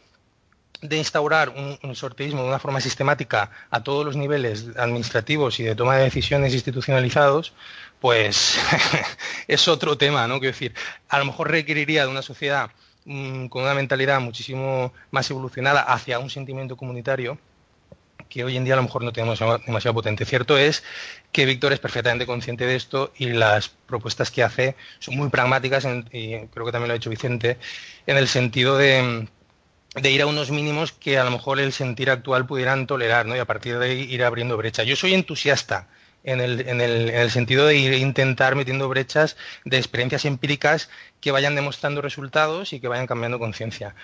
[0.81, 1.49] de instaurar
[1.83, 6.05] un, sorteísmo de una forma sistemática a todos los niveles administrativos y de toma de
[6.05, 7.53] decisiones institucionalizados,
[8.01, 8.59] pues
[9.49, 10.39] es otro tema, ¿no?
[10.39, 10.75] Quiero decir,
[11.09, 12.71] a lo mejor requeriría de una sociedad
[13.05, 17.39] mm, con una mentalidad muchísimo más evolucionada hacia un sentimiento comunitario
[18.29, 20.27] que hoy en día a lo mejor no tenemos demasiado potente.
[20.27, 20.85] Cierto es
[21.33, 25.87] que Víctor es perfectamente consciente de esto y las propuestas que hace son muy pragmáticas
[26.13, 27.59] y creo que también lo ha hecho Vicente
[28.07, 29.27] en el sentido de
[29.95, 33.35] de ir a unos mínimos que a lo mejor el sentir actual pudieran tolerar, ¿no?
[33.35, 34.83] Y a partir de ahí ir abriendo brecha.
[34.83, 35.89] Yo soy entusiasta
[36.29, 40.91] en el, en el, en el sentido de ir, intentar metiendo brechas de experiencias empíricas
[41.21, 43.95] que vayan demostrando resultados y que vayan cambiando conciencia.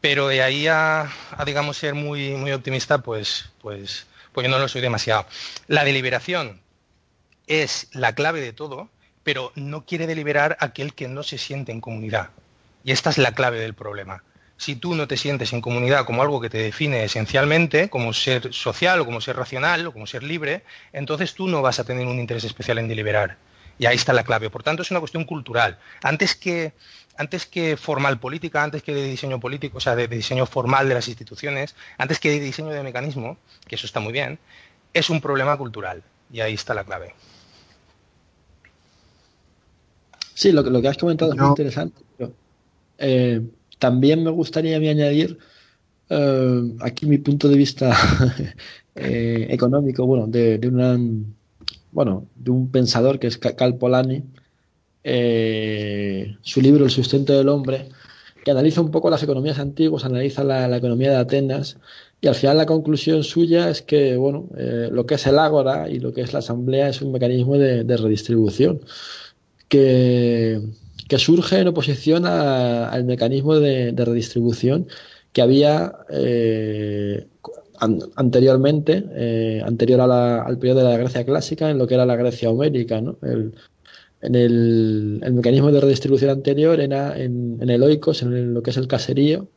[0.00, 1.08] Pero de ahí a,
[1.46, 5.26] digamos, ser muy, muy optimista, pues, pues, pues yo no lo soy demasiado.
[5.66, 6.60] La deliberación
[7.46, 8.90] es la clave de todo,
[9.22, 12.30] pero no quiere deliberar aquel que no se siente en comunidad.
[12.82, 14.22] Y esta es la clave del problema.
[14.64, 18.50] Si tú no te sientes en comunidad como algo que te define esencialmente, como ser
[18.54, 20.62] social o como ser racional o como ser libre,
[20.94, 23.36] entonces tú no vas a tener un interés especial en deliberar.
[23.78, 24.48] Y ahí está la clave.
[24.48, 25.78] Por tanto, es una cuestión cultural.
[26.02, 26.72] Antes que,
[27.18, 30.94] antes que formal política, antes que de diseño político, o sea, de, diseño formal de
[30.94, 33.36] las instituciones, antes que de diseño de mecanismo,
[33.68, 34.38] que eso está muy bien,
[34.94, 36.02] es un problema cultural.
[36.32, 37.14] Y ahí está la clave.
[40.32, 42.02] Sí, lo, lo que has comentado es muy interesante.
[42.96, 43.42] Eh,
[43.78, 45.38] también me gustaría añadir
[46.10, 47.94] eh, aquí mi punto de vista
[48.94, 50.70] eh, económico, bueno, de, de
[51.92, 54.24] bueno, de un pensador que es Cal Polanyi,
[55.04, 57.88] eh, su libro El sustento del hombre,
[58.44, 61.78] que analiza un poco las economías antiguas, analiza la, economía de Atenas,
[62.20, 65.88] y al final la conclusión suya es que, bueno, eh, lo que es el ágora
[65.88, 68.80] y lo que es la asamblea es un mecanismo de, redistribución
[69.68, 70.60] que,
[71.18, 74.88] surge en oposición al mecanismo de, redistribución
[75.32, 77.26] que había eh,
[78.16, 82.50] anteriormente, eh, anterior al periodo de la Grecia clásica, en lo que era la Grecia
[82.50, 83.00] homérica.
[83.00, 83.18] ¿no?
[83.22, 83.54] El,
[84.24, 88.88] en el, mecanismo de redistribución anterior era en, el oikos, en lo que es el
[88.88, 89.48] caserío,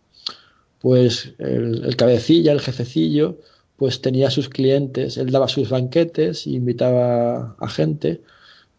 [0.79, 3.37] pues el, cabecilla, el jefecillo,
[3.77, 8.21] pues tenía sus clientes, él daba sus banquetes, invitaba a gente,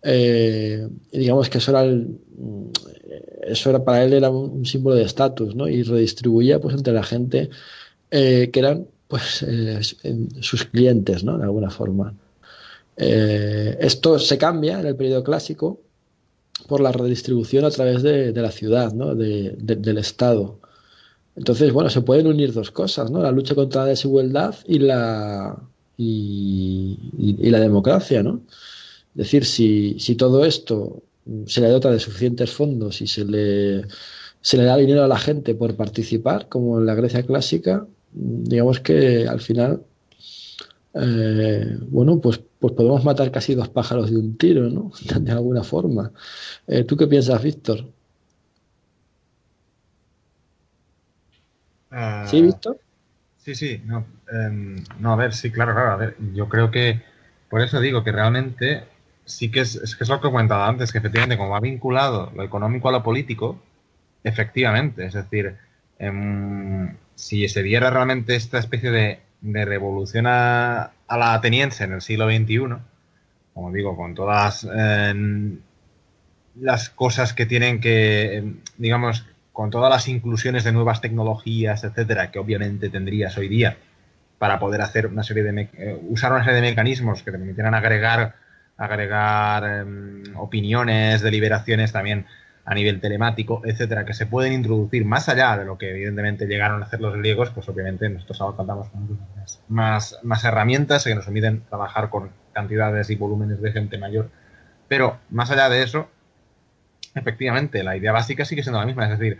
[0.02, 1.84] eh, digamos que eso era,
[3.42, 5.68] eso era para él era un, símbolo de estatus, ¿no?
[5.68, 7.50] Y redistribuía pues entre la gente
[8.10, 9.80] eh, que eran pues eh,
[10.40, 11.38] sus clientes, ¿no?
[11.38, 12.14] De alguna forma.
[12.96, 15.80] Esto se cambia en el periodo clásico
[16.66, 19.14] por la redistribución a través de, la ciudad, ¿no?
[19.14, 20.58] del Estado.
[21.36, 23.22] Entonces, bueno, se pueden unir dos cosas, ¿no?
[23.22, 25.56] La lucha contra la desigualdad y la,
[25.96, 28.40] y, la democracia, ¿no?
[29.18, 31.02] Es decir, si, si, todo esto
[31.46, 33.84] se le dota de suficientes fondos y se le,
[34.40, 38.78] se le da dinero a la gente por participar, como en la Grecia clásica, digamos
[38.78, 39.82] que al final,
[40.94, 44.92] eh, bueno, pues, pues podemos matar casi dos pájaros de un tiro, ¿no?
[45.20, 46.12] De alguna forma.
[46.68, 47.86] Eh, ¿Tú qué piensas, Víctor?
[52.26, 52.78] ¿Sí, Víctor?
[53.38, 57.02] Sí, sí, no, em, no, a ver, sí, claro, claro, a ver, yo creo que,
[57.50, 58.84] por eso digo que realmente
[59.28, 61.60] sí que es, es que es lo que he comentado antes, que efectivamente como va
[61.60, 63.60] vinculado lo económico a lo político,
[64.24, 65.56] efectivamente, es decir,
[65.98, 72.26] em, si se diera realmente esta especie de, revolución a, la ateniense en el siglo
[72.28, 72.76] XXI,
[73.54, 75.58] como digo, con todas eh,
[76.56, 82.38] las cosas que tienen que, digamos, con todas las inclusiones de nuevas tecnologías, etcétera, que
[82.38, 83.76] obviamente tendrías hoy día
[84.38, 87.74] para poder hacer una serie de eh, usar una serie de mecanismos que te permitieran
[87.74, 88.36] agregar
[88.78, 92.26] agregar em, opiniones, deliberaciones también
[92.64, 96.82] a nivel telemático, etcétera, que se pueden introducir más allá de lo que evidentemente llegaron
[96.82, 99.18] a hacer los griegos, pues obviamente nosotros ahora contamos con
[99.68, 104.30] más, más herramientas que nos permiten trabajar con cantidades y volúmenes de gente mayor.
[104.86, 106.10] Pero más allá de eso,
[107.14, 109.38] efectivamente, la idea básica sigue siendo la misma, es decir,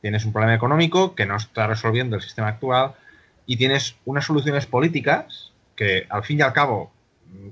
[0.00, 2.92] tienes un problema económico que no está resolviendo el sistema actual
[3.46, 6.92] y tienes unas soluciones políticas que al fin y al cabo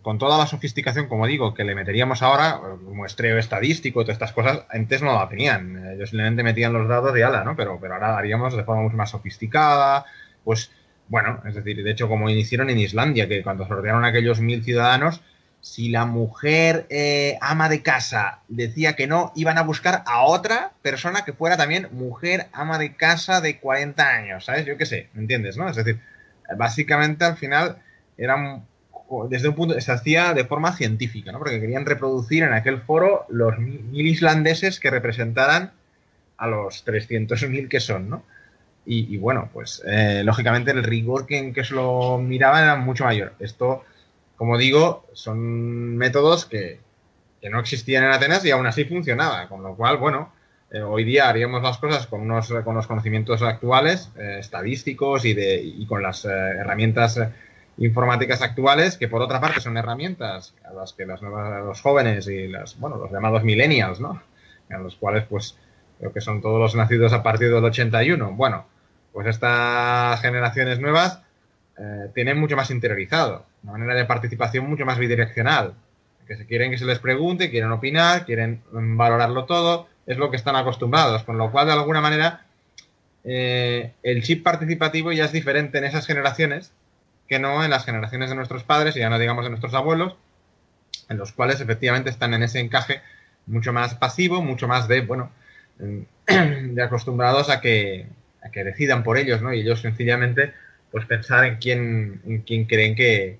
[0.03, 4.63] con toda la sofisticación, como digo, que le meteríamos ahora, muestreo estadístico, todas estas cosas,
[4.71, 5.95] antes no la tenían.
[5.95, 7.57] Ellos simplemente metían los datos de ala, ¿no?
[7.57, 10.05] Pero, pero ahora haríamos de forma mucho más sofisticada,
[10.45, 10.71] pues,
[11.09, 15.23] bueno, es decir, de hecho, como iniciaron en Islandia, que cuando sortearon aquellos mil ciudadanos,
[15.61, 20.73] si la mujer eh, ama de casa decía que no, iban a buscar a otra
[20.83, 24.67] persona que fuera también mujer ama de casa de 40 años, ¿sabes?
[24.67, 25.69] Yo qué sé, ¿me entiendes, no?
[25.69, 26.01] Es decir,
[26.57, 27.79] básicamente al final
[28.17, 28.67] eran
[29.29, 31.39] desde un punto, se hacía de forma científica, ¿no?
[31.39, 35.73] Porque querían reproducir en aquel foro los mil islandeses que representaran
[36.37, 38.23] a los 300.000 que son, ¿no?
[38.91, 43.05] Y, bueno, pues eh, lógicamente el rigor que, en que se lo miraban era mucho
[43.05, 43.35] mayor.
[43.39, 43.85] Esto,
[44.35, 46.81] como digo, son métodos que,
[47.51, 50.33] no existían en Atenas y aún así funcionaba, con lo cual, bueno,
[50.71, 55.35] eh, hoy día haríamos las cosas con unos con los conocimientos actuales, eh, estadísticos y,
[55.35, 57.21] de, y con las herramientas
[57.79, 62.27] informáticas actuales, que por otra parte son herramientas a las que las nuevas, los jóvenes
[62.27, 64.21] y las, bueno, los llamados millennials, ¿no?
[64.69, 65.57] En los cuales, pues,
[65.99, 68.33] creo que son todos los nacidos a partir del 81.
[68.33, 68.67] Bueno,
[69.13, 71.23] pues estas generaciones nuevas
[71.79, 75.75] eh, tienen mucho más interiorizado, una manera de participación mucho más bidireccional,
[76.27, 80.37] que se quieren que se les pregunte, quieren opinar, quieren valorarlo todo, es lo que
[80.37, 82.45] están acostumbrados, con lo cual, de alguna manera,
[83.25, 86.73] eh, el chip participativo ya es diferente en esas generaciones
[87.29, 90.17] que no en las generaciones de nuestros padres, y ya no digamos de nuestros abuelos,
[91.09, 93.03] en los cuales efectivamente están en ese encaje
[93.47, 95.31] mucho más pasivo, mucho más de, bueno,
[96.27, 98.07] de acostumbrados a que,
[98.43, 99.53] a que decidan por ellos, ¿no?
[99.53, 100.55] Y ellos sencillamente,
[100.91, 103.39] pues pensar en quién, en quién creen que,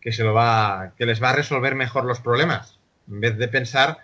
[0.00, 2.78] que se lo va, que les va a resolver mejor los problemas,
[3.10, 3.98] en vez de pensar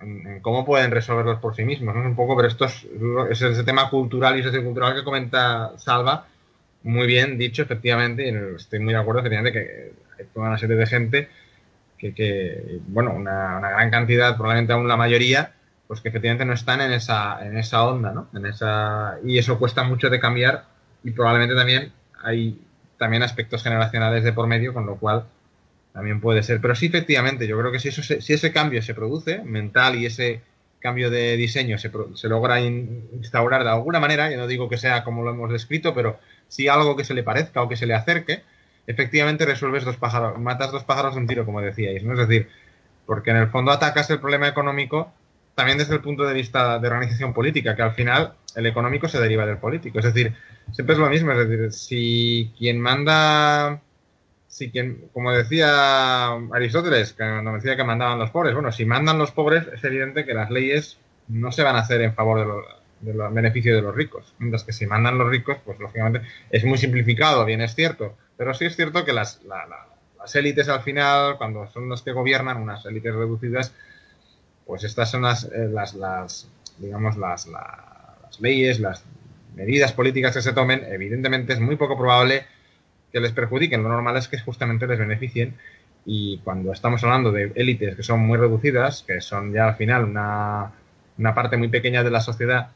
[0.00, 2.02] en, cómo pueden resolverlos por sí mismos, ¿no?
[2.02, 2.86] Un poco, pero esto es,
[3.30, 6.26] es ese tema cultural y sociocultural que comenta Salva,
[6.84, 10.76] muy bien dicho, efectivamente, y estoy muy de acuerdo, efectivamente, que hay toda una serie
[10.76, 11.28] de gente
[12.12, 15.52] que, bueno, una, gran cantidad, probablemente aún la mayoría,
[15.86, 18.28] pues que efectivamente no están en esa, en esa onda, ¿no?
[18.34, 20.64] En esa, y eso cuesta mucho de cambiar
[21.02, 21.92] y probablemente también
[22.22, 22.60] hay
[22.98, 25.24] también aspectos generacionales de por medio, con lo cual
[25.92, 26.60] también puede ser.
[26.60, 30.06] Pero sí, efectivamente, yo creo que si, eso si ese cambio se produce, mental, y
[30.06, 30.40] ese
[30.80, 35.04] cambio de diseño se, se logra instaurar de alguna manera, yo no digo que sea
[35.04, 37.94] como lo hemos descrito, pero si algo que se le parezca o que se le
[37.94, 38.42] acerque,
[38.86, 42.12] efectivamente resuelves dos pájaros, matas dos pájaros de un tiro, como decíais, ¿no?
[42.12, 42.48] Es decir,
[43.06, 45.12] porque en el fondo atacas el problema económico
[45.54, 49.20] también desde el punto de vista de organización política, que al final el económico se
[49.20, 49.98] deriva del político.
[49.98, 50.34] Es decir,
[50.72, 53.80] siempre es lo mismo, es decir, si quien manda,
[54.48, 59.18] si quien, como decía Aristóteles, que nos decía que mandaban los pobres, bueno, si mandan
[59.18, 60.98] los pobres, es evidente que las leyes
[61.28, 62.64] no se van a hacer en favor de los,
[63.04, 64.34] de beneficio de los ricos.
[64.38, 68.54] Mientras que si mandan los ricos, pues lógicamente es muy simplificado, bien es cierto, pero
[68.54, 72.84] sí es cierto que las, las élites al final, cuando son los que gobiernan, unas
[72.86, 73.72] élites reducidas,
[74.66, 76.48] pues estas son las, eh, las, las
[76.78, 79.04] digamos, las, las leyes, las
[79.54, 82.44] medidas políticas que se tomen, evidentemente es muy poco probable
[83.12, 83.82] que les perjudiquen.
[83.82, 85.54] Lo normal es que justamente les beneficien.
[86.06, 90.04] Y cuando estamos hablando de élites que son muy reducidas, que son ya al final
[90.04, 92.70] una parte muy pequeña de la sociedad,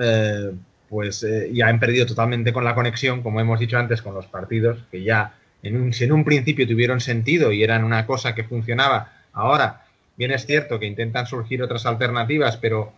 [0.00, 0.52] eh,
[0.88, 4.26] pues eh, ya han perdido totalmente con la conexión, como hemos dicho antes, con los
[4.26, 8.34] partidos, que ya en un, si en un principio tuvieron sentido y eran una cosa
[8.34, 9.84] que funcionaba, ahora
[10.16, 12.92] bien es cierto que intentan surgir otras alternativas, pero,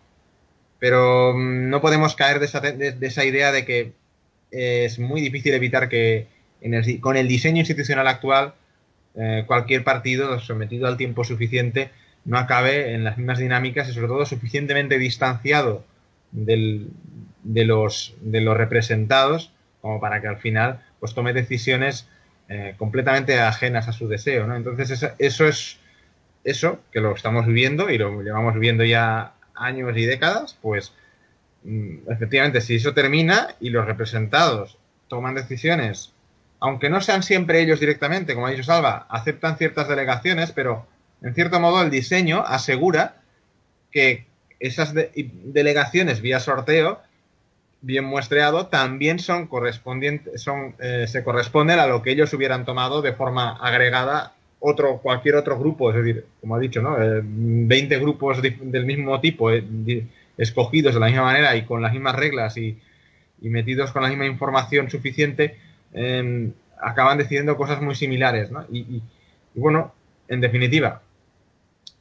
[0.79, 3.93] pero mm, no podemos caer de esa, de, esa idea de que
[4.51, 6.27] es muy difícil evitar que
[7.01, 8.53] con el diseño institucional actual
[9.15, 11.89] eh, cualquier partido sometido al tiempo suficiente
[12.25, 15.83] no acabe en las mismas dinámicas y sobre todo suficientemente distanciado
[16.31, 16.89] de,
[17.65, 19.51] los, de los representados
[19.81, 22.07] como para que al final pues tome decisiones
[22.49, 24.47] eh, completamente ajenas a su deseo.
[24.47, 24.55] ¿no?
[24.55, 25.79] Entonces eso, eso, es
[26.43, 30.93] eso, que lo estamos viviendo y lo llevamos viviendo ya años y décadas, pues
[31.63, 34.77] mm, efectivamente si eso termina y los representados
[35.07, 36.13] toman decisiones,
[36.59, 40.87] aunque no sean siempre ellos directamente, como ha dicho Salva, aceptan ciertas delegaciones, pero
[41.21, 43.15] en cierto modo el diseño asegura
[43.91, 44.25] que
[44.59, 46.99] esas delegaciones vía sorteo,
[47.81, 53.01] bien muestreado, también son correspondientes, son, eh, se corresponden a lo que ellos hubieran tomado
[53.01, 56.97] de forma agregada otro, cualquier otro grupo, es decir, como ha dicho, ¿no?
[56.99, 59.63] 20 eh, grupos del mismo tipo, eh,
[60.37, 62.77] escogidos de la misma manera y con las mismas reglas y,
[63.41, 65.55] metidos con la misma información suficiente,
[65.93, 68.65] em, acaban decidiendo cosas muy similares, ¿no?
[68.69, 69.01] y
[69.55, 69.93] bueno,
[70.27, 71.01] en definitiva,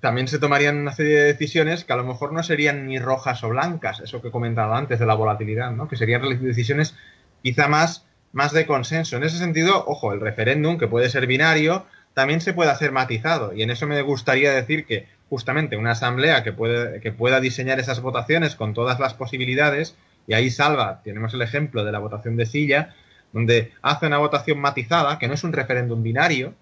[0.01, 3.43] también se tomarían una serie de decisiones que a lo mejor no serían ni rojas
[3.43, 5.89] o blancas, eso que he comentado antes de la volatilidad, ¿no?
[5.89, 6.95] que serían decisiones
[7.43, 9.17] quizá más, más de consenso.
[9.17, 13.53] En ese sentido, ojo, el referéndum, que puede ser binario, también se puede hacer matizado.
[13.53, 17.81] Y en eso me gustaría decir que justamente una asamblea que, puede, que pueda diseñar
[17.81, 19.97] esas votaciones con todas las posibilidades,
[20.27, 22.95] y ahí salva, tenemos el ejemplo de la votación de silla,
[23.33, 26.55] donde hace una votación matizada, que no es un referéndum binario,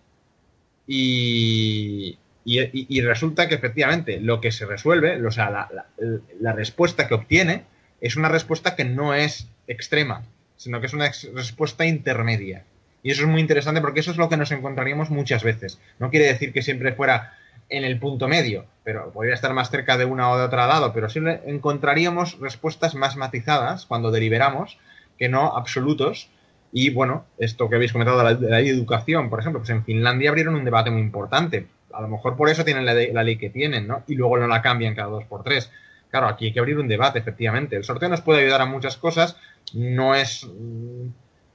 [0.86, 2.18] y,
[2.48, 7.64] y, resulta que efectivamente lo que se resuelve, o sea, la, respuesta que obtiene
[8.01, 10.23] es una respuesta que no es extrema,
[10.56, 12.62] sino que es una respuesta intermedia.
[13.02, 15.81] Y eso es muy interesante porque eso es lo que nos encontraríamos muchas veces.
[15.98, 17.36] No quiere decir que siempre fuera
[17.68, 20.93] en el punto medio, pero podría estar más cerca de una o de otra lado,
[20.93, 24.78] pero siempre encontraríamos respuestas más matizadas cuando deliberamos
[25.18, 26.31] que no absolutos.
[26.73, 30.55] Y bueno, esto que habéis comentado de la, educación, por ejemplo, pues en Finlandia abrieron
[30.55, 34.02] un debate muy importante a lo mejor por eso tienen la, ley que tienen, ¿no?
[34.06, 35.70] Y luego no la cambian cada dos por tres.
[36.10, 37.76] Claro, aquí hay que abrir un debate, efectivamente.
[37.76, 39.36] El sorteo nos puede ayudar a muchas cosas.
[39.74, 40.44] No es.
[40.44, 41.08] Mm,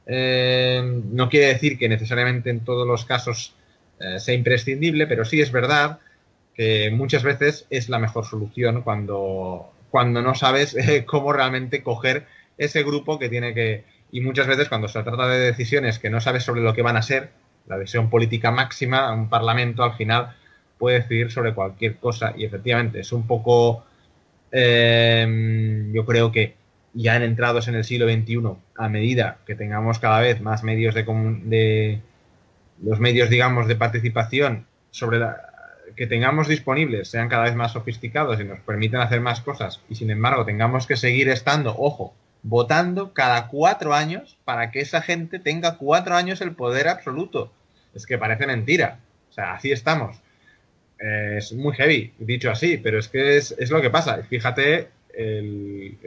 [0.08, 3.54] eh, no quiere decir que necesariamente en todos los casos
[4.00, 6.00] eh, sea imprescindible, pero sí es verdad
[6.56, 12.26] que muchas veces es la mejor solución cuando, cuando no sabes eh, cómo realmente coger
[12.58, 13.84] ese grupo que tiene que.
[14.12, 16.98] Y muchas veces cuando se trata de decisiones que no sabes sobre lo que van
[16.98, 17.30] a ser,
[17.68, 20.36] la visión política máxima, un parlamento al final
[20.78, 22.34] puede decidir sobre cualquier cosa.
[22.36, 23.86] Y efectivamente es un poco,
[24.52, 26.56] em, yo creo que
[26.94, 30.94] ya en entrados en el siglo XXI, a medida que tengamos cada vez más medios
[30.96, 32.02] de, de
[32.84, 35.52] los medios, digamos, de participación sobre la,
[35.96, 39.96] que tengamos disponibles sean cada vez más sofisticados y nos permiten hacer más cosas y
[39.96, 42.14] sin embargo tengamos que seguir estando, ojo,
[42.44, 47.52] votando cada cuatro años para que esa gente tenga cuatro años el poder absoluto.
[47.94, 49.00] Es que parece mentira.
[49.30, 50.18] O sea, así estamos.
[51.00, 54.22] Eh, es muy heavy, dicho así, pero es que es, es lo que pasa.
[54.24, 55.98] Fíjate, el,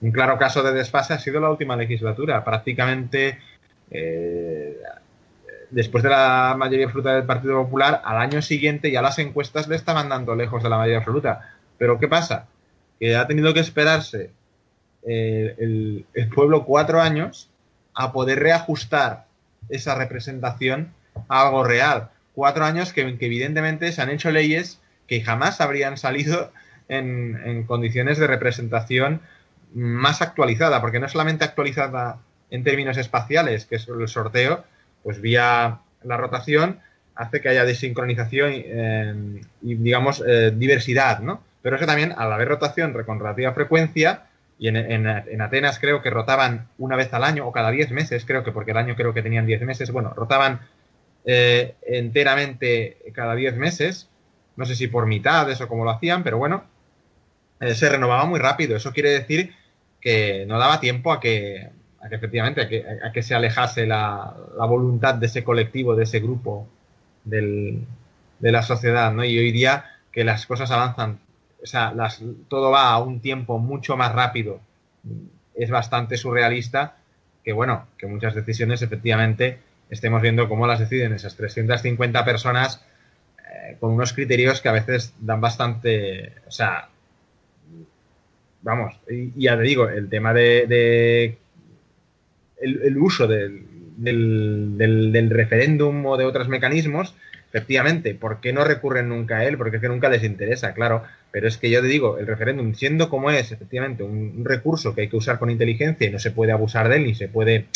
[0.00, 2.44] un claro caso de desfase ha sido la última legislatura.
[2.44, 3.38] Prácticamente
[3.90, 4.76] eh,
[5.70, 9.76] después de la mayoría absoluta del Partido Popular, al año siguiente ya las encuestas le
[9.76, 11.54] estaban dando lejos de la mayoría absoluta.
[11.78, 12.46] Pero ¿qué pasa?
[12.98, 14.30] Que ha tenido que esperarse
[15.02, 17.48] eh, el, pueblo cuatro años
[17.94, 19.26] a poder reajustar
[19.68, 20.92] esa representación
[21.28, 22.10] a algo real.
[22.34, 26.52] Cuatro años que, evidentemente se han hecho leyes que jamás habrían salido
[26.88, 29.20] en, condiciones de representación
[29.74, 32.18] más actualizada, porque no solamente actualizada
[32.50, 34.64] en términos espaciales, que es el sorteo,
[35.02, 36.80] pues vía la rotación
[37.14, 41.42] hace que haya desincronización eh, y, digamos, eh, diversidad, ¿no?
[41.62, 44.24] Pero es que también, al haber rotación con relativa frecuencia,
[44.60, 48.44] y en, Atenas creo que rotaban una vez al año o cada 10 meses, creo
[48.44, 50.60] que porque el año creo que tenían 10 meses, bueno, rotaban
[51.24, 54.10] eh, enteramente cada 10 meses,
[54.56, 56.64] no sé si por mitad eso como lo hacían, pero bueno,
[57.60, 58.76] se renovaba muy rápido.
[58.76, 59.54] Eso quiere decir
[60.00, 61.70] que no daba tiempo a que,
[62.00, 62.60] a que efectivamente,
[63.02, 66.68] a que, se alejase la, voluntad de ese colectivo, de ese grupo
[67.24, 67.86] del,
[68.38, 69.24] de la sociedad, ¿no?
[69.24, 71.20] Y hoy día que las cosas avanzan,
[71.62, 74.60] o sea, las, todo va a un tiempo mucho más rápido,
[75.54, 76.96] es bastante surrealista
[77.44, 79.58] que, bueno, que muchas decisiones efectivamente
[79.88, 82.84] estemos viendo cómo las deciden esas 350 personas
[83.38, 86.88] eh, con unos criterios que a veces dan bastante, o sea,
[88.62, 91.38] vamos, y, ya te digo, el tema de
[92.60, 93.64] el, uso del,
[93.96, 97.14] del, referéndum o de otros mecanismos,
[97.52, 99.58] efectivamente, ¿por qué no recurren nunca a él?
[99.58, 101.02] Porque es que nunca les interesa, claro.
[101.32, 105.02] Pero es que yo te digo, el referéndum, siendo como es, efectivamente, un, recurso que
[105.02, 107.66] hay que usar con inteligencia y no se puede abusar de él, ni se puede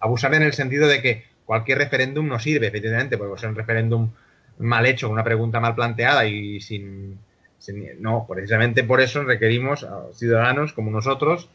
[0.00, 4.10] abusar en el sentido de que cualquier referéndum no sirve, efectivamente, porque es un referéndum
[4.58, 7.18] mal hecho, una pregunta mal planteada y sin,
[7.58, 11.48] sin, No, precisamente por eso requerimos a ciudadanos como nosotros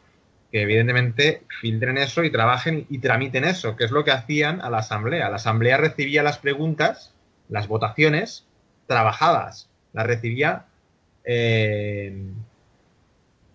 [0.51, 4.69] que evidentemente filtren eso y trabajen y tramiten eso, que es lo que hacían a
[4.69, 5.29] la asamblea.
[5.29, 7.14] La asamblea recibía las preguntas,
[7.49, 8.45] las votaciones,
[8.87, 10.65] trabajadas, las recibía,
[11.23, 12.15] eh,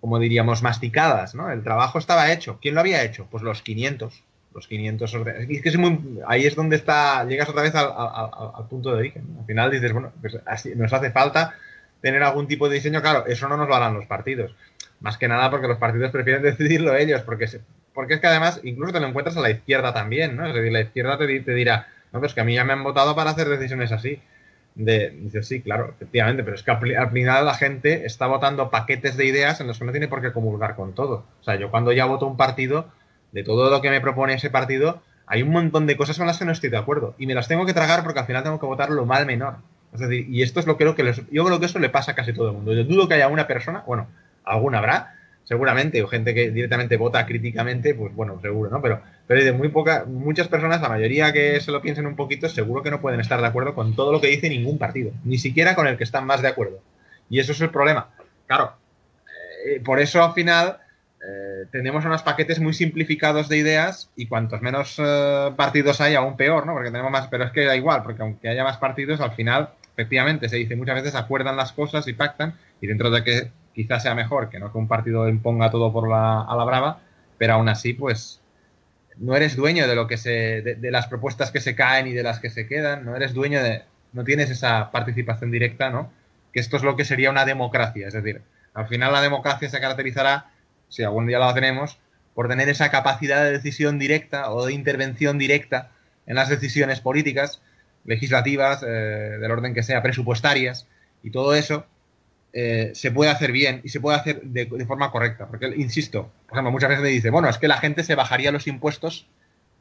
[0.01, 1.51] como diríamos, masticadas, ¿no?
[1.51, 2.59] El trabajo estaba hecho.
[2.61, 3.27] ¿Quién lo había hecho?
[3.31, 4.25] Pues los 500.
[4.55, 5.15] Los 500
[5.49, 9.25] es que es muy, ahí es donde está, llegas otra vez al, punto de origen.
[9.39, 11.55] Al final dices, bueno, pues así, nos hace falta
[12.01, 13.01] tener algún tipo de diseño.
[13.01, 14.55] Claro, eso no nos lo harán los partidos.
[15.01, 17.47] Más que nada porque los partidos prefieren decidirlo ellos, porque,
[17.95, 20.47] porque es que además incluso te lo encuentras a la izquierda también, ¿no?
[20.47, 23.15] Es decir, la izquierda te, dirá, no, pues que a mí ya me han votado
[23.15, 24.21] para hacer decisiones así.
[24.75, 29.17] De, dices, sí, claro, efectivamente, pero es que al final la gente está votando paquetes
[29.17, 31.25] de ideas en los que no tiene por qué comulgar con todo.
[31.41, 32.87] O sea, yo cuando ya voto un partido,
[33.33, 36.39] de todo lo que me propone ese partido, hay un montón de cosas con las
[36.39, 37.15] que no estoy de acuerdo.
[37.19, 39.57] Y me las tengo que tragar porque al final tengo que votar lo mal menor.
[39.93, 41.89] Es decir, y esto es lo que creo que les, yo creo que eso le
[41.89, 42.73] pasa a casi todo el mundo.
[42.73, 44.09] Yo dudo que haya una persona, bueno,
[44.45, 45.15] alguna habrá,
[45.45, 48.81] seguramente, o gente que directamente vota críticamente, pues bueno, seguro, ¿no?
[48.81, 49.01] Pero,
[49.31, 52.83] pero de muy pocas, muchas personas, la mayoría que se lo piensen un poquito, seguro
[52.83, 55.77] que no pueden estar de acuerdo con todo lo que dice ningún partido, ni siquiera
[55.77, 56.81] con el que están más de acuerdo.
[57.29, 58.09] Y eso es el problema.
[58.49, 58.73] Claro,
[59.65, 60.79] eh, por eso al final
[61.25, 66.37] eh, tenemos unos paquetes muy simplificados de ideas y cuantos menos eh, partidos hay, aún
[66.37, 66.73] peor, ¿no?
[66.73, 69.71] Porque tenemos más, pero es que da igual, porque aunque haya más partidos, al final,
[69.93, 74.03] efectivamente, se dice muchas veces acuerdan las cosas y pactan, y dentro de que quizás
[74.03, 76.99] sea mejor que no que un partido imponga todo por la, a la brava,
[77.39, 78.40] pero aún así, pues
[79.21, 82.23] no eres dueño de lo que se, de, las propuestas que se caen y de
[82.23, 83.83] las que se quedan, no eres dueño de,
[84.13, 86.11] no tienes esa participación directa, ¿no?
[86.53, 88.43] Que esto es lo que sería una democracia, es decir,
[88.73, 90.51] al final la democracia se caracterizará,
[90.89, 91.99] si algún día la tenemos,
[92.35, 95.91] por tener esa capacidad de decisión directa o de intervención directa
[96.27, 97.61] en las decisiones políticas,
[98.07, 100.87] legislativas, eh, del orden que sea, presupuestarias,
[101.23, 101.87] y todo eso
[102.53, 105.47] eh, se puede hacer bien y se puede hacer de, forma correcta.
[105.47, 108.53] Porque, insisto, por ejemplo, muchas veces me dice, bueno, es que la gente se bajaría
[108.53, 109.27] los impuestos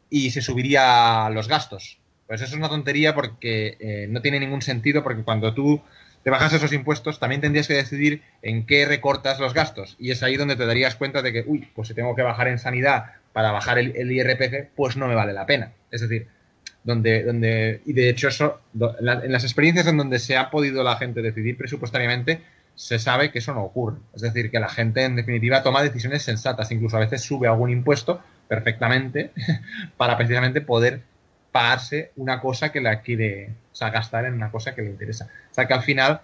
[0.10, 2.00] y se subiría los gastos.
[2.28, 5.82] Pues eso es una tontería porque eh, no tiene ningún sentido porque cuando tú
[6.24, 9.96] te bajas esos impuestos también tendrías que decidir en qué recortas los gastos.
[10.00, 12.48] Y es ahí donde te darías cuenta de que, uy, pues si tengo que bajar
[12.50, 15.72] en sanidad para bajar el, IRPF, pues no me vale la pena.
[15.90, 16.28] Es decir,
[16.84, 20.98] donde, donde y de hecho eso, en las experiencias en donde se ha podido la
[20.98, 22.42] gente decidir presupuestariamente,
[22.80, 23.98] se sabe que eso no ocurre.
[24.16, 27.72] Es decir, que la gente en definitiva toma decisiones sensatas, incluso a veces sube algún
[27.72, 29.32] impuesto perfectamente
[29.98, 31.02] para precisamente poder
[31.52, 35.28] pagarse una cosa que la quiere, o sea, gastar en una cosa que le interesa.
[35.52, 36.22] O sea, que al final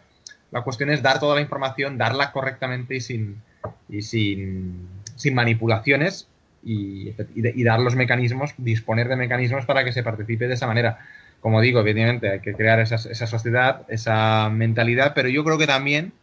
[0.49, 3.41] la cuestión es dar toda la información, darla correctamente y sin,
[3.89, 4.87] y sin,
[5.17, 6.29] sin manipulaciones
[6.63, 10.99] y, y, dar los mecanismos, disponer de mecanismos para que se participe de esa manera.
[11.41, 15.67] Como digo, evidentemente hay que crear esa, esa sociedad, esa mentalidad, pero yo creo que
[15.67, 16.13] también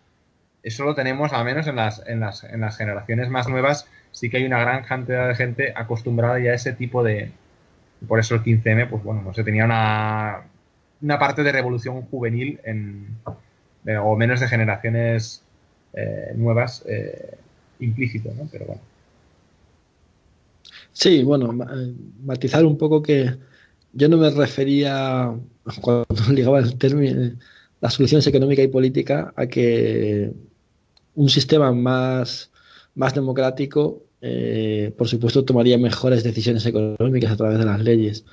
[0.62, 4.30] eso lo tenemos, al menos en las, en las, en las generaciones más nuevas, sí
[4.30, 7.32] que hay una gran cantidad de gente acostumbrada ya a ese tipo de...
[8.06, 10.42] Por eso el 15M, pues bueno, no sé, tenía una,
[11.00, 13.16] una parte de revolución juvenil en,
[14.02, 15.42] o menos de generaciones
[15.92, 17.36] eh, nuevas eh,
[17.80, 18.48] implícito, ¿no?
[18.50, 18.80] Pero bueno.
[20.92, 21.94] Sí, bueno, eh,
[22.24, 23.36] matizar un poco que
[23.92, 25.32] yo no me refería,
[25.80, 27.36] cuando ligaba el término,
[27.80, 30.32] las soluciones económica y política, a que
[31.14, 32.50] un sistema más,
[32.94, 38.24] más democrático, eh, por supuesto, tomaría mejores decisiones económicas a través de las leyes.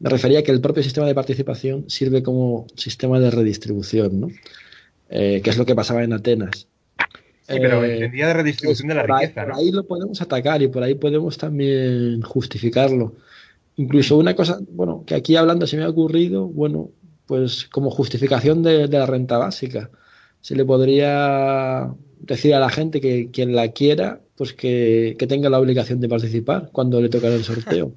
[0.00, 4.28] Me refería a que el propio sistema de participación sirve como sistema de redistribución, ¿no?
[5.10, 6.68] Eh, que es lo que pasaba en Atenas.
[7.48, 9.44] Sí, pero eh, entendía de redistribución de la riqueza.
[9.44, 13.14] Por ahí lo podemos atacar y por ahí podemos también justificarlo.
[13.76, 16.90] Incluso una cosa, bueno, que aquí hablando se me ha ocurrido, bueno,
[17.26, 19.90] pues como justificación de la renta básica.
[20.40, 25.58] Se le podría decir a la gente que quien la quiera, pues que, tenga la
[25.58, 27.92] obligación de participar cuando le toca el sorteo.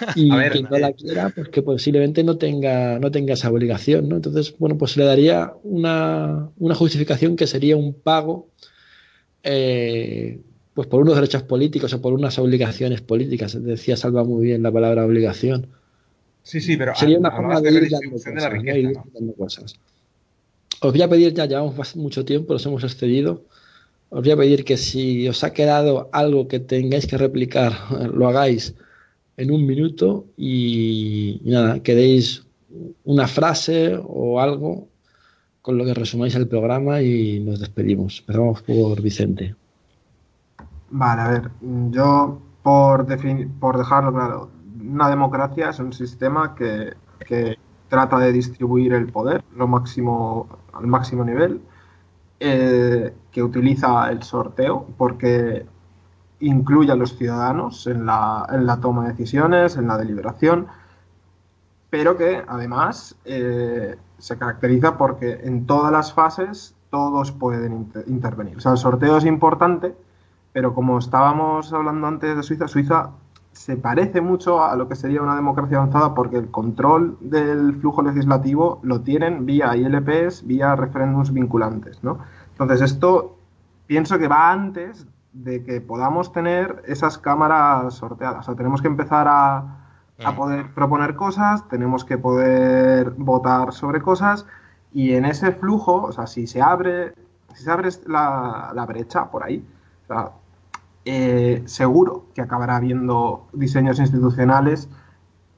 [0.16, 4.08] Y quien no la eh, quiera, pues que posiblemente no tenga, no tenga esa obligación,
[4.08, 4.16] ¿no?
[4.16, 8.48] Entonces, bueno, pues le daría una, una justificación que sería un pago
[9.44, 10.40] eh,
[10.74, 13.62] pues por unos derechos políticos o por unas obligaciones políticas.
[13.62, 15.68] Decía Salva muy bien la palabra obligación.
[16.42, 17.90] Sí, sí, pero sería una forma de, ir
[19.12, 19.78] dando cosas,
[20.80, 23.44] Os voy a pedir, ya llevamos mucho tiempo, los hemos excedido
[24.14, 27.72] os voy a pedir que si os ha quedado algo que tengáis que replicar,
[28.14, 28.76] lo hagáis
[29.36, 32.46] en un minuto y, nada, que deis
[33.02, 34.86] una frase o algo
[35.62, 38.20] con lo que resumáis el programa y nos despedimos.
[38.20, 39.56] Empezamos por Vicente.
[40.90, 41.50] Vale, a ver,
[41.90, 43.06] yo por,
[43.58, 44.50] por dejarlo claro,
[44.80, 46.92] una democracia es un sistema que,
[47.26, 47.58] que
[47.88, 51.60] trata de distribuir el poder lo máximo, al máximo nivel
[52.46, 55.66] eh, que utiliza el sorteo porque
[56.40, 60.66] incluye a los ciudadanos en la, en la, toma de decisiones, en la deliberación,
[61.88, 68.58] pero que además eh, se caracteriza porque en todas las fases todos pueden intervenir.
[68.58, 69.96] O sea, el sorteo es importante,
[70.52, 73.08] pero como estábamos hablando antes de Suiza, Suiza
[73.54, 78.02] se parece mucho a lo que sería una democracia avanzada porque el control del flujo
[78.02, 82.18] legislativo lo tienen vía ILPs, vía referéndums vinculantes, ¿no?
[82.50, 83.36] Entonces esto
[83.86, 88.40] pienso que va antes de que podamos tener esas cámaras sorteadas.
[88.40, 89.78] O sea, tenemos que empezar a,
[90.18, 90.36] mm.
[90.36, 94.46] poder proponer cosas, tenemos que poder votar sobre cosas
[94.92, 97.14] y en ese flujo, o sea, si se abre,
[97.54, 99.64] si se abre la, la brecha por ahí,
[100.04, 100.32] o sea,
[101.04, 104.88] eh, seguro que acabará habiendo diseños institucionales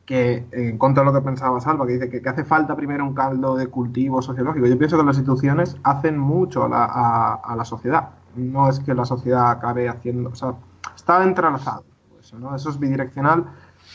[0.04, 3.14] que, en contra de lo que pensaba Salva, que dice que, hace falta primero un
[3.14, 4.66] caldo de cultivo sociológico.
[4.66, 8.10] Yo pienso que las instituciones hacen mucho a la, sociedad.
[8.34, 10.54] No es que la sociedad acabe haciendo, o sea,
[10.94, 11.84] está entrelazado.
[12.20, 12.54] Eso, ¿no?
[12.54, 13.44] eso es bidireccional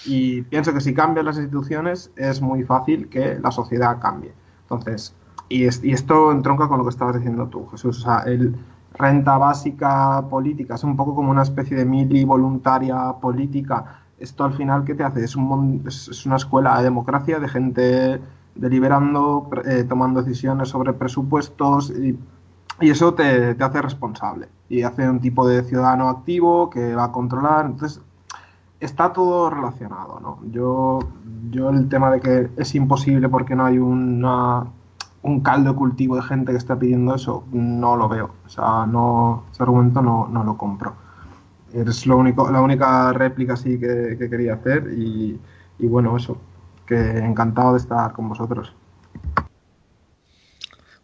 [0.06, 4.34] y pienso que si cambian las instituciones es muy fácil que la sociedad cambie.
[4.64, 5.14] Entonces,
[5.50, 8.00] y, y esto entronca con lo que estabas diciendo tú, Jesús.
[8.00, 8.56] O sea, el,
[8.94, 14.02] renta básica política, es un poco como una especie de mili voluntaria política.
[14.20, 15.24] Esto al final, ¿qué te hace?
[15.24, 18.22] Es, un, es una escuela de democracia, de gente
[18.56, 22.18] deliberando, eh, tomando decisiones sobre presupuestos y,
[22.80, 27.12] eso te, te, hace responsable y hace un tipo de ciudadano activo que va a
[27.12, 27.68] controlar.
[27.68, 28.02] Entonces,
[28.80, 30.40] está todo relacionado, ¿no?
[30.52, 31.00] Yo,
[31.52, 34.66] yo el tema de que es imposible porque no hay una
[35.24, 38.34] un caldo cultivo de gente que está pidiendo eso, no lo veo.
[38.46, 40.96] O sea, no, ese argumento no, no lo compro.
[41.74, 45.40] Es lo único, la única réplica sí que, quería hacer y,
[45.80, 46.38] bueno, eso,
[46.86, 48.74] que encantado de estar con vosotros.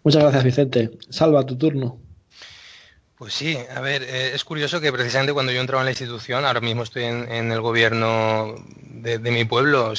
[0.03, 0.97] Muchas gracias, Vicente.
[1.09, 1.97] Salva, tu turno.
[3.17, 6.45] Pues sí, a ver, eh, es curioso que precisamente cuando yo entraba en la institución,
[6.45, 8.53] ahora mismo estoy en, el gobierno
[8.83, 9.93] de, de, mi pueblo,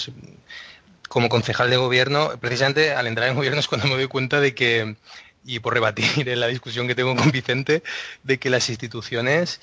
[1.08, 4.54] como concejal de gobierno, precisamente al entrar en gobierno es cuando me doy cuenta de
[4.54, 4.96] que,
[5.44, 7.82] y por rebatir en la discusión que tengo con Vicente,
[8.22, 9.60] de que las instituciones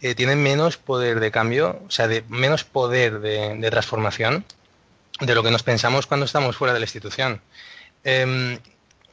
[0.00, 4.44] eh, tienen menos poder de cambio, o sea, de menos poder de, transformación
[5.20, 7.40] de lo que nos pensamos cuando estamos fuera de la institución.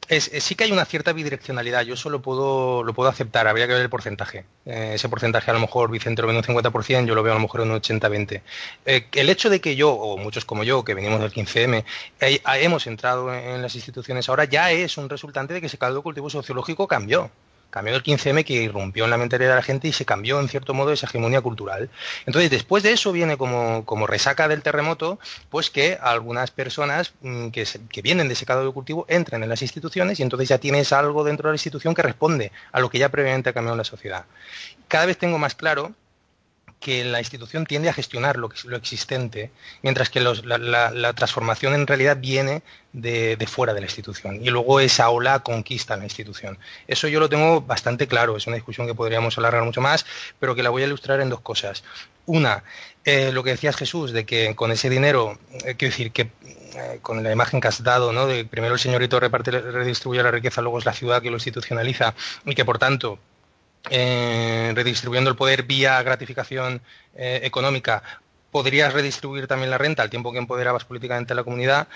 [0.08, 3.66] Em, sí que hay una cierta bidireccionalidad, yo eso lo puedo, lo puedo aceptar, habría
[3.66, 4.44] que ver el porcentaje.
[4.64, 7.32] Eh, ese porcentaje a lo mejor Vicente lo ve en un 50%, yo lo veo
[7.32, 8.42] a lo mejor en un 80-20.
[8.84, 11.84] Eh, el hecho de que yo, o muchos como yo, que venimos del 15M,
[12.20, 16.30] hemos entrado en las instituciones ahora, ya es un resultante de que ese caldo cultivo
[16.30, 17.30] sociológico cambió
[17.70, 20.48] cambió el 15M que irrumpió en la mentalidad de la gente y se cambió en
[20.48, 21.90] cierto modo esa hegemonía cultural.
[22.24, 25.18] Entonces, después de eso viene como, como resaca del terremoto,
[25.50, 27.66] pues que algunas personas mm, que,
[28.02, 31.24] vienen de ese caldo de cultivo entran en las instituciones y entonces ya tienes algo
[31.24, 33.84] dentro de la institución que responde a lo que ya previamente ha cambiado en la
[33.84, 34.24] sociedad.
[34.88, 35.92] Cada vez tengo más claro
[36.80, 39.50] que la institución tiende a gestionar lo, lo existente,
[39.82, 42.62] mientras que la, transformación en realidad viene
[42.92, 46.58] de, fuera de la institución y luego esa ola conquista la institución.
[46.86, 50.06] Eso yo lo tengo bastante claro, es una discusión que podríamos alargar mucho más,
[50.38, 51.82] pero que la voy a ilustrar en dos cosas.
[52.26, 52.64] Una,
[53.04, 56.30] eh, lo que decías Jesús, de que con ese dinero, eh, quiero decir que
[56.74, 58.26] eh, con la imagen que has dado, ¿no?
[58.26, 62.14] de primero el señorito reparte, redistribuye la riqueza, luego es la ciudad que lo institucionaliza
[62.44, 63.18] y que por tanto
[63.90, 66.80] eh, redistribuyendo el poder vía gratificación
[67.14, 68.02] eh, económica,
[68.50, 71.88] podrías redistribuir también la renta al tiempo que empoderabas políticamente a la comunidad.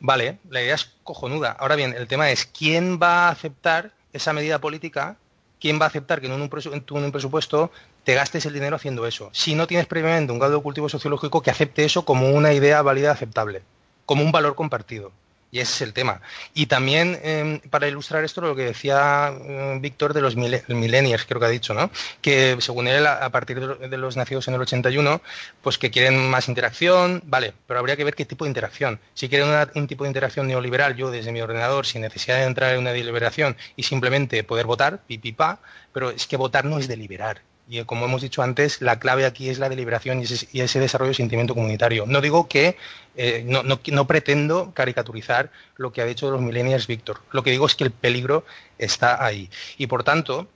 [0.00, 1.52] Vale, la idea es cojonuda.
[1.58, 5.16] Ahora bien, el tema es quién va a aceptar esa medida política,
[5.60, 7.70] quién va a aceptar que en un, presupuesto
[8.04, 9.30] te gastes el dinero haciendo eso.
[9.32, 12.80] Si no tienes previamente un grado de cultivo sociológico que acepte eso como una idea
[12.82, 13.62] válida aceptable,
[14.06, 15.12] como un valor compartido.
[15.50, 16.20] Y ese es el tema.
[16.52, 21.40] Y también, em, para ilustrar esto, lo que decía em, Víctor de los millennials, creo
[21.40, 21.90] que ha dicho, ¿no?
[22.20, 25.22] Que según él, a, partir de, los nacidos en el 81,
[25.62, 29.00] pues que quieren más interacción, vale, pero habría que ver qué tipo de interacción.
[29.14, 32.74] Si quieren un tipo de interacción neoliberal, yo desde mi ordenador, sin necesidad de entrar
[32.74, 35.60] en una deliberación y simplemente poder votar, pipipa,
[35.92, 39.50] pero es que votar no es deliberar, y como hemos dicho antes, la clave aquí
[39.50, 42.06] es la deliberación y ese, desarrollo de sentimiento comunitario.
[42.06, 42.76] No digo que,
[43.14, 47.20] eh, no, pretendo caricaturizar lo que ha dicho los millennials Víctor.
[47.30, 48.44] Lo que digo es que el peligro
[48.78, 49.50] está ahí.
[49.76, 50.48] Y por tanto,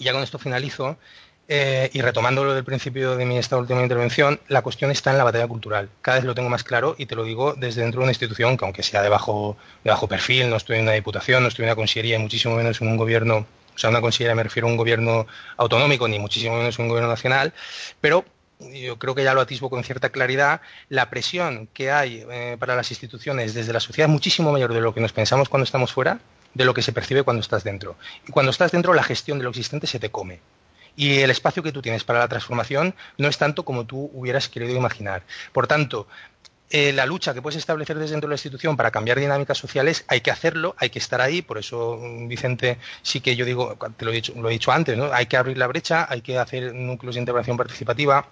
[0.00, 0.96] ya con esto finalizo,
[1.50, 5.18] eh, y retomando lo del principio de mi esta última intervención, la cuestión está en
[5.18, 5.90] la batalla cultural.
[6.00, 8.56] Cada vez lo tengo más claro y te lo digo desde dentro de una institución
[8.56, 11.64] que aunque sea de bajo, de bajo perfil, no estoy en una diputación, no estoy
[11.64, 13.46] en una consellería y muchísimo menos en un gobierno
[13.78, 17.08] o sea, una considera, me refiero a un gobierno autonómico, ni muchísimo menos un gobierno
[17.08, 17.54] nacional,
[18.00, 18.24] pero
[18.58, 22.74] yo creo que ya lo atisbo con cierta claridad, la presión que hay eh, para
[22.74, 25.92] las instituciones desde la sociedad es muchísimo mayor de lo que nos pensamos cuando estamos
[25.92, 26.18] fuera,
[26.54, 27.94] de lo que se percibe cuando estás dentro.
[28.26, 30.40] Y cuando estás dentro, la gestión de lo existente se te come.
[30.96, 34.48] Y el espacio que tú tienes para la transformación no es tanto como tú hubieras
[34.48, 35.22] querido imaginar.
[35.52, 36.08] Por tanto,
[36.70, 40.04] eh, la lucha que puedes establecer desde dentro de la institución para cambiar dinámicas sociales,
[40.08, 43.76] hay que hacerlo, hay que estar ahí, por eso mm, Vicente sí que yo digo,
[43.96, 47.20] te lo he dicho, antes, hay que abrir la brecha, hay que hacer núcleos de
[47.20, 48.28] integración participativa,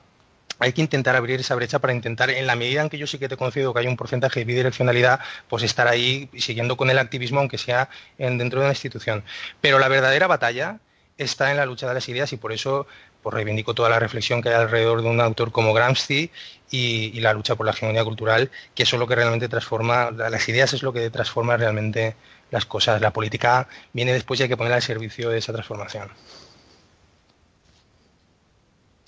[0.59, 3.19] hay que intentar abrir esa brecha para intentar, en la medida en que yo sí
[3.19, 6.99] que te concedo que hay un porcentaje de bidireccionalidad, pues estar ahí siguiendo con el
[6.99, 9.23] activismo, aunque sea dentro de una institución.
[9.61, 10.79] Pero la verdadera batalla
[11.19, 12.87] está en la lucha de las ideas y por eso
[13.23, 16.31] pues reivindico toda la reflexión que hay alrededor de un autor como Gramsci
[16.71, 20.49] y, la lucha por la hegemonía cultural, que eso es lo que realmente transforma, las
[20.49, 22.15] ideas es lo que transforma realmente
[22.51, 23.01] las cosas.
[23.01, 26.09] La política viene después y hay que ponerla al servicio de esa transformación.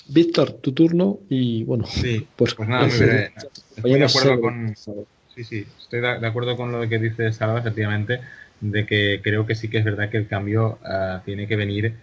[0.09, 3.33] Víctor, tu turno y bueno, sí, pues, pues nada, muy bien.
[3.77, 4.75] Estoy de acuerdo con,
[5.35, 8.21] sí, sí, estoy de acuerdo con lo que dice Salva, efectivamente,
[8.61, 11.95] de que creo que sí que es verdad que el cambio uh, tiene que venir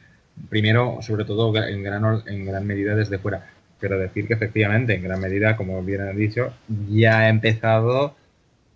[0.49, 3.54] primero, sobre todo en gran, en gran medida desde fuera.
[3.79, 6.53] Pero decir que efectivamente, en gran medida, como bien han dicho,
[6.89, 8.15] ya ha empezado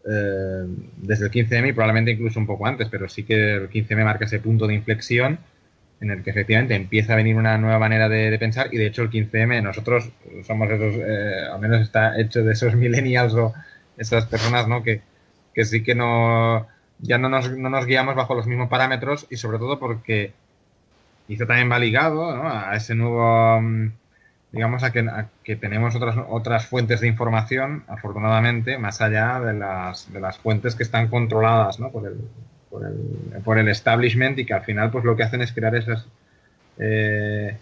[0.06, 0.66] eh,
[0.98, 4.26] desde el 15M y probablemente incluso un poco antes, pero sí que el 15M marca
[4.26, 5.40] ese punto de inflexión
[6.02, 9.02] en el que efectivamente empieza a venir una nueva manera de, pensar y de hecho
[9.02, 10.10] el 15M nosotros
[10.46, 13.54] somos esos, eh, al menos está hecho de esos millennials o
[13.98, 14.82] esas personas ¿no?
[14.82, 15.02] que,
[15.54, 16.68] que sí que no
[17.00, 20.34] ya no nos, no nos guiamos bajo los mismos parámetros y sobre todo porque
[21.28, 23.92] quizá también va ligado a ese nuevo, mm,
[24.52, 30.20] digamos, a que, tenemos otras, otras fuentes de información, afortunadamente, más allá de las, de
[30.20, 32.18] las fuentes que están controladas por, el,
[32.70, 35.76] por, el, por, el, establishment y que al final pues lo que hacen es crear
[35.76, 36.08] esas,
[36.80, 37.58] eh,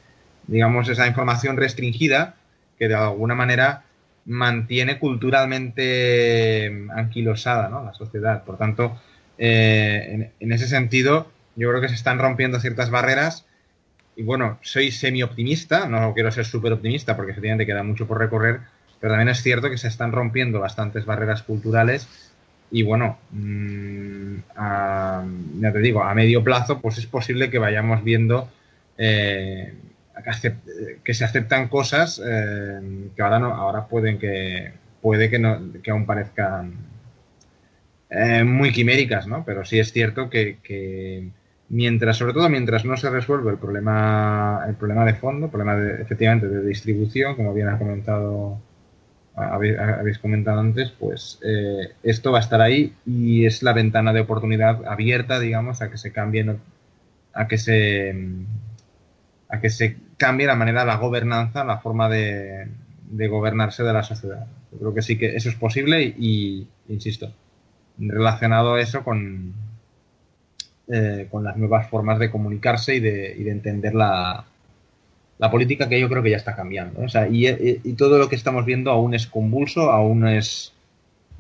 [0.48, 2.36] digamos, esa información restringida
[2.80, 3.84] que de alguna manera
[4.26, 8.44] mantiene culturalmente anquilosada la sociedad.
[8.44, 8.98] Por tanto,
[9.38, 13.47] eh, en, en, ese sentido, yo creo que se están rompiendo ciertas barreras
[14.18, 18.62] y bueno, soy semi-optimista, no quiero ser súper optimista porque efectivamente queda mucho por recorrer,
[19.00, 22.34] pero también es cierto que se están rompiendo bastantes barreras culturales
[22.72, 23.20] y bueno,
[24.56, 25.24] a,
[25.60, 28.50] ya te digo, a medio plazo pues es posible que vayamos viendo
[28.98, 29.74] eh,
[31.04, 35.92] que se aceptan cosas eh, que ahora no, ahora pueden que puede que no que
[35.92, 36.74] aún parezcan
[38.10, 39.44] eh, muy quiméricas, ¿no?
[39.46, 41.30] Pero sí es cierto que,
[41.70, 45.76] mientras, sobre todo mientras no se resuelve el problema, el problema de fondo, el problema
[45.76, 48.60] de, efectivamente de distribución, como bien ha comentado
[49.38, 54.22] habéis, comentado antes, pues eh, esto va a estar ahí y es la ventana de
[54.22, 56.58] oportunidad abierta, digamos, a que se cambie,
[57.34, 58.16] a que se,
[59.50, 62.68] a que se cambie la manera, la gobernanza, la forma de,
[63.30, 64.48] gobernarse de la sociedad.
[64.72, 67.32] Yo creo que sí que eso es posible y, insisto,
[68.00, 69.54] relacionado eso con,
[70.90, 74.46] eh, con las nuevas formas de comunicarse y de, entender la,
[75.52, 77.02] política que yo creo que ya está cambiando.
[77.30, 80.74] Y, todo lo que estamos viendo aún es convulso, aún es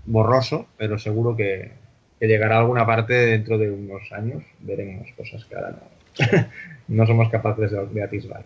[0.05, 1.71] borroso, pero seguro que,
[2.19, 4.43] llegará a alguna parte dentro de unos años.
[4.59, 5.79] Veremos cosas que ahora
[6.87, 8.43] no, somos capaces de, de atisbar.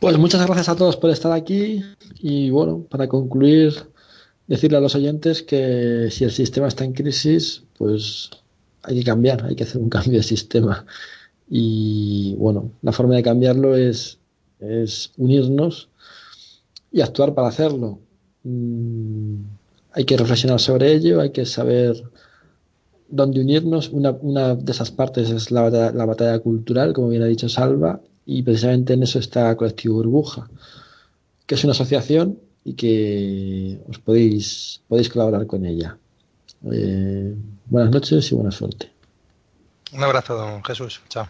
[0.00, 1.82] Pues muchas gracias a todos por estar aquí
[2.20, 3.72] y bueno, para concluir,
[4.46, 8.30] decirle a los oyentes que si el sistema está en crisis, pues
[8.82, 10.84] hay que cambiar, hay que hacer un cambio de sistema.
[11.48, 14.18] Y bueno, la forma de cambiarlo es,
[14.60, 15.88] es unirnos
[16.90, 17.98] y actuar para hacerlo.
[18.44, 19.36] Mm,
[19.92, 22.02] hay que reflexionar sobre ello, hay que saber
[23.08, 23.90] dónde unirnos.
[23.90, 28.00] Una, una de esas partes es la, la, batalla cultural, como bien ha dicho Salva,
[28.26, 30.48] y precisamente en eso está Colectivo Burbuja,
[31.46, 35.98] que es una asociación y que os podéis, podéis colaborar con ella.
[36.72, 37.34] Eh,
[37.66, 38.90] buenas noches y buena suerte.
[39.92, 41.02] Un abrazo, don Jesús.
[41.08, 41.28] Chao.